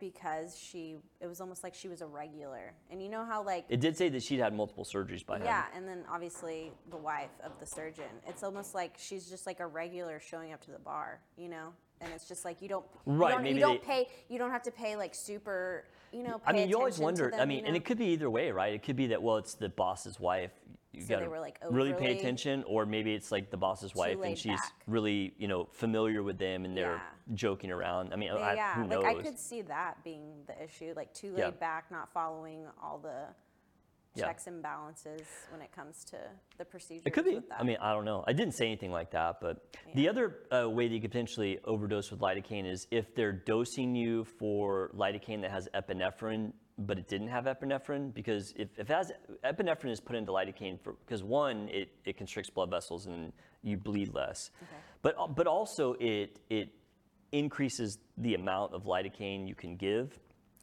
because 0.00 0.58
she, 0.58 0.96
it 1.20 1.28
was 1.28 1.40
almost 1.40 1.62
like 1.62 1.72
she 1.72 1.86
was 1.86 2.00
a 2.02 2.06
regular. 2.06 2.72
And 2.90 3.00
you 3.00 3.08
know 3.08 3.24
how 3.24 3.44
like 3.44 3.66
It 3.68 3.78
did 3.78 3.96
say 3.96 4.08
that 4.08 4.20
she'd 4.22 4.40
had 4.40 4.52
multiple 4.52 4.84
surgeries 4.84 5.24
by 5.24 5.36
him. 5.36 5.44
Yeah, 5.44 5.66
and 5.76 5.86
then 5.86 6.04
obviously 6.10 6.72
the 6.90 6.96
wife 6.96 7.30
of 7.44 7.52
the 7.60 7.66
surgeon. 7.66 8.10
It's 8.26 8.42
almost 8.42 8.74
like 8.74 8.94
she's 8.98 9.30
just 9.30 9.46
like 9.46 9.60
a 9.60 9.66
regular 9.66 10.18
showing 10.18 10.52
up 10.52 10.60
to 10.62 10.72
the 10.72 10.80
bar, 10.80 11.20
you 11.36 11.48
know? 11.48 11.72
And 12.00 12.12
it's 12.12 12.26
just 12.26 12.44
like 12.44 12.60
you 12.60 12.68
don't, 12.68 12.84
Right, 13.06 13.28
You 13.28 13.34
don't, 13.36 13.42
maybe 13.44 13.54
you 13.54 13.60
don't 13.60 13.80
they- 13.80 13.86
pay. 13.86 14.08
You 14.28 14.38
don't 14.38 14.50
have 14.50 14.64
to 14.64 14.72
pay 14.72 14.96
like 14.96 15.14
super, 15.14 15.84
you 16.12 16.24
know. 16.24 16.40
I 16.44 16.52
mean, 16.52 16.68
you 16.68 16.76
always 16.76 16.96
attention 16.98 17.16
to 17.18 17.22
wonder. 17.22 17.36
I 17.36 17.38
them, 17.38 17.48
mean, 17.48 17.58
you 17.60 17.64
and 17.66 17.74
know? 17.74 17.76
it 17.76 17.84
could 17.84 17.98
be 17.98 18.06
either 18.06 18.28
way, 18.28 18.50
right? 18.50 18.74
It 18.74 18.82
could 18.82 18.96
be 18.96 19.06
that 19.08 19.22
well, 19.22 19.36
it's 19.36 19.54
the 19.54 19.68
boss's 19.68 20.18
wife. 20.18 20.50
You 20.96 21.02
So 21.02 21.14
gotta 21.18 21.28
were, 21.28 21.40
like, 21.40 21.58
really 21.70 21.92
pay 21.92 22.16
attention, 22.16 22.64
or 22.66 22.86
maybe 22.86 23.12
it's 23.14 23.30
like 23.30 23.50
the 23.50 23.56
boss's 23.58 23.94
wife 23.94 24.18
and 24.24 24.36
she's 24.36 24.60
back. 24.60 24.72
really, 24.86 25.34
you 25.36 25.46
know, 25.46 25.68
familiar 25.72 26.22
with 26.22 26.38
them 26.38 26.64
and 26.64 26.74
they're 26.74 26.94
Yeah. 26.94 27.34
joking 27.34 27.70
around. 27.70 28.14
I 28.14 28.16
mean, 28.16 28.28
Yeah, 28.32 28.36
I, 28.40 28.54
yeah. 28.54 28.74
who 28.74 28.80
like 28.82 28.90
knows? 28.90 29.04
I 29.04 29.14
could 29.22 29.38
see 29.38 29.60
that 29.62 30.02
being 30.02 30.42
the 30.46 30.62
issue, 30.62 30.94
like 30.96 31.12
too 31.12 31.32
laid 31.32 31.38
Yeah. 31.40 31.50
back, 31.50 31.90
not 31.90 32.10
following 32.12 32.66
all 32.82 32.96
the 32.98 33.26
Yeah. 34.14 34.24
checks 34.24 34.46
and 34.46 34.62
balances 34.62 35.26
when 35.50 35.60
it 35.60 35.70
comes 35.70 36.02
to 36.06 36.18
the 36.56 36.64
procedure. 36.64 37.02
It 37.04 37.10
could 37.12 37.26
be. 37.26 37.34
With 37.34 37.50
that. 37.50 37.60
I 37.60 37.62
mean, 37.62 37.76
I 37.78 37.92
don't 37.92 38.06
know. 38.06 38.24
I 38.26 38.32
didn't 38.32 38.54
say 38.54 38.64
anything 38.66 38.90
like 38.90 39.10
that, 39.10 39.38
but 39.42 39.76
the 39.94 40.08
other 40.08 40.46
uh, 40.50 40.70
way 40.70 40.88
that 40.88 40.94
you 40.94 41.00
could 41.02 41.10
potentially 41.10 41.58
overdose 41.64 42.10
with 42.10 42.20
lidocaine 42.20 42.64
is 42.64 42.86
if 42.90 43.14
they're 43.14 43.32
dosing 43.32 43.94
you 43.94 44.24
for 44.24 44.90
lidocaine 44.94 45.42
that 45.42 45.50
has 45.50 45.68
epinephrine, 45.74 46.54
but 46.78 46.98
it 46.98 47.08
didn't 47.08 47.28
have 47.28 47.46
epinephrine, 47.46 48.12
because 48.12 48.52
if, 48.56 48.68
if 48.78 48.90
it 48.90 48.92
has 48.92 49.12
epinephrine 49.44 49.90
is 49.90 50.00
put 50.00 50.14
into 50.14 50.32
lidocaine 50.32 50.78
for 50.80 50.94
because 51.04 51.22
one, 51.22 51.68
it, 51.70 51.90
it 52.04 52.16
constricts 52.16 52.50
blood 52.50 52.70
vessels 52.70 53.06
and 53.06 53.32
you 53.62 53.76
bleed 53.76 54.12
less, 54.14 54.50
but 55.02 55.16
uh, 55.18 55.26
but 55.26 55.46
also 55.46 55.94
it 55.98 56.38
it 56.50 56.68
increases 57.32 57.98
the 58.18 58.34
amount 58.34 58.72
of 58.74 58.84
lidocaine 58.84 59.48
you 59.48 59.54
can 59.54 59.76
give 59.76 60.18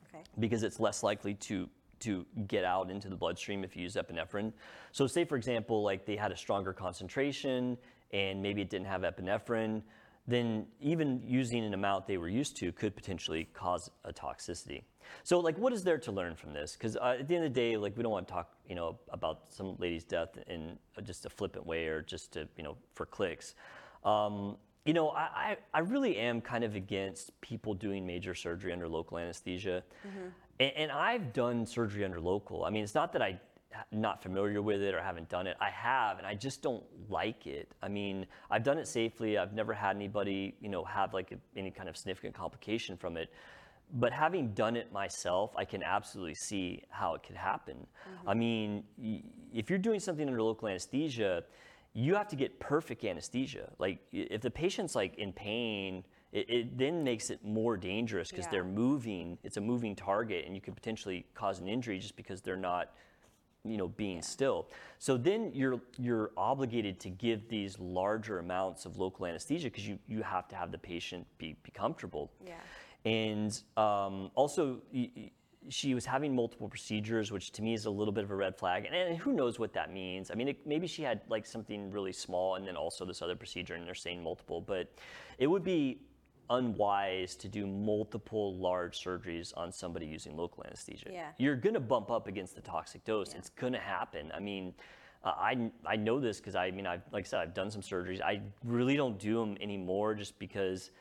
okay. 0.08 0.24
because 0.40 0.64
it's 0.64 0.80
less 0.80 1.04
likely 1.04 1.34
to 1.34 1.68
to 2.00 2.26
get 2.48 2.64
out 2.64 2.92
into 2.92 3.10
the 3.10 3.16
bloodstream 3.16 3.64
if 3.64 3.76
you 3.76 3.84
use 3.84 3.96
epinephrine. 3.96 4.52
So 4.92 5.08
say 5.08 5.26
for 5.26 5.36
example, 5.36 5.82
like 5.82 6.06
they 6.06 6.16
had 6.16 6.32
a 6.32 6.38
stronger 6.38 6.74
concentration 6.74 7.78
and 8.12 8.42
maybe 8.42 8.62
it 8.62 8.70
didn't 8.70 8.88
have 8.88 9.02
epinephrine, 9.02 9.82
then 10.28 10.66
even 10.80 11.22
using 11.26 11.64
an 11.64 11.74
amount 11.74 12.08
they 12.08 12.18
were 12.18 12.30
used 12.30 12.56
to 12.58 12.72
could 12.72 12.96
potentially 12.96 13.48
cause 13.54 13.90
a 14.06 14.14
toxicity. 14.14 14.84
So 15.24 15.40
like 15.40 15.58
what 15.58 15.74
is 15.74 15.84
there 15.84 15.98
to 15.98 16.12
learn 16.12 16.36
from 16.36 16.54
this? 16.54 16.74
Because 16.74 16.96
uh, 16.96 17.18
at 17.20 17.28
the 17.28 17.36
end 17.36 17.46
of 17.46 17.54
the 17.54 17.60
day, 17.60 17.76
like 17.78 17.96
we 17.98 18.04
don't 18.04 18.12
want 18.12 18.28
to 18.28 18.34
talk, 18.34 18.54
you 18.68 18.76
know, 18.76 18.98
about 19.10 19.54
some 19.54 19.76
lady's 19.80 20.06
death 20.06 20.38
in 20.48 20.78
uh, 20.98 21.02
just 21.02 21.26
a 21.26 21.30
flippant 21.30 21.66
way 21.66 21.88
or 21.88 22.02
just 22.02 22.32
to, 22.34 22.48
you 22.58 22.64
know, 22.64 22.78
for 22.94 23.06
clicks. 23.06 23.56
Um, 24.06 24.58
you 24.86 24.94
know, 24.94 25.10
I, 25.10 25.22
I, 25.22 25.58
I 25.74 25.80
really 25.80 26.18
am 26.18 26.42
kind 26.42 26.64
of 26.64 26.76
against 26.76 27.40
people 27.42 27.74
doing 27.74 28.06
major 28.06 28.36
surgery 28.36 28.74
under 28.74 28.88
local 28.88 29.18
anesthesia. 29.18 29.84
And, 30.60 30.72
and 30.76 30.92
I've 30.92 31.34
done 31.34 31.66
surgery 31.66 32.04
under 32.04 32.20
local. 32.20 32.66
I 32.66 32.70
mean, 32.70 32.84
it's 32.84 32.96
not 32.96 33.14
that 33.14 33.22
I'm 33.22 33.40
not 33.92 34.22
familiar 34.22 34.62
with 34.62 34.82
it 34.82 34.94
or 34.94 35.02
haven't 35.02 35.30
done 35.30 35.48
it. 35.48 35.58
I 35.60 35.70
have, 35.70 36.18
and 36.18 36.28
I 36.28 36.36
just 36.36 36.62
don't 36.62 36.84
like 37.10 37.48
it. 37.48 37.72
I 37.82 37.88
mean, 37.88 38.26
I've 38.52 38.64
done 38.64 38.78
it 38.78 38.88
safely. 38.88 39.38
I've 39.38 39.54
never 39.54 39.74
had 39.74 39.96
anybody, 39.96 40.56
you 40.62 40.70
know, 40.70 40.84
have 40.84 41.14
like 41.14 41.32
a, 41.32 41.38
any 41.58 41.72
kind 41.72 41.90
of 41.90 41.98
significant 41.98 42.36
complication 42.36 42.98
from 42.98 43.18
it. 43.18 43.32
But 43.96 44.12
having 44.12 44.54
done 44.54 44.76
it 44.76 44.92
myself, 44.92 45.52
I 45.56 45.66
can 45.66 45.84
absolutely 45.84 46.34
see 46.36 46.84
how 46.90 47.14
it 47.16 47.24
could 47.24 47.36
happen. 47.36 47.76
Mm-hmm. 47.76 48.30
I 48.30 48.34
mean, 48.34 48.84
if 49.54 49.70
you're 49.70 49.80
doing 49.80 50.00
something 50.00 50.28
under 50.28 50.42
local 50.42 50.68
anesthesia, 50.68 51.44
you 51.94 52.16
have 52.16 52.28
to 52.30 52.36
get 52.36 52.60
perfect 52.60 53.04
anesthesia. 53.06 53.70
Like, 53.78 54.00
if 54.12 54.42
the 54.42 54.50
patient's 54.50 54.96
like 54.96 55.16
in 55.20 55.32
pain, 55.32 56.04
it, 56.32 56.50
it 56.50 56.78
then 56.78 57.04
makes 57.04 57.30
it 57.30 57.46
more 57.46 57.78
dangerous 57.78 58.32
because 58.32 58.46
Yeah. 58.46 58.52
they're 58.52 58.64
moving. 58.64 59.38
It's 59.44 59.58
a 59.58 59.62
moving 59.62 59.96
target, 59.96 60.46
and 60.48 60.56
you 60.56 60.62
could 60.62 60.76
potentially 60.76 61.28
cause 61.36 61.60
an 61.60 61.68
injury 61.68 62.00
just 62.00 62.16
because 62.16 62.42
they're 62.42 62.56
not, 62.56 62.96
you 63.66 63.78
know, 63.78 63.88
being 63.88 64.22
still. 64.22 64.68
So 65.00 65.18
then 65.18 65.52
you're 65.54 65.80
you're 65.98 66.32
obligated 66.38 67.00
to 67.02 67.10
give 67.10 67.48
these 67.48 67.80
larger 67.80 68.40
amounts 68.40 68.86
of 68.86 68.98
local 68.98 69.26
anesthesia 69.26 69.70
because 69.70 69.88
you 69.88 69.98
you 70.08 70.22
have 70.22 70.48
to 70.50 70.56
have 70.56 70.72
the 70.72 70.78
patient 70.78 71.26
be, 71.38 71.56
be 71.64 71.72
comfortable. 71.72 72.32
Yeah. 72.46 72.54
And 73.06 73.62
um, 73.76 74.32
also, 74.36 74.82
she 75.70 75.94
was 75.94 76.06
having 76.06 76.36
multiple 76.36 76.70
procedures, 76.70 77.32
which 77.32 77.52
to 77.52 77.62
me 77.62 77.74
is 77.74 77.86
a 77.86 77.90
little 77.90 78.14
bit 78.14 78.24
of 78.24 78.32
a 78.32 78.36
red 78.36 78.58
flag. 78.58 78.86
And, 78.86 78.96
and 78.96 79.18
who 79.18 79.34
knows 79.34 79.60
what 79.60 79.74
that 79.74 79.92
means? 79.92 80.32
I 80.32 80.36
mean, 80.36 80.50
it, 80.50 80.66
maybe 80.66 80.88
she 80.88 81.04
had 81.04 81.22
like 81.30 81.46
something 81.46 81.92
really 81.92 82.14
small 82.14 82.56
and 82.56 82.66
then 82.68 82.76
also 82.76 83.06
this 83.06 83.22
other 83.22 83.36
procedure, 83.36 83.76
and 83.76 83.86
they're 83.86 83.94
saying 83.94 84.24
multiple. 84.24 84.62
But 84.62 84.94
it 85.38 85.48
would 85.48 85.64
be 85.64 86.00
unwise 86.54 87.36
to 87.36 87.48
do 87.48 87.66
multiple 87.66 88.56
large 88.58 89.04
surgeries 89.04 89.52
on 89.58 89.72
somebody 89.72 90.06
using 90.06 90.38
local 90.38 90.64
anesthesia. 90.66 91.10
Yeah. 91.12 91.30
You're 91.38 91.56
going 91.56 91.74
to 91.74 91.80
bump 91.80 92.12
up 92.12 92.28
against 92.28 92.56
the 92.56 92.62
toxic 92.62 93.04
dose. 93.04 93.34
It's 93.34 93.50
going 93.50 93.74
to 93.74 93.80
happen. 93.80 94.32
I 94.34 94.40
mean, 94.40 94.74
uh, 95.24 95.34
I, 95.38 95.72
I 95.86 95.96
know 95.96 96.20
this 96.20 96.38
because 96.38 96.56
I 96.56 96.72
mean, 96.72 96.86
I've, 96.86 97.02
like 97.12 97.26
I 97.26 97.28
said, 97.28 97.40
I've 97.40 97.54
done 97.54 97.72
some 97.72 97.82
surgeries. 97.82 98.22
I 98.22 98.42
really 98.64 98.96
don't 98.96 99.18
do 99.18 99.40
them 99.40 99.58
anymore 99.62 100.14
just 100.16 100.38
because 100.40 100.92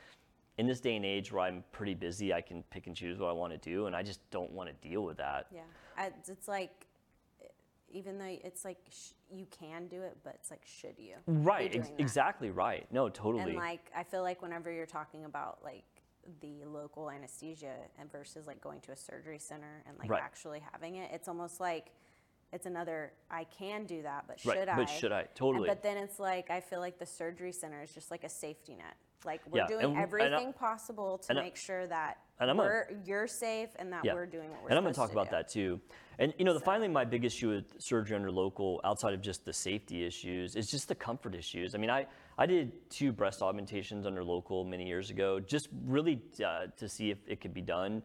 in 0.58 0.66
this 0.66 0.80
day 0.80 0.96
and 0.96 1.04
age 1.04 1.32
where 1.32 1.42
I'm 1.42 1.64
pretty 1.72 1.94
busy, 1.94 2.32
I 2.32 2.40
can 2.40 2.62
pick 2.70 2.86
and 2.86 2.94
choose 2.94 3.18
what 3.18 3.28
I 3.28 3.32
want 3.32 3.52
to 3.52 3.58
do, 3.58 3.86
and 3.86 3.96
I 3.96 4.02
just 4.02 4.20
don't 4.30 4.52
want 4.52 4.68
to 4.68 4.88
deal 4.88 5.02
with 5.02 5.16
that. 5.16 5.46
Yeah, 5.52 5.62
I, 5.96 6.10
it's 6.28 6.46
like, 6.46 6.86
even 7.92 8.18
though 8.18 8.24
it's 8.42 8.64
like 8.64 8.78
sh- 8.90 9.12
you 9.30 9.46
can 9.50 9.86
do 9.86 10.02
it, 10.02 10.16
but 10.24 10.34
it's 10.34 10.50
like, 10.50 10.62
should 10.64 10.98
you? 10.98 11.14
Right, 11.26 11.74
ex- 11.74 11.90
exactly 11.98 12.50
right. 12.50 12.86
No, 12.90 13.08
totally. 13.08 13.44
And 13.50 13.54
like, 13.56 13.90
I 13.96 14.02
feel 14.02 14.22
like 14.22 14.42
whenever 14.42 14.70
you're 14.72 14.86
talking 14.86 15.24
about 15.24 15.58
like 15.62 15.84
the 16.40 16.64
local 16.64 17.10
anesthesia 17.10 17.74
and 17.98 18.10
versus 18.10 18.46
like 18.46 18.60
going 18.60 18.80
to 18.80 18.92
a 18.92 18.96
surgery 18.96 19.38
center 19.38 19.82
and 19.88 19.98
like 19.98 20.10
Right. 20.10 20.22
actually 20.22 20.62
having 20.72 20.96
it, 20.96 21.10
it's 21.12 21.28
almost 21.28 21.60
like 21.60 21.92
it's 22.52 22.66
another. 22.66 23.12
I 23.30 23.44
can 23.44 23.84
do 23.86 24.02
that, 24.02 24.24
but 24.26 24.38
Right, 24.44 24.58
should 24.58 24.68
I? 24.68 24.76
but 24.76 24.88
should 24.88 25.12
I? 25.12 25.20
And- 25.20 25.28
Totally. 25.34 25.68
but 25.68 25.82
then 25.82 25.96
it's 25.96 26.18
like 26.18 26.50
I 26.50 26.60
feel 26.60 26.80
like 26.80 26.98
the 26.98 27.06
surgery 27.06 27.52
center 27.52 27.82
is 27.82 27.92
just 27.92 28.10
like 28.10 28.24
a 28.24 28.28
safety 28.28 28.74
net. 28.74 28.94
Like 29.24 29.40
we're 29.50 29.60
Yeah, 29.60 29.66
doing 29.68 29.84
and 29.84 29.94
w- 29.94 30.22
and 30.24 30.34
I- 30.34 30.36
everything 30.36 30.52
possible 30.52 31.18
to 31.18 31.30
and 31.30 31.38
I- 31.38 31.42
make 31.42 31.56
sure 31.56 31.86
that 31.86 32.18
and 32.40 32.50
I'm 32.50 32.56
we're 32.56 32.88
you're 33.04 33.26
safe 33.28 33.70
and 33.76 33.92
that 33.92 34.04
yeah. 34.04 34.14
we're 34.14 34.26
doing 34.26 34.50
what 34.50 34.62
we're 34.62 34.68
and 34.68 34.78
I'm 34.78 34.82
going 34.84 34.92
to 34.94 34.98
talk 35.00 35.12
about 35.12 35.26
do. 35.26 35.30
that 35.36 35.48
too. 35.48 35.80
And 36.18 36.34
you 36.38 36.44
know, 36.44 36.54
the, 36.54 36.60
finally, 36.60 36.88
my 36.88 37.04
big 37.04 37.24
issue 37.24 37.48
with 37.50 37.80
surgery 37.80 38.16
under 38.16 38.30
local, 38.30 38.80
outside 38.84 39.14
of 39.14 39.22
just 39.22 39.44
the 39.44 39.52
safety 39.52 40.04
issues, 40.04 40.56
is 40.56 40.70
just 40.70 40.88
the 40.88 40.94
comfort 40.94 41.34
issues. 41.34 41.74
I 41.74 41.78
mean, 41.78 41.90
I 41.90 42.06
I 42.38 42.46
did 42.46 42.90
two 42.90 43.12
breast 43.12 43.42
augmentations 43.42 44.06
under 44.06 44.22
local 44.22 44.64
many 44.64 44.86
years 44.86 45.10
ago, 45.10 45.40
just 45.40 45.68
really 45.86 46.22
uh, 46.44 46.66
to 46.76 46.88
see 46.88 47.10
if 47.10 47.18
it 47.26 47.40
could 47.40 47.54
be 47.54 47.62
done. 47.62 48.02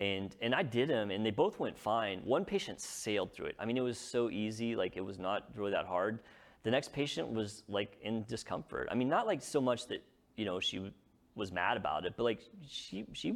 And 0.00 0.34
and 0.42 0.54
I 0.54 0.62
did 0.64 0.88
them, 0.90 1.10
and 1.10 1.24
they 1.24 1.30
both 1.30 1.60
went 1.60 1.78
fine. 1.78 2.20
One 2.24 2.44
patient 2.44 2.80
sailed 2.80 3.32
through 3.32 3.46
it. 3.46 3.56
I 3.58 3.64
mean, 3.64 3.76
it 3.76 3.82
was 3.82 3.98
so 3.98 4.28
easy, 4.30 4.74
like 4.74 4.96
it 4.96 5.04
was 5.04 5.18
not 5.18 5.48
really 5.54 5.70
that 5.70 5.86
hard. 5.86 6.18
the 6.64 6.70
next 6.70 6.92
patient 6.92 7.28
was 7.28 7.62
like 7.68 7.96
in 8.02 8.24
discomfort. 8.24 8.88
I 8.90 8.94
mean, 8.94 9.08
not 9.08 9.26
like 9.26 9.42
so 9.42 9.60
much 9.60 9.86
that 9.88 10.02
you 10.36 10.44
know 10.44 10.58
she 10.60 10.90
was 11.36 11.52
mad 11.52 11.76
about 11.76 12.04
it, 12.06 12.14
but 12.16 12.24
like 12.24 12.40
she 12.66 13.04
she 13.12 13.34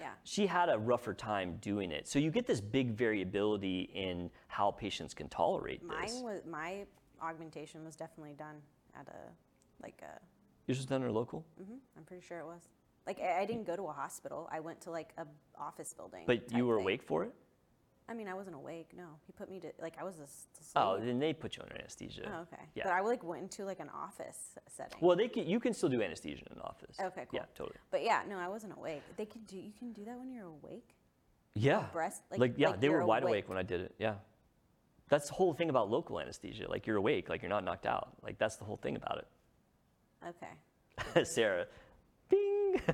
Yeah. 0.00 0.10
she 0.24 0.46
had 0.46 0.68
a 0.68 0.78
rougher 0.78 1.14
time 1.14 1.58
doing 1.60 1.90
it. 1.92 2.08
So 2.08 2.18
you 2.18 2.30
get 2.30 2.46
this 2.46 2.60
big 2.60 2.92
variability 2.92 3.90
in 3.94 4.30
how 4.48 4.70
patients 4.70 5.12
can 5.14 5.28
tolerate 5.28 5.80
this. 5.82 6.14
Mine 6.14 6.22
was 6.22 6.40
my 6.48 6.84
augmentation 7.22 7.84
was 7.84 7.96
definitely 7.96 8.34
done 8.34 8.56
at 8.98 9.06
a 9.08 9.82
like 9.82 10.02
a. 10.02 10.18
Yours 10.66 10.78
was 10.78 10.86
done 10.86 11.02
at 11.02 11.08
a 11.08 11.12
local, 11.12 11.44
Mm-hmm, 11.60 11.74
I'm 11.96 12.04
pretty 12.04 12.24
sure 12.24 12.38
it 12.38 12.46
was. 12.46 12.68
Like 13.06 13.20
I, 13.20 13.40
I 13.42 13.44
didn't 13.44 13.66
go 13.66 13.76
to 13.76 13.84
a 13.84 13.92
hospital. 13.92 14.48
I 14.52 14.60
went 14.60 14.80
to 14.82 14.90
like 14.90 15.12
a 15.18 15.26
office 15.58 15.92
building. 15.92 16.24
but 16.26 16.52
you 16.52 16.66
were 16.66 16.76
thing. 16.76 16.84
awake 16.84 17.02
for 17.02 17.24
it. 17.24 17.34
I 18.10 18.14
mean, 18.14 18.26
I 18.26 18.34
wasn't 18.34 18.56
awake. 18.56 18.88
No, 18.96 19.04
he 19.24 19.32
put 19.32 19.48
me 19.48 19.60
to 19.60 19.68
like 19.80 19.94
I 20.00 20.02
was 20.04 20.16
as- 20.20 20.46
asleep. 20.60 20.72
Oh, 20.76 20.98
then 20.98 21.20
they 21.20 21.32
put 21.32 21.56
you 21.56 21.62
under 21.62 21.76
anesthesia. 21.76 22.22
Oh, 22.26 22.40
okay. 22.42 22.62
Yeah. 22.74 22.84
But 22.84 22.92
I 22.94 23.00
like 23.00 23.22
went 23.22 23.42
into 23.42 23.64
like 23.64 23.78
an 23.78 23.88
office 23.90 24.58
setting. 24.66 24.98
well, 25.00 25.16
they 25.16 25.28
can, 25.28 25.46
you 25.46 25.60
can 25.60 25.72
still 25.72 25.88
do 25.88 26.02
anesthesia 26.02 26.42
in 26.50 26.56
an 26.56 26.62
office. 26.62 26.96
Okay, 27.00 27.26
cool. 27.30 27.38
Yeah, 27.38 27.46
totally. 27.54 27.76
But 27.92 28.02
yeah, 28.02 28.22
no, 28.28 28.36
I 28.36 28.48
wasn't 28.48 28.72
awake. 28.76 29.02
They 29.16 29.26
can 29.26 29.42
do. 29.42 29.56
You 29.56 29.72
can 29.78 29.92
do 29.92 30.04
that 30.06 30.18
when 30.18 30.32
you're 30.32 30.46
awake. 30.46 30.88
Yeah. 31.54 31.84
breast- 31.92 32.22
like- 32.32 32.40
like 32.40 32.54
yeah, 32.56 32.70
like 32.70 32.80
they 32.80 32.88
were 32.88 33.04
wide 33.06 33.22
awake. 33.22 33.30
awake 33.30 33.48
when 33.48 33.58
I 33.58 33.62
did 33.62 33.80
it. 33.80 33.94
Yeah. 33.98 34.14
That's 35.08 35.28
the 35.28 35.34
whole 35.34 35.52
thing 35.54 35.70
about 35.70 35.88
local 35.90 36.18
anesthesia. 36.20 36.68
Like 36.68 36.86
you're 36.86 36.96
awake, 36.96 37.28
like 37.28 37.42
you're 37.42 37.48
not 37.48 37.64
knocked 37.64 37.86
out. 37.86 38.10
Like 38.22 38.38
that's 38.38 38.56
the 38.56 38.64
whole 38.64 38.76
thing 38.76 38.96
about 38.96 39.18
it. 39.18 40.28
Okay. 40.28 41.24
Sarah, 41.24 41.66
bing. 42.28 42.80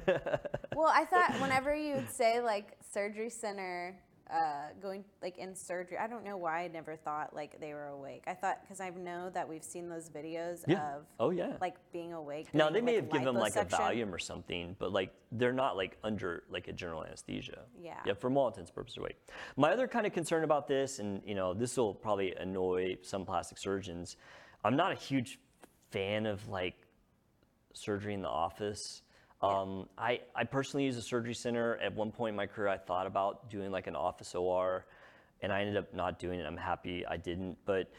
Well, 0.75 0.93
I 0.95 1.07
thought 1.07 1.41
whenever 1.41 1.75
you'd 1.75 2.11
say 2.11 2.41
like 2.43 2.77
surgery 2.93 3.31
center, 3.31 3.99
uh, 4.31 4.69
going 4.83 5.05
like 5.23 5.39
in 5.39 5.55
surgery, 5.55 5.99
I 5.99 6.07
don't 6.07 6.25
know 6.25 6.37
why 6.37 6.65
I 6.65 6.69
never 6.69 6.97
thought 6.97 7.35
like 7.35 7.61
they 7.61 7.75
were 7.75 7.87
awake. 7.87 8.25
I 8.27 8.35
thought 8.35 8.61
because 8.63 8.81
I 8.81 8.91
know 8.91 9.31
that 9.31 9.49
we've 9.49 9.63
seen 9.63 9.89
those 9.89 10.09
videos 10.09 10.65
yeah. 10.67 10.97
of 10.97 11.03
oh 11.21 11.31
yeah. 11.31 11.53
like 11.61 11.77
being 11.93 12.13
awake. 12.13 12.49
now 12.53 12.69
they 12.69 12.81
may 12.81 12.97
like, 12.97 13.05
have 13.05 13.13
given 13.13 13.27
them 13.27 13.37
like 13.37 13.57
a. 13.57 13.65
Valium 13.65 14.13
or 14.13 14.19
something, 14.19 14.75
but 14.79 14.93
like 14.93 15.13
they're 15.33 15.53
not 15.53 15.77
like 15.77 15.97
under 16.03 16.45
like 16.51 16.69
a 16.69 16.73
general 16.73 17.05
anesthesia. 17.05 17.61
Yeah. 17.81 17.95
Yeah, 18.05 18.15
for 18.15 18.33
all 18.33 18.49
intents 18.49 18.71
and 18.71 18.75
purposes, 18.75 18.99
awake. 18.99 19.17
My 19.57 19.71
other 19.71 19.87
kind 19.87 20.07
of 20.07 20.13
concern 20.13 20.45
about 20.45 20.67
this, 20.67 20.99
and 20.99 21.23
you 21.25 21.35
know, 21.35 21.55
this 21.55 21.77
will 21.77 21.95
probably 21.95 22.35
annoy 22.35 22.99
some 23.03 23.25
plastic 23.25 23.59
surgeons. 23.59 24.17
I'm 24.65 24.77
not 24.77 24.93
a 24.93 24.97
huge 24.97 25.39
fan 25.91 26.27
of 26.27 26.49
like 26.49 26.75
surgery 27.73 28.15
in 28.15 28.23
the 28.23 28.29
office. 28.29 29.03
Um, 29.43 29.89
I, 29.99 30.21
I 30.35 30.45
personally 30.45 30.85
use 30.85 30.97
a 30.97 31.03
surgery 31.03 31.35
center. 31.35 31.77
At 31.77 31.95
one 31.95 32.11
point 32.11 32.31
in 32.31 32.37
my 32.37 32.47
career, 32.47 32.69
I 32.69 32.79
thought 32.79 33.07
about 33.07 33.51
doing 33.51 33.71
like 33.71 33.87
an 33.87 33.97
office 33.97 34.35
OR, 34.35 34.87
and 35.43 35.53
I 35.53 35.61
ended 35.61 35.77
up 35.77 35.93
not 35.95 36.19
doing 36.19 36.41
it. 36.41 36.47
I'm 36.47 36.57
happy 36.57 37.05
I 37.07 37.17
didn't. 37.17 37.57
But 37.67 37.91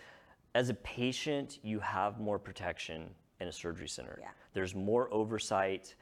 as 0.55 0.69
a 0.69 0.73
patient, 0.73 1.59
you 1.61 1.79
have 1.79 2.19
more 2.19 2.39
protection 2.39 3.09
in 3.39 3.47
a 3.47 3.51
surgery 3.51 3.87
center. 3.87 4.17
Yeah. 4.21 4.29
There's 4.53 4.73
more 4.73 5.13
oversight. 5.13 5.93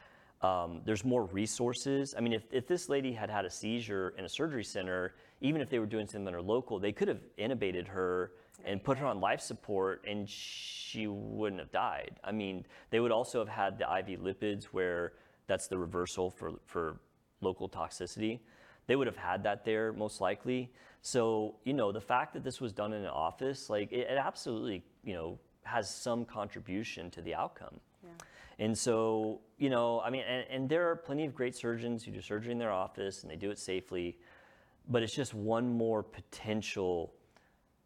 Um, 0.41 0.81
there's 0.85 1.03
more 1.03 1.25
resources. 1.25 2.15
I 2.17 2.21
mean, 2.21 2.33
if, 2.33 2.43
if 2.51 2.67
this 2.67 2.87
lady 2.87 3.11
had 3.11 3.29
had 3.29 3.45
a 3.45 3.49
seizure 3.49 4.13
in 4.17 4.25
a 4.25 4.29
surgery 4.29 4.63
center, 4.63 5.15
even 5.41 5.61
if 5.61 5.69
they 5.69 5.79
were 5.79 5.85
doing 5.85 6.05
something 6.07 6.25
that 6.25 6.33
are 6.33 6.41
local, 6.41 6.79
they 6.79 6.91
could 6.91 7.07
have 7.07 7.19
intubated 7.37 7.87
her 7.87 8.31
and 8.63 8.83
put 8.83 8.97
her 8.97 9.05
on 9.05 9.19
life 9.19 9.41
support 9.41 10.03
and 10.07 10.29
she 10.29 11.07
wouldn't 11.07 11.59
have 11.59 11.71
died. 11.71 12.11
I 12.23 12.31
mean, 12.31 12.65
they 12.89 12.99
would 12.99 13.11
also 13.11 13.39
have 13.39 13.49
had 13.49 13.77
the 13.77 13.83
IV 13.83 14.21
lipids 14.21 14.65
where 14.65 15.13
that's 15.47 15.67
the 15.67 15.77
reversal 15.77 16.29
for, 16.29 16.53
for 16.65 16.99
local 17.41 17.69
toxicity. 17.69 18.39
They 18.87 18.95
would 18.95 19.07
have 19.07 19.17
had 19.17 19.43
that 19.43 19.65
there 19.65 19.93
most 19.93 20.21
likely. 20.21 20.71
So, 21.01 21.55
you 21.63 21.73
know, 21.73 21.91
the 21.91 22.01
fact 22.01 22.33
that 22.33 22.43
this 22.43 22.61
was 22.61 22.71
done 22.71 22.93
in 22.93 23.01
an 23.01 23.09
office, 23.09 23.69
like 23.69 23.91
it, 23.91 24.07
it 24.09 24.17
absolutely, 24.17 24.83
you 25.03 25.13
know, 25.13 25.39
has 25.63 25.93
some 25.93 26.25
contribution 26.25 27.09
to 27.11 27.21
the 27.21 27.33
outcome. 27.35 27.79
And 28.57 28.77
so, 28.77 29.41
you 29.57 29.69
know, 29.69 29.99
I 29.99 30.09
mean, 30.09 30.23
and, 30.27 30.45
and 30.49 30.69
there 30.69 30.89
are 30.89 30.95
plenty 30.95 31.25
of 31.25 31.35
great 31.35 31.55
surgeons 31.55 32.03
who 32.03 32.11
do 32.11 32.21
surgery 32.21 32.51
in 32.51 32.57
their 32.57 32.71
office 32.71 33.23
and 33.23 33.31
they 33.31 33.35
do 33.35 33.51
it 33.51 33.59
safely, 33.59 34.17
but 34.87 35.03
it's 35.03 35.13
just 35.13 35.33
one 35.33 35.73
more 35.73 36.03
potential 36.03 37.13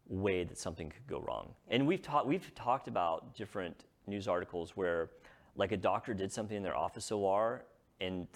way 0.06 0.44
that 0.44 0.58
something 0.58 0.90
could 0.90 1.06
go 1.08 1.24
wrong. 1.26 1.54
And 1.68 1.86
we've 1.86 2.02
talked 2.02 2.26
we've 2.26 2.54
talked 2.54 2.88
about 2.88 3.34
different 3.34 3.84
news 4.06 4.28
articles 4.28 4.76
where 4.76 5.10
like 5.56 5.72
a 5.72 5.76
doctor 5.76 6.14
did 6.14 6.32
something 6.32 6.56
in 6.56 6.62
their 6.62 6.76
office 6.76 7.10
OR 7.10 7.64
and 8.00 8.26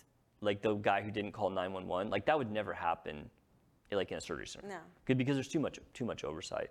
like 0.40 0.62
the 0.62 0.74
guy 0.74 1.00
who 1.02 1.10
didn't 1.10 1.32
call 1.32 1.50
911, 1.50 2.10
like 2.10 2.26
that 2.26 2.36
would 2.36 2.50
never 2.50 2.72
happen 2.72 3.30
like 3.92 4.10
in 4.10 4.18
a 4.18 4.20
surgery 4.20 4.46
center. 4.46 4.68
No. 4.68 4.78
Good 5.04 5.18
because 5.18 5.36
there's 5.36 5.48
too 5.48 5.60
much 5.60 5.78
too 5.92 6.04
much 6.04 6.24
oversight. 6.24 6.70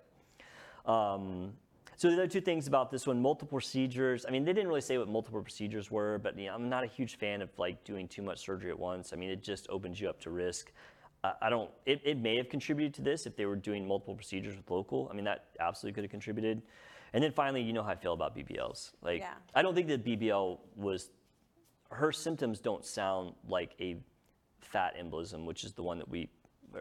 Um, 0.86 1.54
so 1.96 2.08
the 2.08 2.14
other 2.14 2.26
two 2.26 2.40
things 2.40 2.66
about 2.66 2.90
this 2.90 3.06
one: 3.06 3.20
multiple 3.20 3.56
procedures. 3.58 4.26
I 4.26 4.30
mean, 4.30 4.44
they 4.44 4.52
didn't 4.52 4.68
really 4.68 4.80
say 4.80 4.98
what 4.98 5.08
multiple 5.08 5.40
procedures 5.40 5.90
were, 5.90 6.18
but 6.18 6.38
you 6.38 6.46
know, 6.46 6.54
I'm 6.54 6.68
not 6.68 6.84
a 6.84 6.86
huge 6.86 7.16
fan 7.16 7.40
of 7.40 7.50
like 7.56 7.82
doing 7.84 8.08
too 8.08 8.22
much 8.22 8.44
surgery 8.44 8.70
at 8.70 8.78
once. 8.78 9.12
I 9.12 9.16
mean, 9.16 9.30
it 9.30 9.42
just 9.42 9.68
opens 9.70 10.00
you 10.00 10.08
up 10.08 10.20
to 10.20 10.30
risk. 10.30 10.72
I 11.22 11.32
I 11.42 11.50
don't. 11.50 11.70
It, 11.86 12.00
it 12.04 12.18
may 12.18 12.36
have 12.36 12.48
contributed 12.48 12.94
to 12.94 13.02
this 13.02 13.26
if 13.26 13.36
they 13.36 13.46
were 13.46 13.56
doing 13.56 13.86
multiple 13.86 14.14
procedures 14.14 14.56
with 14.56 14.70
local. 14.70 15.08
I 15.10 15.14
mean, 15.14 15.24
that 15.24 15.46
absolutely 15.60 15.94
could 15.94 16.04
have 16.04 16.10
contributed. 16.10 16.62
And 17.14 17.22
then 17.22 17.30
finally, 17.30 17.62
you 17.62 17.72
know 17.72 17.82
how 17.84 17.90
I 17.92 17.94
feel 17.94 18.12
about 18.12 18.36
BBLs. 18.36 18.90
Like, 19.00 19.20
Yeah. 19.20 19.34
I 19.54 19.62
don't 19.62 19.74
think 19.74 19.86
that 19.88 20.04
BBL 20.04 20.58
was. 20.76 21.10
Her 21.90 22.10
symptoms 22.10 22.58
don't 22.60 22.84
sound 22.84 23.34
like 23.48 23.76
a 23.80 23.96
fat 24.58 24.96
embolism, 24.96 25.44
which 25.46 25.62
is 25.62 25.72
the 25.74 25.82
one 25.84 25.98
that 25.98 26.08
we, 26.08 26.28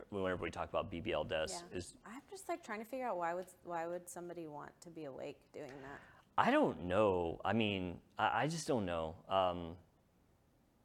whenever 0.09 0.41
we 0.43 0.49
talk 0.49 0.69
about 0.69 0.89
BBL 0.91 1.23
deaths, 1.29 1.63
Yeah. 1.71 1.77
is 1.77 1.93
I'm 2.03 2.21
just 2.31 2.49
like 2.49 2.63
trying 2.63 2.79
to 2.79 2.85
figure 2.85 3.05
out 3.07 3.17
why 3.17 3.35
would 3.35 3.45
why 3.63 3.85
would 3.85 4.09
somebody 4.09 4.47
want 4.47 4.71
to 4.81 4.89
be 4.89 5.03
awake 5.05 5.37
doing 5.53 5.67
that? 5.83 5.99
I 6.35 6.49
don't 6.49 6.85
know. 6.85 7.39
I 7.45 7.53
mean, 7.53 7.99
I, 8.17 8.43
I 8.43 8.47
just 8.47 8.67
don't 8.67 8.87
know. 8.87 9.13
Um, 9.29 9.77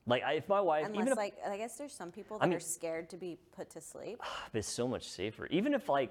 like, 0.07 0.23
I, 0.23 0.35
if 0.35 0.49
my 0.49 0.61
wife, 0.61 0.85
Unless 0.85 1.01
even 1.01 1.13
if 1.13 1.17
like 1.17 1.37
I 1.47 1.57
guess 1.57 1.77
there's 1.77 1.95
some 1.95 2.13
people 2.13 2.37
I 2.37 2.41
that 2.41 2.49
mean- 2.49 2.57
are 2.59 2.61
scared 2.61 3.09
to 3.11 3.17
be 3.17 3.39
put 3.57 3.71
to 3.71 3.81
sleep. 3.81 4.21
it's 4.53 4.69
so 4.69 4.87
much 4.87 5.09
safer. 5.09 5.47
Even 5.47 5.73
if 5.73 5.89
like 5.89 6.11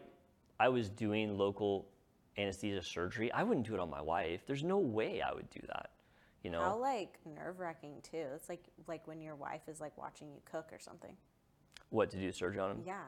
I 0.60 0.70
was 0.70 0.90
doing 0.90 1.38
local 1.38 1.86
anesthesia 2.38 2.84
surgery, 2.84 3.32
I 3.32 3.44
wouldn't 3.44 3.66
do 3.68 3.74
it 3.74 3.80
on 3.80 3.90
my 3.90 4.02
wife. 4.02 4.42
There's 4.46 4.64
no 4.64 4.78
way 4.78 5.22
I 5.22 5.34
would 5.34 5.50
do 5.50 5.62
that. 5.68 5.92
You 6.44 6.52
know? 6.52 6.62
How 6.62 6.78
like 6.78 7.18
nerve 7.26 7.60
wracking 7.60 7.96
too. 8.04 8.26
It's 8.36 8.48
like 8.50 8.64
like 8.88 9.08
when 9.08 9.22
your 9.22 9.36
wife 9.36 9.62
is 9.68 9.82
like 9.82 9.98
watching 9.98 10.30
you 10.32 10.40
cook 10.50 10.68
or 10.72 10.80
something. 10.80 11.16
what 11.90 12.10
to 12.12 12.18
do 12.18 12.32
surgery 12.32 12.60
on 12.60 12.70
them? 12.70 12.84
Yeah. 12.86 13.02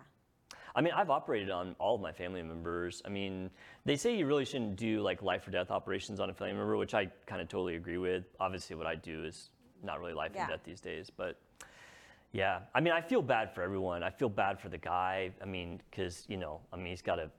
I 0.75 0.81
mean, 0.81 0.93
I've 0.93 1.09
operated 1.09 1.49
on 1.49 1.75
all 1.79 1.95
of 1.95 2.01
my 2.01 2.11
family 2.11 2.43
members. 2.43 3.01
I 3.05 3.09
mean, 3.09 3.49
they 3.85 3.95
say 3.95 4.15
you 4.15 4.25
really 4.25 4.45
shouldn't 4.45 4.75
do 4.75 5.01
like 5.01 5.21
life 5.21 5.47
or 5.47 5.51
death 5.51 5.71
operations 5.71 6.19
on 6.19 6.29
a 6.29 6.33
family 6.33 6.53
member, 6.53 6.77
which 6.77 6.93
I 6.93 7.07
kind 7.25 7.41
of 7.41 7.47
totally 7.47 7.75
agree 7.75 7.97
with. 7.97 8.23
Obviously, 8.39 8.75
what 8.75 8.85
I 8.87 8.95
do 8.95 9.23
is 9.25 9.49
not 9.83 9.99
really 9.99 10.13
life 10.13 10.31
Yeah. 10.35 10.41
and 10.41 10.49
death 10.51 10.61
these 10.63 10.81
days, 10.81 11.09
but 11.09 11.37
yeah. 12.31 12.59
I 12.75 12.81
mean, 12.81 12.93
I 12.93 13.01
feel 13.01 13.21
bad 13.21 13.53
for 13.53 13.61
everyone. 13.63 14.03
I 14.03 14.09
feel 14.11 14.29
bad 14.29 14.59
for 14.59 14.69
the 14.69 14.77
guy. 14.77 15.31
I 15.41 15.45
mean, 15.45 15.81
because 15.89 16.25
you 16.27 16.37
know, 16.37 16.59
I 16.71 16.75
mean, 16.77 16.87
he's 16.87 17.01
got 17.01 17.15
to 17.15 17.29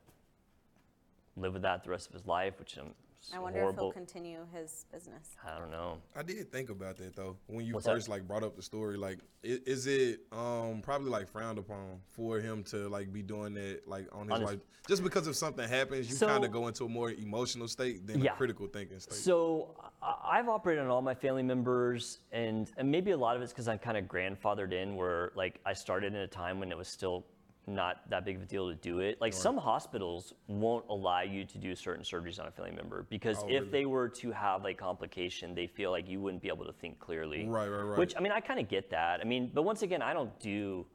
live 1.37 1.53
with 1.55 1.62
that 1.62 1.85
the 1.85 1.90
rest 1.90 2.09
of 2.09 2.12
his 2.14 2.27
life, 2.27 2.59
which 2.59 2.77
I'm 2.79 2.93
I 3.35 3.38
wonder 3.38 3.61
horrible. 3.61 3.90
if 3.90 3.95
he'll 3.95 4.05
continue 4.05 4.47
his 4.53 4.87
business. 4.90 5.37
I 5.47 5.59
don't 5.59 5.71
know. 5.71 5.99
I 6.16 6.23
did 6.23 6.51
think 6.51 6.71
about 6.71 6.97
that 6.97 7.14
though 7.14 7.37
when 7.49 7.66
you 7.66 7.75
What's 7.75 7.85
that? 7.87 7.93
first 7.95 8.09
like 8.09 8.27
brought 8.27 8.43
up 8.43 8.57
the 8.57 8.62
story. 8.62 8.97
Like, 8.97 9.19
is, 9.43 9.59
is 9.66 9.87
it 9.87 10.21
um 10.33 10.81
probably 10.83 11.11
like 11.11 11.29
frowned 11.29 11.59
upon 11.59 12.01
for 12.09 12.40
him 12.40 12.62
to 12.64 12.88
like 12.88 13.12
be 13.12 13.23
doing 13.23 13.53
that 13.55 13.87
like 13.87 14.09
on 14.12 14.23
his 14.27 14.33
On 14.33 14.40
his- 14.40 14.51
life 14.53 14.61
just 14.88 15.05
because 15.05 15.29
if 15.29 15.37
something 15.37 15.69
happens, 15.69 16.09
you 16.09 16.16
So- 16.16 16.27
kind 16.27 16.45
of 16.45 16.51
go 16.51 16.66
into 16.66 16.87
a 16.87 16.88
more 16.88 17.11
emotional 17.11 17.69
state 17.69 18.07
than 18.07 18.21
Yeah. 18.23 18.33
a 18.33 18.37
critical 18.37 18.66
thinking 18.66 18.99
state. 18.99 19.12
So 19.14 19.77
I- 20.03 20.38
I've 20.38 20.49
operated 20.49 20.83
on 20.83 20.90
all 20.90 21.03
my 21.03 21.14
family 21.14 21.43
members, 21.43 22.21
and, 22.33 22.73
and 22.79 22.90
maybe 22.90 23.11
a 23.11 23.16
lot 23.16 23.37
of 23.37 23.43
it's 23.43 23.53
because 23.53 23.69
I'm 23.69 23.79
kind 23.79 23.99
of 23.99 24.07
grandfathered 24.07 24.73
in, 24.73 24.97
where 24.97 25.31
like 25.37 25.61
I 25.66 25.75
started 25.75 26.14
in 26.14 26.21
a 26.21 26.27
time 26.27 26.59
when 26.59 26.73
it 26.73 26.79
was 26.79 26.88
still 26.88 27.27
not 27.66 28.09
that 28.11 28.25
big 28.25 28.37
of 28.37 28.42
a 28.42 28.46
deal 28.46 28.68
to 28.68 28.75
do 28.75 29.01
it. 29.01 29.20
Like 29.20 29.33
some 29.33 29.57
hospitals 29.57 30.35
won't 30.49 30.85
allow 30.88 31.20
you 31.20 31.44
to 31.44 31.59
do 31.59 31.75
certain 31.75 32.03
surgeries 32.03 32.40
on 32.40 32.46
a 32.46 32.51
family 32.51 32.73
member 32.73 33.07
because 33.09 33.38
Oh, 33.42 33.46
if 33.49 33.53
really? 33.61 33.68
they 33.70 33.87
were 33.87 34.09
to 34.09 34.33
have 34.33 34.64
a 34.64 34.75
complication, 34.75 35.55
they 35.55 35.66
feel 35.66 35.90
like 35.90 36.09
you 36.09 36.20
wouldn't 36.20 36.42
be 36.42 36.49
able 36.49 36.64
to 36.64 36.73
think 36.73 36.99
clearly. 36.99 37.46
Right, 37.46 37.68
right, 37.68 37.83
right. 37.83 37.99
Which 37.99 38.14
I 38.16 38.20
mean, 38.20 38.33
I 38.33 38.40
kind 38.40 38.59
of 38.61 38.68
get 38.68 38.90
that. 38.90 39.20
I 39.20 39.25
mean, 39.25 39.51
but 39.53 39.62
once 39.62 39.83
again, 39.83 40.03
I 40.03 40.12
don't 40.12 40.37
do 40.40 40.87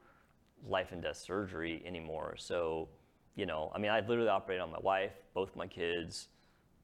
life 0.67 0.91
and 0.91 1.01
death 1.01 1.17
surgery 1.17 1.84
anymore. 1.86 2.36
So, 2.38 2.89
you 3.36 3.45
know, 3.45 3.71
I 3.73 3.80
mean, 3.80 3.91
I 3.91 3.99
literally 4.01 4.30
operate 4.30 4.60
on 4.60 4.71
my 4.71 4.80
wife, 4.80 5.13
both 5.34 5.55
my 5.55 5.68
kids, 5.68 6.30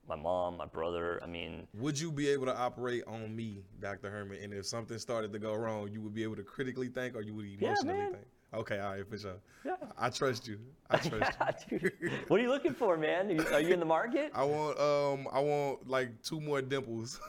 my 0.07 0.15
mom, 0.15 0.57
my 0.57 0.65
brother. 0.65 1.19
I 1.23 1.27
mean, 1.27 1.67
Would 1.75 1.99
you 1.99 2.11
be 2.11 2.29
able 2.29 2.45
to 2.45 2.55
operate 2.57 3.03
on 3.07 3.35
me, 3.35 3.63
Dr. 3.79 4.09
Hermann? 4.09 4.39
And 4.43 4.53
if 4.53 4.65
something 4.65 4.97
started 4.99 5.33
to 5.33 5.39
go 5.39 5.53
wrong, 5.55 5.89
you 5.91 6.01
would 6.01 6.13
be 6.13 6.23
able 6.23 6.35
to 6.35 6.43
critically 6.43 6.87
think 6.87 7.15
or 7.15 7.21
you 7.21 7.33
would 7.33 7.45
emotionally 7.45 7.93
man. 7.95 8.11
think? 8.11 8.25
Okay, 8.53 8.79
all 8.79 8.91
right, 8.91 9.07
for 9.07 9.17
sure. 9.17 9.35
Yeah. 9.65 9.75
I 9.97 10.09
trust 10.09 10.47
you. 10.47 10.59
I 10.89 10.97
trust 11.09 11.71
you. 11.71 11.89
What 12.27 12.39
are 12.39 12.43
you 12.43 12.49
looking 12.49 12.73
for, 12.73 12.97
man? 12.97 13.27
Are 13.27 13.33
you, 13.33 13.45
are 13.53 13.61
you 13.61 13.73
in 13.73 13.79
the 13.79 13.85
market? 13.85 14.31
I 14.35 14.43
want 14.43 14.79
um 14.79 15.27
I 15.31 15.39
want 15.39 15.87
like 15.87 16.21
two 16.21 16.41
more 16.41 16.61
dimples. 16.61 17.19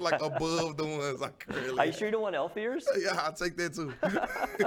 Like 0.00 0.20
above 0.20 0.76
the 0.76 0.84
ones 0.84 1.22
I 1.22 1.28
currently. 1.28 1.78
Are 1.78 1.86
you 1.86 1.92
sure 1.92 2.08
you 2.08 2.12
don't 2.12 2.22
want 2.22 2.36
elf 2.36 2.56
ears? 2.56 2.86
Yeah, 3.00 3.18
I'll 3.22 3.32
take 3.32 3.56
that 3.56 3.74
too. 3.74 3.92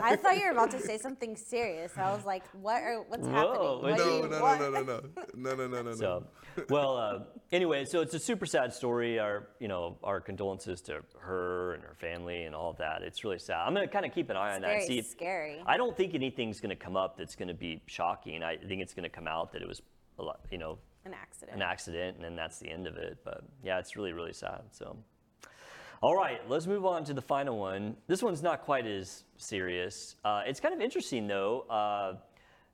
I 0.02 0.16
thought 0.16 0.38
you 0.38 0.46
were 0.46 0.52
about 0.52 0.72
to 0.72 0.80
say 0.90 0.98
something 0.98 1.36
serious. 1.36 1.92
I 1.98 2.12
was 2.12 2.26
like, 2.26 2.44
what 2.54 2.82
are, 2.82 3.04
what's 3.08 3.28
Whoa, 3.28 3.32
happening? 3.34 3.82
What 3.84 3.98
no, 3.98 4.24
you 4.24 4.30
no, 4.30 4.42
want? 4.42 4.62
no, 4.62 4.70
no, 4.72 4.82
no, 4.84 5.02
no, 5.36 5.56
no, 5.56 5.56
no, 5.56 5.68
no, 5.68 5.82
no, 5.82 5.90
no. 5.92 5.96
So, 5.96 6.24
well, 6.70 6.98
uh, 6.98 7.20
anyway, 7.52 7.86
so 7.86 8.02
it's 8.02 8.14
a 8.14 8.20
super 8.20 8.46
sad 8.46 8.74
story. 8.74 9.20
Our, 9.20 9.48
you 9.60 9.68
know, 9.68 9.98
our 10.04 10.20
condolences 10.22 10.82
to 10.84 11.02
her 11.20 11.74
and 11.74 11.84
her 11.84 11.96
family 12.00 12.44
and 12.44 12.56
all 12.56 12.72
of 12.72 12.78
that. 12.78 13.02
It's 13.04 13.24
really 13.24 13.40
sad. 13.40 13.58
I'm 13.66 13.74
gonna 13.74 13.88
kind 13.88 14.06
of 14.06 14.14
keep 14.14 14.30
an 14.30 14.38
eye 14.38 14.56
on 14.56 14.58
It's 14.58 14.62
that. 14.64 14.72
and 14.72 14.88
very 14.88 15.02
See, 15.02 15.10
scary. 15.10 15.64
I 15.66 15.78
don't 15.78 15.96
think 15.96 16.14
anything's 16.16 16.60
gonna 16.60 16.76
come 16.76 16.96
up 16.96 17.18
that's 17.18 17.36
gonna 17.36 17.54
be 17.54 17.82
shocking. 17.88 18.44
I 18.44 18.58
think 18.58 18.82
it's 18.82 18.94
gonna 18.94 19.10
come 19.10 19.28
out 19.28 19.52
that 19.54 19.62
it 19.62 19.68
was 19.68 19.82
a 20.20 20.24
lot, 20.24 20.42
you 20.52 20.58
know, 20.58 20.78
An 21.06 21.14
accident. 21.14 21.56
an 21.58 21.62
accident, 21.64 22.16
and 22.18 22.24
then 22.24 22.36
that's 22.36 22.60
the 22.60 22.70
end 22.70 22.88
of 22.88 22.98
it. 22.98 23.18
But 23.26 23.44
yeah, 23.64 23.80
it's 23.80 23.96
really, 23.96 24.14
really 24.14 24.34
sad. 24.34 24.62
So, 24.72 24.96
all 26.04 26.18
right, 26.18 26.42
let's 26.50 26.68
move 26.68 26.86
on 26.86 27.06
to 27.06 27.14
the 27.14 27.22
final 27.22 27.58
one. 27.58 27.96
This 28.08 28.22
one's 28.22 28.44
not 28.44 28.64
quite 28.64 28.86
as 28.86 29.24
serious. 29.38 30.18
Uh, 30.26 30.44
it's 30.46 30.60
kind 30.60 30.74
of 30.74 30.82
interesting 30.82 31.28
though. 31.28 31.62
Uh, 31.70 32.16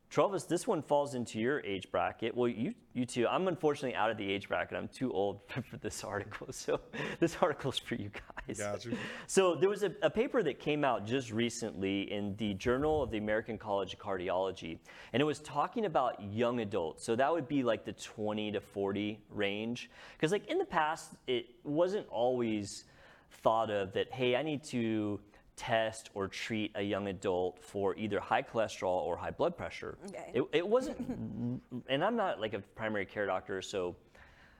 Travis, 0.10 0.46
this 0.46 0.66
one 0.66 0.82
falls 0.82 1.14
into 1.14 1.40
your 1.40 1.60
age 1.60 1.92
bracket. 1.92 2.36
Well, 2.36 2.48
you 2.48 2.74
you 2.94 3.06
too. 3.06 3.28
I'm 3.28 3.48
unfortunately 3.48 3.96
out 3.96 4.10
of 4.10 4.18
the 4.18 4.28
age 4.28 4.50
bracket. 4.50 4.76
I'm 4.76 4.88
too 4.88 5.14
old 5.14 5.42
for 5.70 5.78
this 5.78 6.04
article. 6.04 6.48
So 6.50 6.80
this 7.20 7.38
article's 7.40 7.78
for 7.78 7.94
you 7.94 8.10
guys. 8.48 8.58
Got 8.58 8.84
you. 8.84 8.98
So 9.28 9.54
there 9.54 9.70
was 9.70 9.84
a, 9.84 9.92
a 10.02 10.10
paper 10.10 10.42
that 10.42 10.60
came 10.60 10.84
out 10.84 11.06
just 11.06 11.32
recently 11.32 12.12
in 12.12 12.36
the 12.38 12.56
Journal 12.56 13.04
of 13.04 13.12
the 13.12 13.20
American 13.20 13.60
College 13.60 13.94
of 13.94 14.00
Cardiology, 14.00 14.80
and 15.14 15.22
it 15.22 15.26
was 15.26 15.38
talking 15.42 15.86
about 15.86 16.20
young 16.24 16.62
adults. 16.62 17.04
So 17.04 17.16
that 17.16 17.32
would 17.32 17.48
be 17.48 17.62
like 17.62 17.86
the 17.86 17.94
20 17.94 18.54
to 18.54 18.60
40 18.60 19.20
range, 19.30 19.92
because 20.18 20.32
like 20.32 20.48
in 20.48 20.58
the 20.58 20.66
past, 20.66 21.14
it 21.28 21.46
wasn't 21.64 22.08
always 22.10 22.86
thought 23.30 23.70
of 23.70 23.94
that. 23.94 24.12
Hey, 24.12 24.36
I 24.36 24.44
need 24.44 24.64
to 24.66 25.20
test 25.56 26.10
or 26.14 26.28
treat 26.28 26.72
a 26.76 26.82
young 26.82 27.08
adult 27.10 27.62
for 27.62 27.94
either 27.98 28.20
high 28.20 28.42
cholesterol 28.42 29.04
or 29.04 29.18
high 29.18 29.32
blood 29.32 29.58
pressure. 29.58 29.98
Okay. 30.08 30.32
It, 30.34 30.44
it 30.54 30.68
wasn't, 30.68 31.62
and 31.90 32.04
I'm 32.04 32.16
not 32.16 32.40
like 32.40 32.54
a 32.54 32.60
primary 32.76 33.06
care 33.06 33.26
doctor, 33.26 33.62
so 33.62 33.96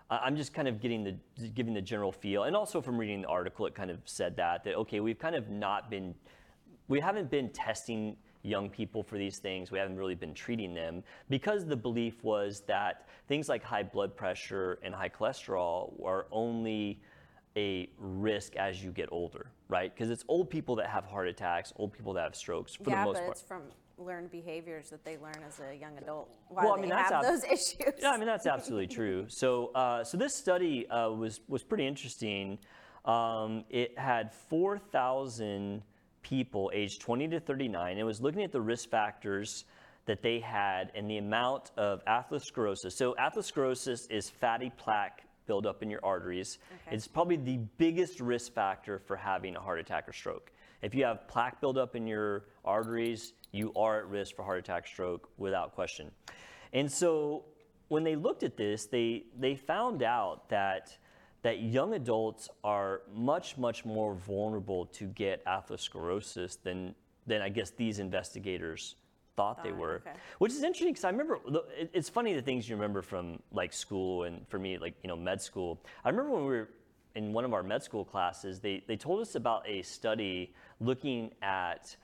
I'm 0.10 0.36
just 0.36 0.54
kind 0.54 0.68
of 0.68 0.82
getting 0.82 1.04
the 1.04 1.48
giving 1.50 1.74
the 1.74 1.82
general 1.82 2.12
feel, 2.12 2.44
and 2.44 2.56
also 2.56 2.82
from 2.82 2.98
reading 2.98 3.22
the 3.22 3.28
article, 3.28 3.66
it 3.68 3.76
kind 3.76 3.92
of 3.92 4.00
said 4.06 4.36
that 4.38 4.64
that 4.64 4.76
okay, 4.76 5.00
we've 5.00 5.20
kind 5.20 5.36
of 5.36 5.50
not 5.50 5.90
been, 5.90 6.16
we 6.88 7.00
haven't 7.00 7.30
been 7.30 7.50
testing 7.50 8.18
young 8.42 8.70
people 8.70 9.04
for 9.04 9.18
these 9.18 9.38
things. 9.38 9.70
We 9.70 9.78
haven't 9.78 9.98
really 9.98 10.16
been 10.16 10.34
treating 10.34 10.74
them 10.74 11.04
because 11.30 11.66
the 11.66 11.76
belief 11.76 12.24
was 12.24 12.62
that 12.68 13.08
things 13.28 13.50
like 13.50 13.64
high 13.64 13.84
blood 13.84 14.16
pressure 14.16 14.80
and 14.82 14.96
high 14.96 15.10
cholesterol 15.10 15.94
are 16.04 16.26
only 16.32 17.02
a 17.58 17.90
risk 17.98 18.56
as 18.56 18.84
you 18.84 18.92
get 18.92 19.10
older, 19.12 19.48
right? 19.68 19.94
Because 19.94 20.10
it's 20.10 20.24
old 20.28 20.50
people 20.50 20.76
that 20.78 20.88
have 20.88 21.06
heart 21.06 21.28
attacks, 21.28 21.74
old 21.78 21.92
people 21.94 22.14
that 22.14 22.24
have 22.24 22.36
strokes 22.36 22.76
for 22.76 22.90
yeah, 22.90 23.02
the 23.02 23.06
most 23.06 23.16
but 23.16 23.24
part. 23.26 23.32
it's 23.38 23.42
from 23.42 23.62
learned 23.98 24.32
behaviors 24.32 24.90
that 24.90 25.04
they 25.04 25.18
learn 25.18 25.36
as 25.48 25.60
a 25.60 25.76
young 25.76 25.98
adult. 25.98 26.30
Why 26.48 26.64
Well, 26.64 26.74
I 26.74 26.76
they 26.78 26.82
mean, 26.84 26.90
that's 26.92 27.12
have 27.12 27.24
ab- 27.26 27.32
those 27.32 27.44
issues. 27.52 27.94
Yeah, 28.02 28.12
I 28.12 28.18
mean 28.18 28.28
that's 28.28 28.48
absolutely 28.48 28.88
true. 28.88 29.26
So, 29.28 29.68
uh, 29.76 30.04
so 30.04 30.18
this 30.18 30.34
study 30.34 30.88
uh, 30.90 31.10
was 31.10 31.42
was 31.48 31.64
pretty 31.64 31.86
interesting. 31.88 32.58
Um, 33.06 33.64
it 33.70 33.98
had 33.98 34.32
4,000 34.34 35.82
people 36.22 36.70
aged 36.74 37.02
20 37.02 37.30
to 37.30 37.40
39. 37.40 37.98
It 37.98 38.04
was 38.04 38.22
looking 38.22 38.44
at 38.44 38.52
the 38.52 38.62
risk 38.62 38.90
factors 38.90 39.64
that 40.06 40.22
they 40.22 40.40
had 40.40 40.92
and 40.96 41.10
the 41.10 41.18
amount 41.18 41.72
of 41.78 42.04
atherosclerosis. 42.06 42.92
So, 42.94 43.16
atherosclerosis 43.20 44.10
is 44.12 44.30
fatty 44.30 44.72
plaque 44.78 45.24
buildup 45.50 45.82
in 45.82 45.90
your 45.90 46.00
arteries. 46.06 46.60
Okay. 46.72 46.96
It's 46.96 47.08
probably 47.08 47.38
the 47.38 47.58
biggest 47.78 48.20
risk 48.20 48.54
factor 48.54 49.00
for 49.00 49.16
having 49.16 49.56
a 49.56 49.60
heart 49.60 49.80
attack 49.80 50.08
or 50.08 50.14
stroke. 50.14 50.52
If 50.84 50.94
you 50.94 51.04
have 51.06 51.28
plaque 51.28 51.60
buildup 51.60 51.96
in 51.96 52.06
your 52.06 52.46
arteries, 52.64 53.34
you 53.52 53.74
are 53.76 53.98
at 54.02 54.08
risk 54.08 54.36
for 54.36 54.44
heart 54.44 54.60
attack, 54.60 54.86
stroke, 54.86 55.28
without 55.38 55.74
question. 55.74 56.12
And 56.72 56.90
so 56.90 57.46
when 57.88 58.04
they 58.04 58.16
looked 58.16 58.44
at 58.44 58.58
this, 58.58 58.86
they, 58.86 59.24
they 59.38 59.56
found 59.56 60.04
out 60.04 60.48
that, 60.50 60.96
that 61.42 61.64
young 61.64 61.96
adults 61.96 62.48
are 62.64 63.02
much, 63.12 63.58
much 63.58 63.86
more 63.86 64.14
vulnerable 64.14 64.86
to 64.86 65.06
get 65.08 65.44
atherosclerosis 65.46 66.62
than, 66.62 66.94
than 67.26 67.42
I 67.42 67.50
guess 67.50 67.72
these 67.72 67.98
investigators 67.98 68.96
thought 69.40 69.64
they 69.64 69.72
were. 69.72 69.96
okay. 70.06 70.18
Which 70.40 70.52
is 70.52 70.64
interesting 70.64 70.90
because 70.90 71.06
I 71.06 71.10
remember, 71.12 71.40
it- 71.82 71.92
it's 71.94 72.10
funny 72.10 72.34
the 72.34 72.42
things 72.42 72.68
you 72.68 72.76
remember 72.76 73.02
from 73.02 73.40
like 73.54 73.72
school 73.74 74.24
and 74.24 74.46
for 74.50 74.60
me, 74.60 74.78
like, 74.78 74.96
you 75.04 75.08
know, 75.08 75.16
med 75.16 75.42
school. 75.42 75.80
I 76.04 76.10
remember 76.10 76.32
when 76.32 76.42
we 76.44 76.50
were 76.58 76.70
in 77.16 77.32
one 77.34 77.46
of 77.46 77.54
our 77.54 77.64
med 77.64 77.82
school 77.82 78.04
classes, 78.04 78.60
they, 78.60 78.84
they 78.88 78.98
told 78.98 79.22
us 79.22 79.36
about 79.36 79.62
a 79.68 79.82
study 79.82 80.54
looking 80.82 81.32
at 81.42 81.96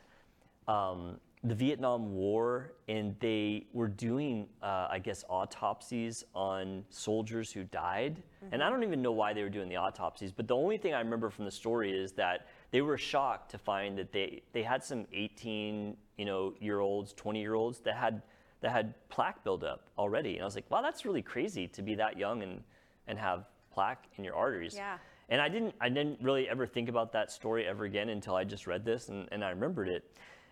um, 0.67 1.19
the 1.43 1.53
Vietnam 1.53 2.13
War, 2.15 2.73
and 2.87 3.15
they 3.19 3.67
were 3.71 3.87
doing, 3.87 4.47
uh, 4.63 4.87
I 4.89 4.97
guess, 4.99 5.23
autopsies 5.29 6.23
on 6.33 6.83
soldiers 6.89 7.51
who 7.51 7.63
died. 7.65 8.23
And 8.51 8.63
I 8.63 8.69
don't 8.69 8.83
even 8.83 9.01
know 9.01 9.11
why 9.11 9.33
they 9.33 9.43
were 9.43 9.49
doing 9.49 9.69
the 9.69 9.75
autopsies, 9.75 10.31
but 10.31 10.47
the 10.47 10.55
only 10.55 10.77
thing 10.77 10.93
I 10.95 10.99
remember 10.99 11.29
from 11.29 11.45
the 11.45 11.51
story 11.51 11.91
is 11.91 12.13
that 12.13 12.47
they 12.71 12.81
were 12.81 12.97
shocked 12.97 13.51
to 13.51 13.57
find 13.59 13.97
that 13.99 14.11
they, 14.11 14.41
they 14.53 14.63
had 14.63 14.83
some 14.83 15.05
18, 15.13 15.95
you 16.17 16.25
know, 16.25 16.53
year 16.59 16.79
olds, 16.79 17.13
20 17.13 17.39
year 17.39 17.53
olds 17.53 17.79
that 17.81 17.95
had 17.95 18.21
that 18.61 18.71
had 18.71 18.93
plaque 19.09 19.43
buildup 19.43 19.89
already. 19.97 20.33
And 20.35 20.41
I 20.41 20.45
was 20.45 20.55
like, 20.55 20.69
wow, 20.71 20.81
that's 20.81 21.05
really 21.05 21.21
crazy 21.21 21.67
to 21.69 21.81
be 21.81 21.95
that 21.95 22.17
young 22.17 22.41
and 22.41 22.63
and 23.07 23.19
have 23.19 23.45
plaque 23.71 24.05
in 24.17 24.23
your 24.23 24.35
arteries. 24.35 24.75
Yeah. 24.75 24.97
And 25.29 25.41
I 25.41 25.49
didn't, 25.49 25.75
I 25.81 25.89
didn't 25.89 26.21
really 26.21 26.47
ever 26.47 26.67
think 26.67 26.87
about 26.87 27.13
that 27.13 27.31
story 27.31 27.67
ever 27.67 27.85
again 27.85 28.09
until 28.09 28.35
I 28.35 28.43
just 28.43 28.67
read 28.67 28.85
this 28.85 29.09
and, 29.09 29.27
and 29.31 29.43
I 29.43 29.49
remembered 29.49 29.89
it. 29.89 30.03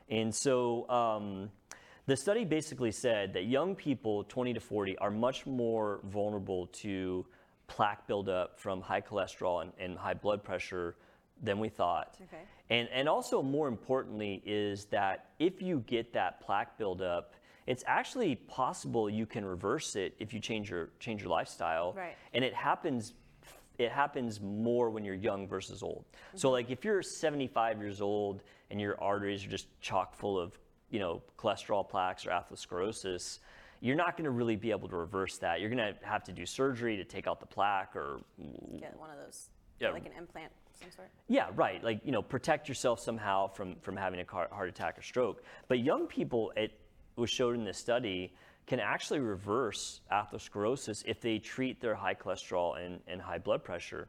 And 0.09 0.33
so 0.33 0.89
um, 0.89 1.49
the 2.05 2.17
study 2.17 2.43
basically 2.43 2.91
said 2.91 3.33
that 3.33 3.45
young 3.45 3.75
people, 3.75 4.23
20 4.25 4.53
to 4.53 4.59
40, 4.59 4.97
are 4.97 5.11
much 5.11 5.45
more 5.45 6.01
vulnerable 6.05 6.67
to 6.67 7.25
plaque 7.67 8.07
buildup 8.07 8.59
from 8.59 8.81
high 8.81 9.01
cholesterol 9.01 9.61
and, 9.61 9.71
and 9.79 9.97
high 9.97 10.13
blood 10.13 10.43
pressure 10.43 10.95
than 11.43 11.59
we 11.59 11.69
thought. 11.69 12.15
Okay. 12.23 12.41
And, 12.69 12.87
and 12.91 13.07
also, 13.09 13.43
more 13.43 13.67
importantly, 13.67 14.41
is 14.45 14.85
that 14.85 15.27
if 15.39 15.61
you 15.61 15.83
get 15.85 16.13
that 16.13 16.39
plaque 16.41 16.77
buildup, 16.77 17.35
it's 17.67 17.83
actually 17.85 18.35
possible 18.35 19.09
you 19.09 19.25
can 19.25 19.45
reverse 19.45 19.95
it 19.95 20.15
if 20.19 20.33
you 20.33 20.39
change 20.39 20.69
your 20.69 20.89
change 20.99 21.21
your 21.21 21.29
lifestyle. 21.29 21.93
Right. 21.93 22.15
And 22.33 22.43
it 22.43 22.53
happens 22.53 23.13
it 23.79 23.91
happens 23.91 24.39
more 24.39 24.89
when 24.91 25.03
you're 25.03 25.15
young 25.15 25.47
versus 25.47 25.81
old. 25.83 26.05
So 26.35 26.47
Mm-hmm. 26.47 26.53
like 26.53 26.69
if 26.69 26.85
you're 26.85 27.01
75 27.01 27.79
years 27.79 28.01
old 28.01 28.43
and 28.69 28.79
your 28.79 29.01
arteries 29.01 29.43
are 29.45 29.49
just 29.49 29.67
chock 29.81 30.13
full 30.15 30.39
of, 30.39 30.57
you 30.91 30.99
know, 30.99 31.21
cholesterol 31.39 31.87
plaques 31.87 32.25
or 32.27 32.29
atherosclerosis, 32.29 33.39
you're 33.81 33.95
not 33.95 34.15
going 34.15 34.25
to 34.25 34.31
really 34.31 34.55
be 34.55 34.69
able 34.71 34.87
to 34.89 34.95
reverse 34.95 35.37
that. 35.39 35.59
You're 35.59 35.71
going 35.71 35.93
to 35.93 35.95
have 36.05 36.23
to 36.25 36.31
do 36.31 36.45
surgery 36.45 36.97
to 36.97 37.03
take 37.03 37.27
out 37.27 37.39
the 37.39 37.45
plaque 37.47 37.95
or 37.95 38.21
Get 38.79 38.97
one 38.99 39.09
of 39.09 39.17
those, 39.25 39.49
Yeah. 39.79 39.89
like 39.89 40.05
an 40.05 40.11
implant 40.17 40.51
some 40.83 40.91
sort. 40.91 41.09
yeah, 41.27 41.47
right. 41.55 41.83
Like 41.83 42.01
you 42.03 42.11
know, 42.11 42.21
protect 42.21 42.67
yourself 42.67 42.99
somehow 42.99 43.47
from 43.47 43.75
from 43.81 43.97
having 43.97 44.19
a 44.19 44.25
heart 44.25 44.69
attack 44.69 44.97
or 44.97 45.01
stroke. 45.01 45.43
But 45.67 45.79
young 45.79 46.07
people, 46.07 46.53
it 46.55 46.71
was 47.15 47.29
showed 47.29 47.55
in 47.55 47.63
this 47.63 47.77
study, 47.77 48.33
can 48.65 48.79
actually 48.79 49.19
reverse 49.19 50.01
atherosclerosis 50.11 51.03
if 51.05 51.21
they 51.21 51.39
treat 51.39 51.81
their 51.81 51.95
high 51.95 52.15
cholesterol 52.15 52.83
and, 52.83 52.99
and 53.07 53.21
high 53.21 53.37
blood 53.37 53.63
pressure. 53.63 54.07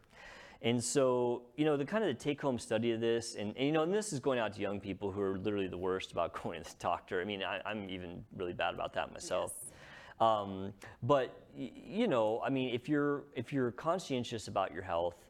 And 0.62 0.83
so, 0.83 1.43
you 1.57 1.66
know, 1.66 1.77
the 1.77 1.85
kind 1.85 2.03
of 2.03 2.09
the 2.09 2.25
take-home 2.25 2.59
study 2.59 2.93
of 2.93 3.01
this, 3.01 3.35
and, 3.35 3.55
and 3.57 3.66
you 3.66 3.72
know, 3.72 3.83
and 3.83 3.93
this 3.93 4.14
is 4.14 4.20
going 4.20 4.39
out 4.39 4.55
to 4.55 4.62
young 4.62 4.81
people 4.81 5.12
who 5.12 5.20
are 5.20 5.37
literally 5.37 5.66
the 5.66 5.77
worst 5.77 6.12
about 6.12 6.33
going 6.43 6.62
to 6.62 6.70
the 6.70 6.77
doctor. 6.79 7.20
I 7.20 7.25
mean, 7.25 7.43
I, 7.43 7.61
I'm 7.66 7.91
even 7.91 8.25
really 8.37 8.55
bad 8.55 8.75
about 8.75 8.95
that 8.95 9.12
myself. 9.12 9.53
Yes. 9.61 9.72
Um, 10.20 10.72
but 11.03 11.43
you 11.57 12.07
know, 12.07 12.41
I 12.45 12.49
mean, 12.49 12.72
if 12.72 12.89
you're 12.89 13.25
if 13.35 13.53
you're 13.53 13.72
conscientious 13.72 14.47
about 14.47 14.72
your 14.72 14.83
health, 14.83 15.24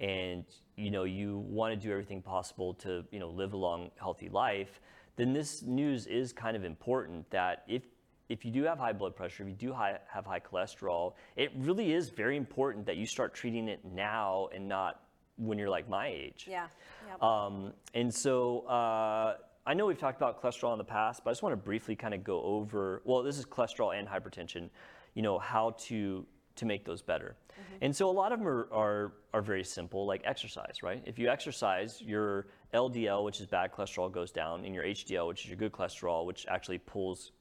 and 0.00 0.44
you 0.76 0.90
know 0.90 1.04
you 1.04 1.38
want 1.38 1.72
to 1.72 1.86
do 1.86 1.90
everything 1.90 2.22
possible 2.22 2.74
to 2.74 3.04
you 3.10 3.18
know 3.18 3.30
live 3.30 3.52
a 3.52 3.56
long, 3.56 3.90
healthy 3.96 4.28
life, 4.28 4.80
then 5.16 5.32
this 5.32 5.62
news 5.62 6.06
is 6.06 6.32
kind 6.32 6.56
of 6.56 6.64
important. 6.64 7.28
That 7.30 7.64
if 7.68 7.82
if 8.28 8.44
you 8.44 8.50
do 8.50 8.64
have 8.64 8.78
high 8.78 8.92
blood 8.92 9.16
pressure, 9.16 9.42
if 9.42 9.48
you 9.48 9.54
do 9.54 9.72
high, 9.72 9.98
have 10.12 10.26
high 10.26 10.40
cholesterol, 10.40 11.14
it 11.36 11.50
really 11.56 11.92
is 11.92 12.10
very 12.10 12.36
important 12.36 12.86
that 12.86 12.96
you 12.96 13.06
start 13.06 13.34
treating 13.34 13.68
it 13.68 13.80
now 13.84 14.48
and 14.54 14.68
not 14.68 15.02
when 15.36 15.58
you're 15.58 15.70
like 15.70 15.88
my 15.88 16.08
age. 16.08 16.46
Yeah. 16.48 16.66
Yep. 17.08 17.22
Um, 17.22 17.72
and 17.94 18.12
so 18.12 18.60
uh, 18.60 19.36
I 19.66 19.74
know 19.74 19.86
we've 19.86 19.98
talked 19.98 20.16
about 20.16 20.42
cholesterol 20.42 20.72
in 20.72 20.78
the 20.78 20.84
past, 20.84 21.22
but 21.24 21.30
I 21.30 21.32
just 21.32 21.42
want 21.42 21.52
to 21.52 21.56
briefly 21.56 21.96
kind 21.96 22.12
of 22.12 22.22
go 22.22 22.42
over. 22.42 23.02
Well, 23.04 23.22
this 23.22 23.38
is 23.38 23.46
cholesterol 23.46 23.98
and 23.98 24.06
hypertension. 24.06 24.68
You 25.14 25.22
know 25.22 25.38
how 25.38 25.74
to 25.86 26.26
to 26.56 26.66
make 26.66 26.84
those 26.84 27.02
better. 27.02 27.36
And 27.80 27.94
so 27.94 28.10
a 28.10 28.12
lot 28.12 28.32
of 28.32 28.38
them 28.38 28.48
are, 28.48 28.68
are 28.72 29.12
are 29.34 29.42
very 29.42 29.64
simple, 29.64 30.06
like 30.06 30.22
exercise, 30.24 30.82
right? 30.82 31.02
If 31.06 31.18
you 31.18 31.28
exercise, 31.28 32.00
your 32.00 32.46
LDL, 32.74 33.24
which 33.24 33.40
is 33.40 33.46
bad 33.46 33.72
cholesterol, 33.72 34.10
goes 34.10 34.30
down, 34.30 34.64
and 34.64 34.74
your 34.74 34.84
HDL, 34.84 35.28
which 35.28 35.44
is 35.44 35.50
your 35.50 35.56
good 35.56 35.72
cholesterol, 35.72 36.26
which 36.26 36.46
actually 36.48 36.78
pulls 36.78 37.32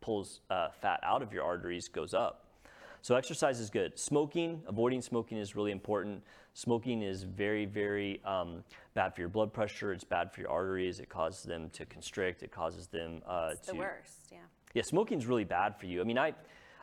pulls 0.00 0.40
uh, 0.48 0.68
fat 0.70 1.00
out 1.02 1.22
of 1.22 1.32
your 1.32 1.44
arteries, 1.44 1.88
goes 1.88 2.14
up. 2.14 2.44
So 3.02 3.14
exercise 3.14 3.60
is 3.60 3.70
good. 3.70 3.98
Smoking, 3.98 4.62
avoiding 4.66 5.02
smoking 5.02 5.38
is 5.38 5.54
really 5.54 5.70
important. 5.70 6.22
Smoking 6.54 7.02
is 7.02 7.22
very, 7.22 7.64
very 7.64 8.20
um, 8.24 8.64
bad 8.94 9.14
for 9.14 9.20
your 9.20 9.28
blood 9.28 9.52
pressure. 9.52 9.92
It's 9.92 10.04
bad 10.04 10.32
for 10.32 10.40
your 10.40 10.50
arteries. 10.50 10.98
It 10.98 11.08
causes 11.08 11.44
them 11.44 11.70
to 11.70 11.86
constrict. 11.86 12.42
It 12.42 12.50
causes 12.50 12.88
them 12.88 13.22
uh, 13.26 13.50
It's 13.52 13.66
to 13.66 13.72
the 13.72 13.78
worst, 13.78 14.28
yeah. 14.32 14.38
yeah, 14.74 14.82
smoking's 14.82 15.26
really 15.26 15.44
bad 15.44 15.78
for 15.78 15.86
you. 15.86 16.00
I 16.00 16.04
mean, 16.04 16.18
I, 16.18 16.34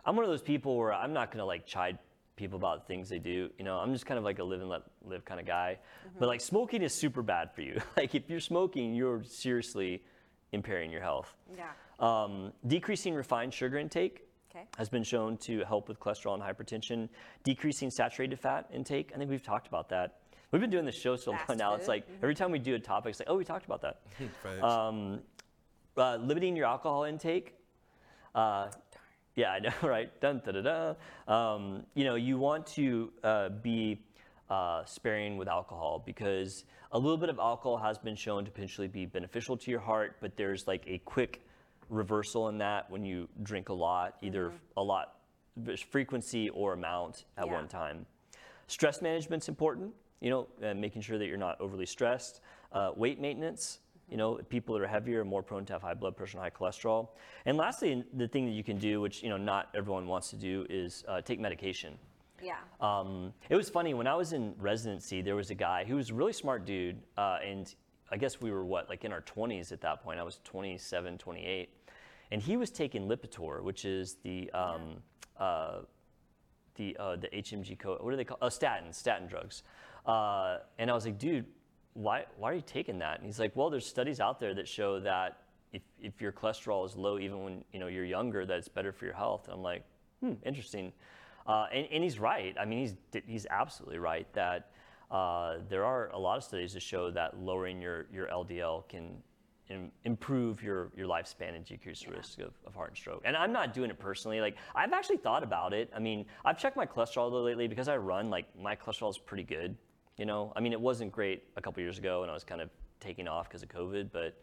I'm 0.05 0.15
one 0.15 0.23
of 0.23 0.31
those 0.31 0.41
people 0.41 0.77
where 0.77 0.93
I'm 0.93 1.13
not 1.13 1.31
gonna 1.31 1.45
like 1.45 1.65
chide 1.65 1.97
people 2.35 2.57
about 2.57 2.87
things 2.87 3.09
they 3.09 3.19
do. 3.19 3.49
You 3.57 3.65
know, 3.65 3.77
I'm 3.77 3.93
just 3.93 4.05
kind 4.05 4.17
of 4.17 4.23
like 4.23 4.39
a 4.39 4.43
live 4.43 4.61
and 4.61 4.69
let 4.69 4.81
live 5.05 5.25
kind 5.25 5.39
of 5.39 5.45
guy. 5.45 5.77
But 6.19 6.27
like 6.27 6.41
smoking 6.41 6.81
is 6.81 6.93
super 6.93 7.21
bad 7.21 7.53
for 7.53 7.61
you. 7.61 7.81
like 7.97 8.15
if 8.15 8.29
you're 8.29 8.39
smoking, 8.39 8.93
you're 8.93 9.23
seriously 9.23 10.03
impairing 10.51 10.91
your 10.91 11.01
health. 11.01 11.35
Yeah. 11.57 11.69
Um, 11.99 12.51
decreasing 12.67 13.13
refined 13.13 13.53
sugar 13.53 13.77
intake 13.77 14.21
Okay. 14.55 14.65
has 14.77 14.87
been 14.87 15.03
shown 15.03 15.35
to 15.39 15.65
help 15.65 15.89
with 15.89 15.99
cholesterol 15.99 16.33
and 16.33 16.41
hypertension. 16.41 17.09
Decreasing 17.43 17.89
saturated 17.89 18.39
fat 18.39 18.69
intake. 18.73 19.11
I 19.13 19.17
think 19.17 19.29
we've 19.29 19.43
talked 19.43 19.67
about 19.67 19.89
that. 19.89 20.19
We've 20.51 20.61
been 20.61 20.69
doing 20.69 20.85
this 20.85 20.95
show 20.95 21.17
so 21.17 21.31
long 21.31 21.41
Fast 21.45 21.59
now. 21.59 21.73
It's 21.75 21.85
food, 21.85 21.91
like 21.91 22.07
every 22.23 22.35
time 22.35 22.51
we 22.51 22.59
do 22.59 22.75
a 22.75 22.79
topic, 22.79 23.09
it's 23.09 23.19
like, 23.19 23.29
oh, 23.29 23.35
we 23.35 23.43
talked 23.43 23.65
about 23.65 23.81
that. 23.81 23.99
Facts. 24.43 24.63
Um, 24.63 25.19
uh, 25.97 26.15
limiting 26.17 26.55
your 26.55 26.67
alcohol 26.67 27.03
intake. 27.03 27.55
Uh, 28.33 28.67
yeah, 29.35 29.51
I 29.51 29.59
know, 29.59 29.71
right? 29.83 30.09
Dun, 30.21 30.41
da, 30.45 30.51
da, 30.51 30.61
da. 31.27 31.33
Um, 31.33 31.85
you 31.93 32.03
know, 32.03 32.15
you 32.15 32.37
want 32.37 32.65
to 32.67 33.11
uh, 33.23 33.49
be 33.49 33.99
uh, 34.49 34.85
sparing 34.85 35.37
with 35.37 35.47
alcohol 35.47 36.01
because 36.05 36.65
a 36.91 36.99
little 36.99 37.17
bit 37.17 37.29
of 37.29 37.39
alcohol 37.39 37.77
has 37.77 37.97
been 37.97 38.15
shown 38.15 38.45
to 38.45 38.51
potentially 38.51 38.87
be 38.87 39.05
beneficial 39.05 39.57
to 39.57 39.71
your 39.71 39.79
heart, 39.79 40.17
but 40.21 40.37
there's 40.37 40.67
like 40.67 40.83
a 40.87 40.99
quick 40.99 41.41
reversal 41.89 42.49
in 42.49 42.57
that 42.59 42.89
when 42.89 43.03
you 43.03 43.27
drink 43.43 43.69
a 43.69 43.73
lot, 43.73 44.15
either 44.21 44.51
a 44.77 44.83
lot 44.83 45.17
frequency 45.89 46.49
or 46.49 46.73
amount 46.73 47.25
at 47.37 47.45
Yeah. 47.47 47.53
one 47.53 47.67
time. 47.67 48.05
Stress 48.67 49.01
management's 49.01 49.47
important. 49.49 49.93
You 50.21 50.29
know, 50.29 50.47
uh, 50.63 50.73
making 50.73 51.01
sure 51.01 51.17
that 51.17 51.27
you're 51.27 51.37
not 51.37 51.59
overly 51.61 51.85
stressed. 51.85 52.41
Uh, 52.71 52.91
weight 52.95 53.19
maintenance. 53.19 53.79
You 54.09 54.17
know, 54.17 54.35
people 54.49 54.75
that 54.75 54.83
are 54.83 54.87
heavier 54.87 55.21
are 55.21 55.25
more 55.25 55.41
prone 55.41 55.65
to 55.65 55.73
have 55.73 55.81
high 55.81 55.93
blood 55.95 56.15
pressure 56.15 56.37
and 56.37 56.43
high 56.43 56.51
cholesterol. 56.51 57.09
And 57.45 57.57
lastly, 57.57 58.03
the 58.13 58.27
thing 58.27 58.45
that 58.45 58.51
you 58.51 58.63
can 58.63 58.77
do, 58.77 59.01
which 59.01 59.23
you 59.23 59.29
know 59.29 59.37
not 59.37 59.69
everyone 59.73 60.07
wants 60.07 60.29
to 60.29 60.35
do, 60.35 60.65
is 60.69 61.03
uh, 61.07 61.21
take 61.21 61.39
medication. 61.39 61.97
Yeah. 62.41 62.57
Um, 62.81 63.33
it 63.49 63.55
was 63.55 63.69
funny 63.69 63.93
when 63.93 64.07
I 64.07 64.15
was 64.15 64.33
in 64.33 64.53
residency. 64.59 65.21
There 65.21 65.35
was 65.35 65.49
a 65.49 65.55
guy 65.55 65.85
who 65.85 65.95
was 65.95 66.09
a 66.09 66.13
really 66.13 66.33
smart 66.33 66.65
dude, 66.65 67.01
uh, 67.17 67.39
and 67.43 67.73
I 68.11 68.17
guess 68.17 68.39
we 68.39 68.51
were 68.51 68.65
what 68.65 68.89
like 68.89 69.03
in 69.05 69.11
our 69.11 69.21
20s 69.21 69.71
at 69.71 69.81
that 69.81 70.03
point. 70.03 70.19
I 70.19 70.23
was 70.23 70.39
27, 70.43 71.17
28, 71.17 71.69
and 72.31 72.41
he 72.41 72.57
was 72.57 72.69
taking 72.69 73.07
Lipitor, 73.07 73.63
which 73.63 73.85
is 73.85 74.17
the 74.23 74.51
um, 74.51 74.97
uh, 75.39 75.79
the 76.75 76.95
uh, 76.99 77.15
the 77.15 77.27
HMG-CoA. 77.27 78.03
What 78.03 78.11
do 78.11 78.17
they 78.17 78.25
call? 78.25 78.37
Oh, 78.41 78.49
statin, 78.49 78.93
statin 78.93 79.27
drugs. 79.27 79.63
Uh, 80.05 80.59
and 80.77 80.91
I 80.91 80.93
was 80.93 81.05
like, 81.05 81.17
dude, 81.17 81.45
why 81.95 82.25
why 82.37 82.51
are 82.51 82.53
you 82.53 82.63
taking 82.65 82.99
that? 82.99 83.17
And 83.17 83.25
he's 83.25 83.39
like, 83.39 83.55
well, 83.55 83.69
there's 83.69 83.87
studies 83.87 84.19
out 84.19 84.39
there 84.39 84.53
that 84.53 84.67
show 84.67 84.99
that 84.99 85.37
if 85.73 85.81
if 85.99 86.21
your 86.21 86.31
cholesterol 86.31 86.85
is 86.85 86.95
low, 86.95 87.17
even 87.17 87.43
when 87.43 87.63
you 87.73 87.79
know 87.79 87.87
you're 87.87 88.05
younger, 88.05 88.45
that 88.45 88.57
it's 88.57 88.67
better 88.67 88.91
for 88.91 89.05
your 89.05 89.13
health. 89.15 89.45
And 89.45 89.55
I'm 89.55 89.63
like, 89.63 89.83
hmm, 90.19 90.33
interesting. 90.45 90.93
Uh, 91.47 91.67
and, 91.71 91.87
and 91.91 92.03
he's 92.03 92.19
right. 92.19 92.55
I 92.59 92.65
mean, 92.65 92.79
he's 92.79 93.23
he's 93.25 93.47
absolutely 93.49 93.97
right 93.97 94.31
that 94.33 94.71
uh, 95.09 95.57
there 95.69 95.85
are 95.85 96.09
a 96.11 96.19
lot 96.19 96.37
of 96.37 96.43
studies 96.43 96.73
that 96.73 96.81
show 96.81 97.11
that 97.11 97.39
lowering 97.39 97.81
your 97.81 98.07
your 98.11 98.27
LDL 98.27 98.87
can 98.89 99.17
im- 99.69 99.91
improve 100.03 100.61
your 100.61 100.91
your 100.97 101.07
lifespan 101.07 101.55
and 101.55 101.63
decrease 101.63 102.03
the 102.03 102.11
risk 102.11 102.39
of, 102.39 102.51
of 102.65 102.75
heart 102.75 102.89
and 102.89 102.97
stroke. 102.97 103.21
And 103.23 103.37
I'm 103.37 103.53
not 103.53 103.73
doing 103.73 103.89
it 103.89 103.99
personally. 103.99 104.41
Like 104.41 104.57
I've 104.75 104.91
actually 104.91 105.17
thought 105.17 105.43
about 105.43 105.73
it. 105.73 105.89
I 105.95 105.99
mean, 105.99 106.25
I've 106.43 106.57
checked 106.57 106.75
my 106.75 106.85
cholesterol 106.85 107.31
lately 107.45 107.69
because 107.69 107.87
I 107.87 107.95
run. 107.95 108.29
Like 108.29 108.47
my 108.59 108.75
cholesterol 108.75 109.09
is 109.09 109.17
pretty 109.17 109.43
good. 109.43 109.77
You 110.17 110.25
know, 110.25 110.53
I 110.55 110.61
mean, 110.61 110.71
it 110.71 110.79
wasn't 110.79 111.11
great 111.11 111.43
a 111.57 111.61
couple 111.61 111.81
years 111.83 111.97
ago, 111.97 112.21
and 112.21 112.31
I 112.31 112.33
was 112.33 112.43
kind 112.43 112.61
of 112.61 112.69
taking 112.99 113.27
off 113.27 113.49
because 113.49 113.63
of 113.63 113.69
COVID, 113.69 114.09
but 114.13 114.37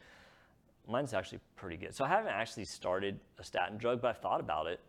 mine's 0.86 1.14
actually 1.14 1.40
pretty 1.56 1.76
good. 1.76 1.94
So 1.94 2.04
I 2.04 2.08
haven't 2.08 2.32
actually 2.32 2.66
started 2.66 3.18
a 3.38 3.44
statin 3.44 3.78
drug, 3.78 4.02
but 4.02 4.08
I've 4.08 4.18
thought 4.20 4.40
about 4.40 4.66
it. 4.66 4.80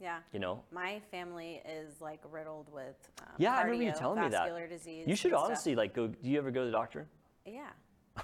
Yeah. 0.00 0.18
You 0.32 0.38
know, 0.38 0.62
My 0.72 1.00
family 1.10 1.60
is 1.68 2.00
like 2.00 2.20
riddled 2.30 2.72
with 2.72 2.96
um, 3.22 3.26
Yeah, 3.38 3.54
I 3.54 3.62
remember 3.62 3.84
you 3.84 3.92
telling 3.92 4.20
me 4.22 4.28
that. 4.28 4.68
disease. 4.70 5.04
you 5.06 5.14
should 5.16 5.32
and 5.32 5.38
stuff. 5.40 5.46
honestly 5.50 5.74
like 5.74 5.92
go. 5.94 6.06
Do 6.06 6.16
you 6.30 6.38
ever 6.38 6.50
go 6.50 6.60
to 6.60 6.66
the 6.66 6.72
doctor? 6.72 7.06
Yeah. 7.44 7.66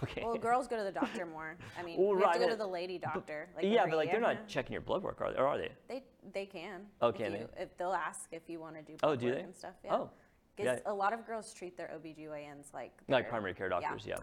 Okay. 0.02 0.22
Well, 0.24 0.38
girls 0.38 0.68
go 0.68 0.76
to 0.78 0.84
the 0.84 0.90
doctor 0.92 1.26
more. 1.26 1.56
I 1.78 1.82
mean, 1.82 1.98
Well, 2.00 2.14
we 2.14 2.22
have 2.22 2.32
to 2.34 2.38
right, 2.38 2.46
go 2.46 2.50
to 2.50 2.56
the 2.56 2.66
lady 2.66 2.96
doctor. 2.98 3.48
Like 3.54 3.66
yeah, 3.66 3.84
but 3.84 3.96
like 3.96 4.10
they're 4.10 4.20
not 4.20 4.48
checking 4.48 4.72
your 4.72 4.80
blood 4.80 5.02
work, 5.02 5.20
are 5.20 5.32
they? 5.32 5.38
Or 5.38 5.46
are 5.46 5.58
they? 5.58 5.70
They 5.88 6.02
they 6.32 6.46
can. 6.46 6.82
Okay. 7.02 7.24
if 7.24 7.32
you- 7.32 7.48
they? 7.56 7.62
If 7.64 7.76
they'll 7.76 7.92
ask 7.92 8.28
if 8.32 8.48
you 8.48 8.58
want 8.58 8.76
to 8.76 8.82
do 8.82 8.96
Oh, 9.02 9.14
do 9.14 9.26
work 9.26 9.34
they? 9.34 9.40
and 9.42 9.54
stuff. 9.54 9.74
Yeah. 9.84 9.94
Oh, 9.96 10.10
'Cause 10.56 10.66
yeah. 10.66 10.78
a 10.86 10.92
lot 10.94 11.12
of 11.12 11.26
girls 11.26 11.52
treat 11.52 11.76
their 11.76 11.88
OBGYNs 11.88 12.72
like 12.72 12.92
Like 13.08 13.28
primary 13.28 13.54
care 13.54 13.68
doctors, 13.68 14.06
yeah. 14.06 14.16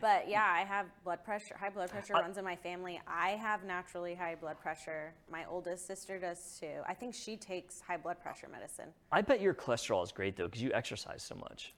But 0.00 0.28
yeah, 0.28 0.44
I 0.44 0.64
have 0.64 0.86
blood 1.04 1.22
pressure. 1.24 1.56
High 1.56 1.70
blood 1.70 1.90
pressure 1.90 2.16
I- 2.16 2.20
runs 2.22 2.38
in 2.38 2.44
my 2.44 2.56
family. 2.56 3.00
I 3.06 3.30
have 3.30 3.62
naturally 3.62 4.14
high 4.16 4.34
blood 4.34 4.58
pressure. 4.60 5.14
My 5.30 5.44
oldest 5.44 5.86
sister 5.86 6.18
does 6.18 6.58
too. 6.58 6.82
I 6.86 6.94
think 6.94 7.14
she 7.14 7.36
takes 7.36 7.80
high 7.80 7.96
blood 7.96 8.20
pressure 8.20 8.48
medicine. 8.48 8.88
I 9.12 9.22
bet 9.22 9.40
your 9.40 9.54
cholesterol 9.54 10.02
is 10.02 10.10
great 10.10 10.36
though, 10.36 10.46
because 10.46 10.62
you 10.62 10.72
exercise 10.72 11.22
so 11.22 11.36
much. 11.36 11.72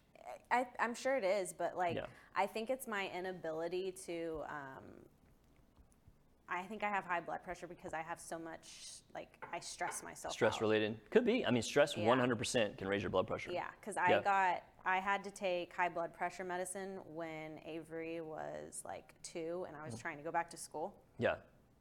I, 0.50 0.66
I'm 0.78 0.94
sure 0.94 1.14
it 1.16 1.24
is, 1.24 1.52
but 1.52 1.76
like, 1.76 1.96
Yeah. 1.96 2.06
I 2.34 2.46
think 2.46 2.70
it's 2.70 2.86
my 2.86 3.11
inability 3.11 3.92
to. 4.06 4.40
Um, 4.48 4.84
I 6.51 6.62
think 6.62 6.82
I 6.82 6.88
have 6.88 7.05
high 7.05 7.20
blood 7.20 7.42
pressure 7.44 7.66
because 7.66 7.92
I 7.92 8.01
have 8.01 8.20
so 8.20 8.38
much, 8.38 8.70
like, 9.14 9.28
I 9.53 9.61
stress 9.61 10.03
myself. 10.03 10.32
Stress 10.32 10.55
out. 10.55 10.61
related, 10.62 10.99
could 11.11 11.26
be. 11.26 11.44
I 11.44 11.51
mean, 11.51 11.62
stress 11.62 11.96
Yeah. 11.96 12.05
100% 12.05 12.78
can 12.78 12.88
raise 12.88 13.03
your 13.03 13.11
blood 13.11 13.26
pressure. 13.26 13.53
Yeah, 13.53 13.66
because 13.80 13.96
I 13.96 14.11
Yeah. 14.11 14.22
got, 14.22 14.62
I 14.84 14.99
had 14.99 15.22
to 15.24 15.30
take 15.30 15.74
high 15.74 15.90
blood 15.90 16.14
pressure 16.14 16.44
medicine 16.44 17.01
when 17.14 17.61
Avery 17.66 18.22
was 18.22 18.82
like 18.84 19.14
two 19.22 19.66
and 19.68 19.76
I 19.76 19.84
was 19.84 19.94
mm-hmm. 19.94 20.01
trying 20.01 20.16
to 20.16 20.22
go 20.22 20.30
back 20.30 20.49
to 20.51 20.57
school. 20.57 20.94
Yeah. 21.18 21.36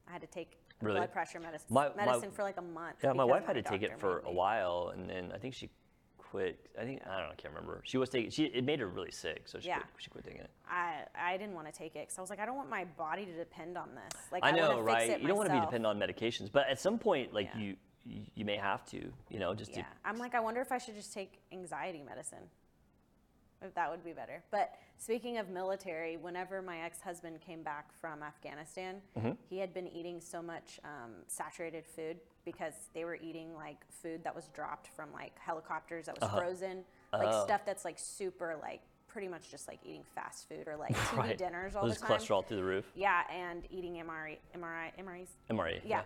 I 0.07 0.11
had 0.11 0.22
to 0.22 0.28
take 0.28 0.57
Really? 0.82 0.99
blood 0.99 1.11
pressure 1.13 1.39
medicine, 1.39 1.68
My- 1.70 1.89
my- 1.89 2.05
medicine 2.05 2.32
for 2.32 2.43
like 2.43 2.57
a 2.57 2.61
month. 2.61 2.97
Yeah, 3.03 3.13
my 3.13 3.24
wife 3.24 3.45
had 3.45 3.53
to 3.55 3.61
take 3.61 3.84
it 3.84 3.97
for 3.99 4.20
a 4.20 4.32
while, 4.32 4.89
and 4.89 5.09
then 5.09 5.32
I 5.34 5.38
think 5.38 5.53
she 5.53 5.70
quit. 6.32 6.59
I 6.80 6.84
think 6.84 7.01
I 7.05 7.17
don't 7.17 7.28
know. 7.28 7.32
I 7.32 7.36
can't 7.36 7.53
remember. 7.53 7.82
She 7.84 7.97
was 7.97 8.09
taking. 8.09 8.30
She 8.32 8.45
it 8.45 8.63
made 8.63 8.80
her 8.80 8.88
really 8.88 9.11
sick, 9.11 9.43
so 9.45 9.59
she 9.59 9.67
Yeah. 9.67 9.78
quit, 9.80 9.88
she 9.97 10.09
quit 10.09 10.23
taking 10.25 10.41
it. 10.41 10.49
I, 10.69 11.03
I 11.15 11.38
didn't 11.38 11.55
want 11.55 11.67
to 11.67 11.73
take 11.73 11.95
it 11.95 12.01
because 12.07 12.17
I 12.17 12.21
was 12.21 12.30
like, 12.30 12.39
I 12.39 12.45
don't 12.45 12.55
want 12.57 12.69
my 12.69 12.86
body 12.97 13.25
to 13.25 13.32
depend 13.38 13.78
on 13.78 13.89
this. 13.95 14.19
Like, 14.32 14.43
I 14.43 14.51
wanna 14.51 14.61
know, 14.75 14.80
right? 14.82 15.19
You 15.21 15.28
don't 15.28 15.38
want 15.38 15.49
to 15.49 15.55
be 15.55 15.59
dependent 15.61 15.86
on 15.86 15.99
medications, 15.99 16.51
but 16.51 16.67
at 16.67 16.80
some 16.80 16.97
point, 16.99 17.34
like 17.34 17.49
Yeah. 17.55 17.59
you, 17.61 17.75
you, 18.05 18.21
you 18.36 18.45
may 18.45 18.57
have 18.57 18.86
to. 18.88 19.11
You 19.30 19.39
know, 19.39 19.53
just 19.53 19.71
Yeah, 19.71 19.84
to. 19.84 19.88
I'm 20.05 20.17
like, 20.17 20.36
I 20.36 20.39
wonder 20.39 20.61
if 20.61 20.71
I 20.71 20.78
should 20.78 20.95
just 20.95 21.13
take 21.13 21.39
anxiety 21.51 22.03
medicine. 22.03 22.49
That 23.76 23.89
would 23.89 24.03
be 24.03 24.14
better. 24.14 24.43
But 24.51 24.76
speaking 24.97 25.38
of 25.39 25.49
military, 25.49 26.18
whenever 26.18 26.62
my 26.62 26.80
ex-husband 26.82 27.41
came 27.41 27.64
back 27.64 27.91
from 27.99 28.22
Afghanistan, 28.22 29.01
Mm-hmm. 29.18 29.32
he 29.49 29.58
had 29.58 29.74
been 29.74 29.88
eating 29.88 30.22
so 30.22 30.41
much 30.41 30.80
um, 30.84 31.12
saturated 31.28 31.86
food 31.86 32.18
because 32.45 32.74
they 32.93 33.03
were 33.03 33.16
eating 33.16 33.53
like 33.55 33.78
food 33.89 34.24
that 34.24 34.36
was 34.36 34.47
dropped 34.53 34.88
from 34.89 35.12
like 35.12 35.34
helicopters 35.39 36.05
that 36.05 36.20
was 36.22 36.30
frozen, 36.30 36.84
like 37.12 37.30
Oh. 37.32 37.43
stuff 37.45 37.62
that's 37.66 37.84
like 37.84 37.97
super 37.97 38.55
like 38.62 38.82
pretty 39.08 39.28
much 39.28 39.49
just 39.49 39.68
like 39.68 39.80
eating 39.84 40.03
fast 40.14 40.47
food 40.47 40.68
or 40.68 40.78
like 40.78 40.95
TV 40.95 41.18
Right. 41.18 41.38
dinners 41.38 41.76
all 41.76 41.86
Those 41.88 41.97
the 41.97 42.05
time. 42.05 42.20
cholesterol 42.20 42.45
through 42.45 42.58
the 42.58 42.64
roof. 42.64 42.86
Yeah, 42.95 43.22
and 43.34 43.64
eating 43.72 43.95
MRI, 43.95 44.38
MRI, 44.55 44.91
MRIs. 45.03 45.28
MRE. 45.49 45.82
Yeah. 45.84 46.01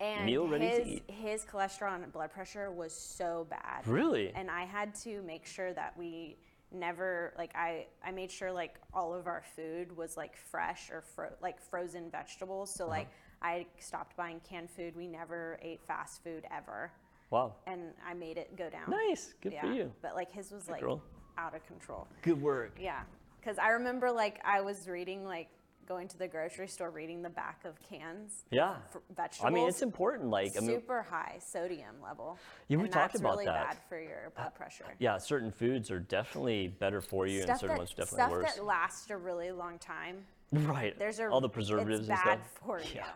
And 0.00 0.26
Meal 0.26 0.46
ready 0.48 0.68
to 0.68 0.74
his, 0.76 0.86
eat. 0.88 1.04
his 1.08 1.44
cholesterol 1.44 1.94
and 1.94 2.12
blood 2.12 2.30
pressure 2.32 2.70
was 2.70 2.92
so 2.92 3.46
bad. 3.48 3.86
Really? 3.86 4.32
And 4.34 4.50
I 4.50 4.64
had 4.64 4.94
to 4.96 5.22
make 5.22 5.46
sure 5.46 5.72
that 5.72 5.96
we 5.96 6.36
never 6.72 7.32
like 7.38 7.54
I 7.54 7.86
I 8.04 8.10
made 8.10 8.30
sure 8.30 8.52
like 8.52 8.76
all 8.92 9.14
of 9.14 9.26
our 9.26 9.42
food 9.54 9.96
was 9.96 10.16
like 10.16 10.36
fresh 10.36 10.90
or 10.90 11.02
fro- 11.02 11.36
like 11.40 11.60
frozen 11.60 12.10
vegetables. 12.10 12.70
Uh-huh. 12.70 12.86
So 12.86 12.90
like 12.90 13.08
I 13.42 13.66
stopped 13.78 14.16
buying 14.16 14.40
canned 14.48 14.70
food. 14.70 14.96
We 14.96 15.06
never 15.06 15.58
ate 15.62 15.80
fast 15.86 16.22
food 16.24 16.44
ever. 16.50 16.90
Wow. 17.30 17.54
And 17.66 17.92
I 18.06 18.14
made 18.14 18.38
it 18.38 18.56
go 18.56 18.70
down. 18.70 18.90
Nice. 18.90 19.34
Good 19.40 19.52
yeah. 19.52 19.60
for 19.62 19.72
you. 19.72 19.92
But 20.02 20.14
like 20.14 20.32
his 20.32 20.50
was 20.50 20.68
like 20.68 20.82
girl. 20.82 21.02
out 21.38 21.54
of 21.54 21.66
control. 21.66 22.06
Good 22.22 22.40
work. 22.40 22.76
Yeah, 22.80 23.00
because 23.40 23.58
I 23.58 23.70
remember 23.70 24.10
like 24.10 24.40
I 24.44 24.60
was 24.60 24.88
reading 24.88 25.24
like 25.24 25.48
going 25.86 26.08
to 26.08 26.18
the 26.18 26.28
grocery 26.28 26.68
store 26.68 26.90
reading 26.90 27.22
the 27.22 27.30
back 27.30 27.60
of 27.64 27.78
cans. 27.80 28.44
Yeah. 28.50 28.76
For 28.90 29.02
vegetables. 29.14 29.50
I 29.50 29.54
mean, 29.54 29.68
it's 29.68 29.82
important. 29.82 30.30
Like, 30.30 30.56
I 30.56 30.60
mean, 30.60 30.70
super 30.70 31.02
high 31.02 31.38
sodium 31.44 31.96
level. 32.02 32.38
Yeah, 32.68 32.78
we 32.78 32.84
and 32.84 32.92
talked 32.92 33.12
that's 33.12 33.20
about 33.20 33.34
really 33.34 33.46
that. 33.46 33.62
Uh, 33.62 33.68
bad 33.68 33.78
for 33.88 34.00
your 34.00 34.32
blood 34.36 34.54
pressure. 34.54 34.84
yeah, 34.98 35.18
certain 35.18 35.50
foods 35.50 35.90
are 35.90 36.00
definitely 36.00 36.68
better 36.68 37.00
for 37.00 37.26
you, 37.26 37.42
and 37.42 37.48
certain 37.48 37.68
that, 37.68 37.78
ones 37.78 37.92
are 37.92 38.02
definitely 38.02 38.16
stuff 38.16 38.30
worse. 38.30 38.54
that 38.54 38.64
lasts 38.64 39.10
a 39.10 39.16
really 39.16 39.50
long 39.50 39.78
time. 39.78 40.24
right. 40.52 40.98
There's 40.98 41.18
a 41.18 41.28
all 41.28 41.40
the 41.40 41.48
preservatives 41.48 42.08
it's 42.08 42.08
and 42.08 42.18
bad 42.24 42.38
stuff. 42.40 42.60
for 42.64 42.78
you. 42.80 42.86
Yeah. 42.96 43.06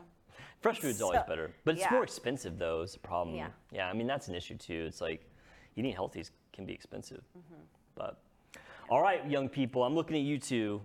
Fresh 0.61 0.81
food's 0.81 1.01
always 1.01 1.21
better, 1.29 1.53
but 1.65 1.75
it's 1.75 1.85
yeah. 1.85 1.93
more 1.93 2.03
expensive 2.03 2.59
though. 2.59 2.83
Is 2.83 2.95
the 2.95 2.99
problem. 2.99 3.37
Yeah. 3.37 3.49
Yeah. 3.71 3.89
I 3.89 3.93
mean 3.93 4.09
that's 4.09 4.27
an 4.27 4.35
issue 4.35 4.57
too. 4.57 4.87
It's 4.89 5.01
like 5.01 5.25
eating 5.77 5.93
healthy 5.93 6.25
can 6.53 6.67
be 6.67 6.73
expensive. 6.73 7.23
Mm-hmm. 7.39 7.63
But 7.95 8.21
all 8.91 9.01
right, 9.01 9.29
young 9.31 9.49
people, 9.49 9.85
I'm 9.85 9.95
looking 9.95 10.17
at 10.17 10.23
you 10.23 10.39
two. 10.39 10.81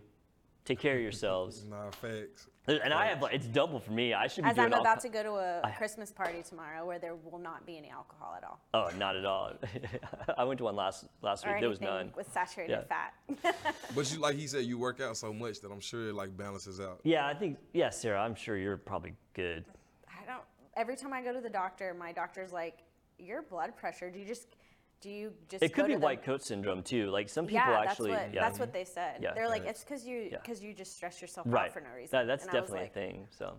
Take 0.66 0.80
care 0.80 0.96
of 0.96 1.02
yourselves. 1.08 1.66
Nah, 1.70 1.90
facts. 1.92 2.48
And 2.66 2.94
I 2.94 3.08
have 3.08 3.22
like 3.22 3.34
it's 3.34 3.48
double 3.48 3.78
for 3.82 3.92
me. 3.92 4.14
I 4.14 4.28
should 4.28 4.46
be 4.46 4.50
As 4.50 4.56
doing 4.56 4.74
I'm 4.74 4.80
about 4.80 5.00
alco- 5.00 5.02
to 5.02 5.10
go 5.10 5.24
to 5.24 5.32
a 5.34 5.62
I- 5.66 5.72
Christmas 5.72 6.14
party 6.14 6.42
tomorrow 6.48 6.86
where 6.86 6.98
there 6.98 7.14
will 7.16 7.40
not 7.40 7.66
be 7.66 7.78
any 7.78 7.90
alcohol 7.90 8.36
at 8.38 8.46
all. 8.46 8.62
Oh, 8.74 8.90
not 8.98 9.18
at 9.18 9.26
all. 9.26 9.52
I 10.38 10.46
went 10.46 10.60
to 10.60 10.64
one 10.64 10.76
last 10.78 11.06
last 11.22 11.46
Or 11.46 11.52
week. 11.52 11.60
There 11.60 11.68
was 11.70 11.80
anything 11.80 11.96
none. 11.98 12.14
with 12.16 12.32
saturated 12.32 12.72
Yeah. 12.72 12.84
fat. 13.44 13.56
But 13.96 14.14
you 14.14 14.20
like 14.20 14.38
he 14.38 14.48
said, 14.48 14.64
you 14.64 14.78
work 14.78 15.02
out 15.02 15.18
so 15.18 15.34
much 15.34 15.60
that 15.60 15.72
I'm 15.74 15.82
sure 15.82 16.08
it 16.10 16.16
like 16.16 16.38
balances 16.38 16.80
out. 16.80 17.02
Yeah, 17.04 17.28
I 17.28 17.34
think 17.34 17.58
yeah, 17.74 17.90
Sarah. 17.90 18.22
I'm 18.22 18.36
sure 18.36 18.56
you're 18.56 18.78
probably 18.78 19.14
good. 19.34 19.66
I 20.08 20.26
don't. 20.26 20.44
Every 20.78 20.96
time 20.96 21.12
I 21.12 21.22
go 21.22 21.34
to 21.34 21.42
the 21.42 21.50
doctor, 21.50 21.94
my 21.94 22.14
doctor's 22.14 22.54
like, 22.54 22.78
"Your 23.20 23.42
blood 23.42 23.76
pressure. 23.76 24.10
Do 24.10 24.20
you 24.20 24.26
just, 24.26 24.48
do 25.04 25.10
you 25.10 25.34
just?" 25.50 25.62
It 25.62 25.70
could 25.74 25.82
go 25.84 25.88
be 25.88 25.94
to 25.94 26.00
the- 26.00 26.04
white 26.06 26.24
coat 26.24 26.42
syndrome 26.42 26.82
too. 26.82 27.10
Like 27.12 27.30
some 27.30 27.46
people 27.46 27.68
Yeah, 27.68 27.82
actually. 27.82 28.12
that's 28.12 28.24
what 28.26 28.34
yeah. 28.34 28.42
that's 28.42 28.60
what 28.60 28.74
they 28.74 28.86
said. 28.86 29.18
Yeah. 29.22 29.34
They're 29.34 29.50
like, 29.50 29.62
Right. 29.64 29.70
it's 29.72 29.84
because 29.84 30.06
you 30.06 30.30
Yeah. 30.32 30.38
because 30.42 30.64
you 30.64 30.74
just 30.74 30.96
stress 30.96 31.22
yourself 31.22 31.46
right. 31.50 31.66
out 31.66 31.74
for 31.74 31.82
no 31.82 31.90
reason. 31.96 32.10
That, 32.18 32.26
that's 32.26 32.46
And 32.46 32.52
I 32.56 32.60
definitely 32.60 32.80
like, 32.82 32.92
a 32.92 32.94
thing. 32.94 33.28
So. 33.38 33.54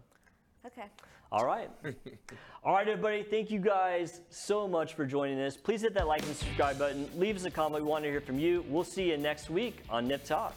Okay. 0.67 0.87
All 1.31 1.45
right. 1.45 1.69
All 2.65 2.73
right, 2.75 2.89
everybody. 2.89 3.23
Thank 3.23 3.51
you 3.51 3.59
guys 3.61 4.21
so 4.31 4.67
much 4.67 4.95
for 4.95 5.05
joining 5.05 5.39
us. 5.41 5.57
Please 5.57 5.83
hit 5.83 5.93
that 5.95 6.07
like 6.07 6.23
and 6.23 6.35
subscribe 6.35 6.79
button. 6.79 7.09
Leave 7.17 7.37
us 7.37 7.45
a 7.45 7.51
comment. 7.51 7.85
We 7.85 7.91
want 7.91 8.05
to 8.05 8.11
hear 8.11 8.21
from 8.23 8.39
you. 8.39 8.65
We'll 8.69 8.85
see 8.85 9.11
you 9.11 9.19
next 9.19 9.51
week 9.51 9.83
on 9.91 10.09
Nip 10.09 10.25
Talk. 10.25 10.55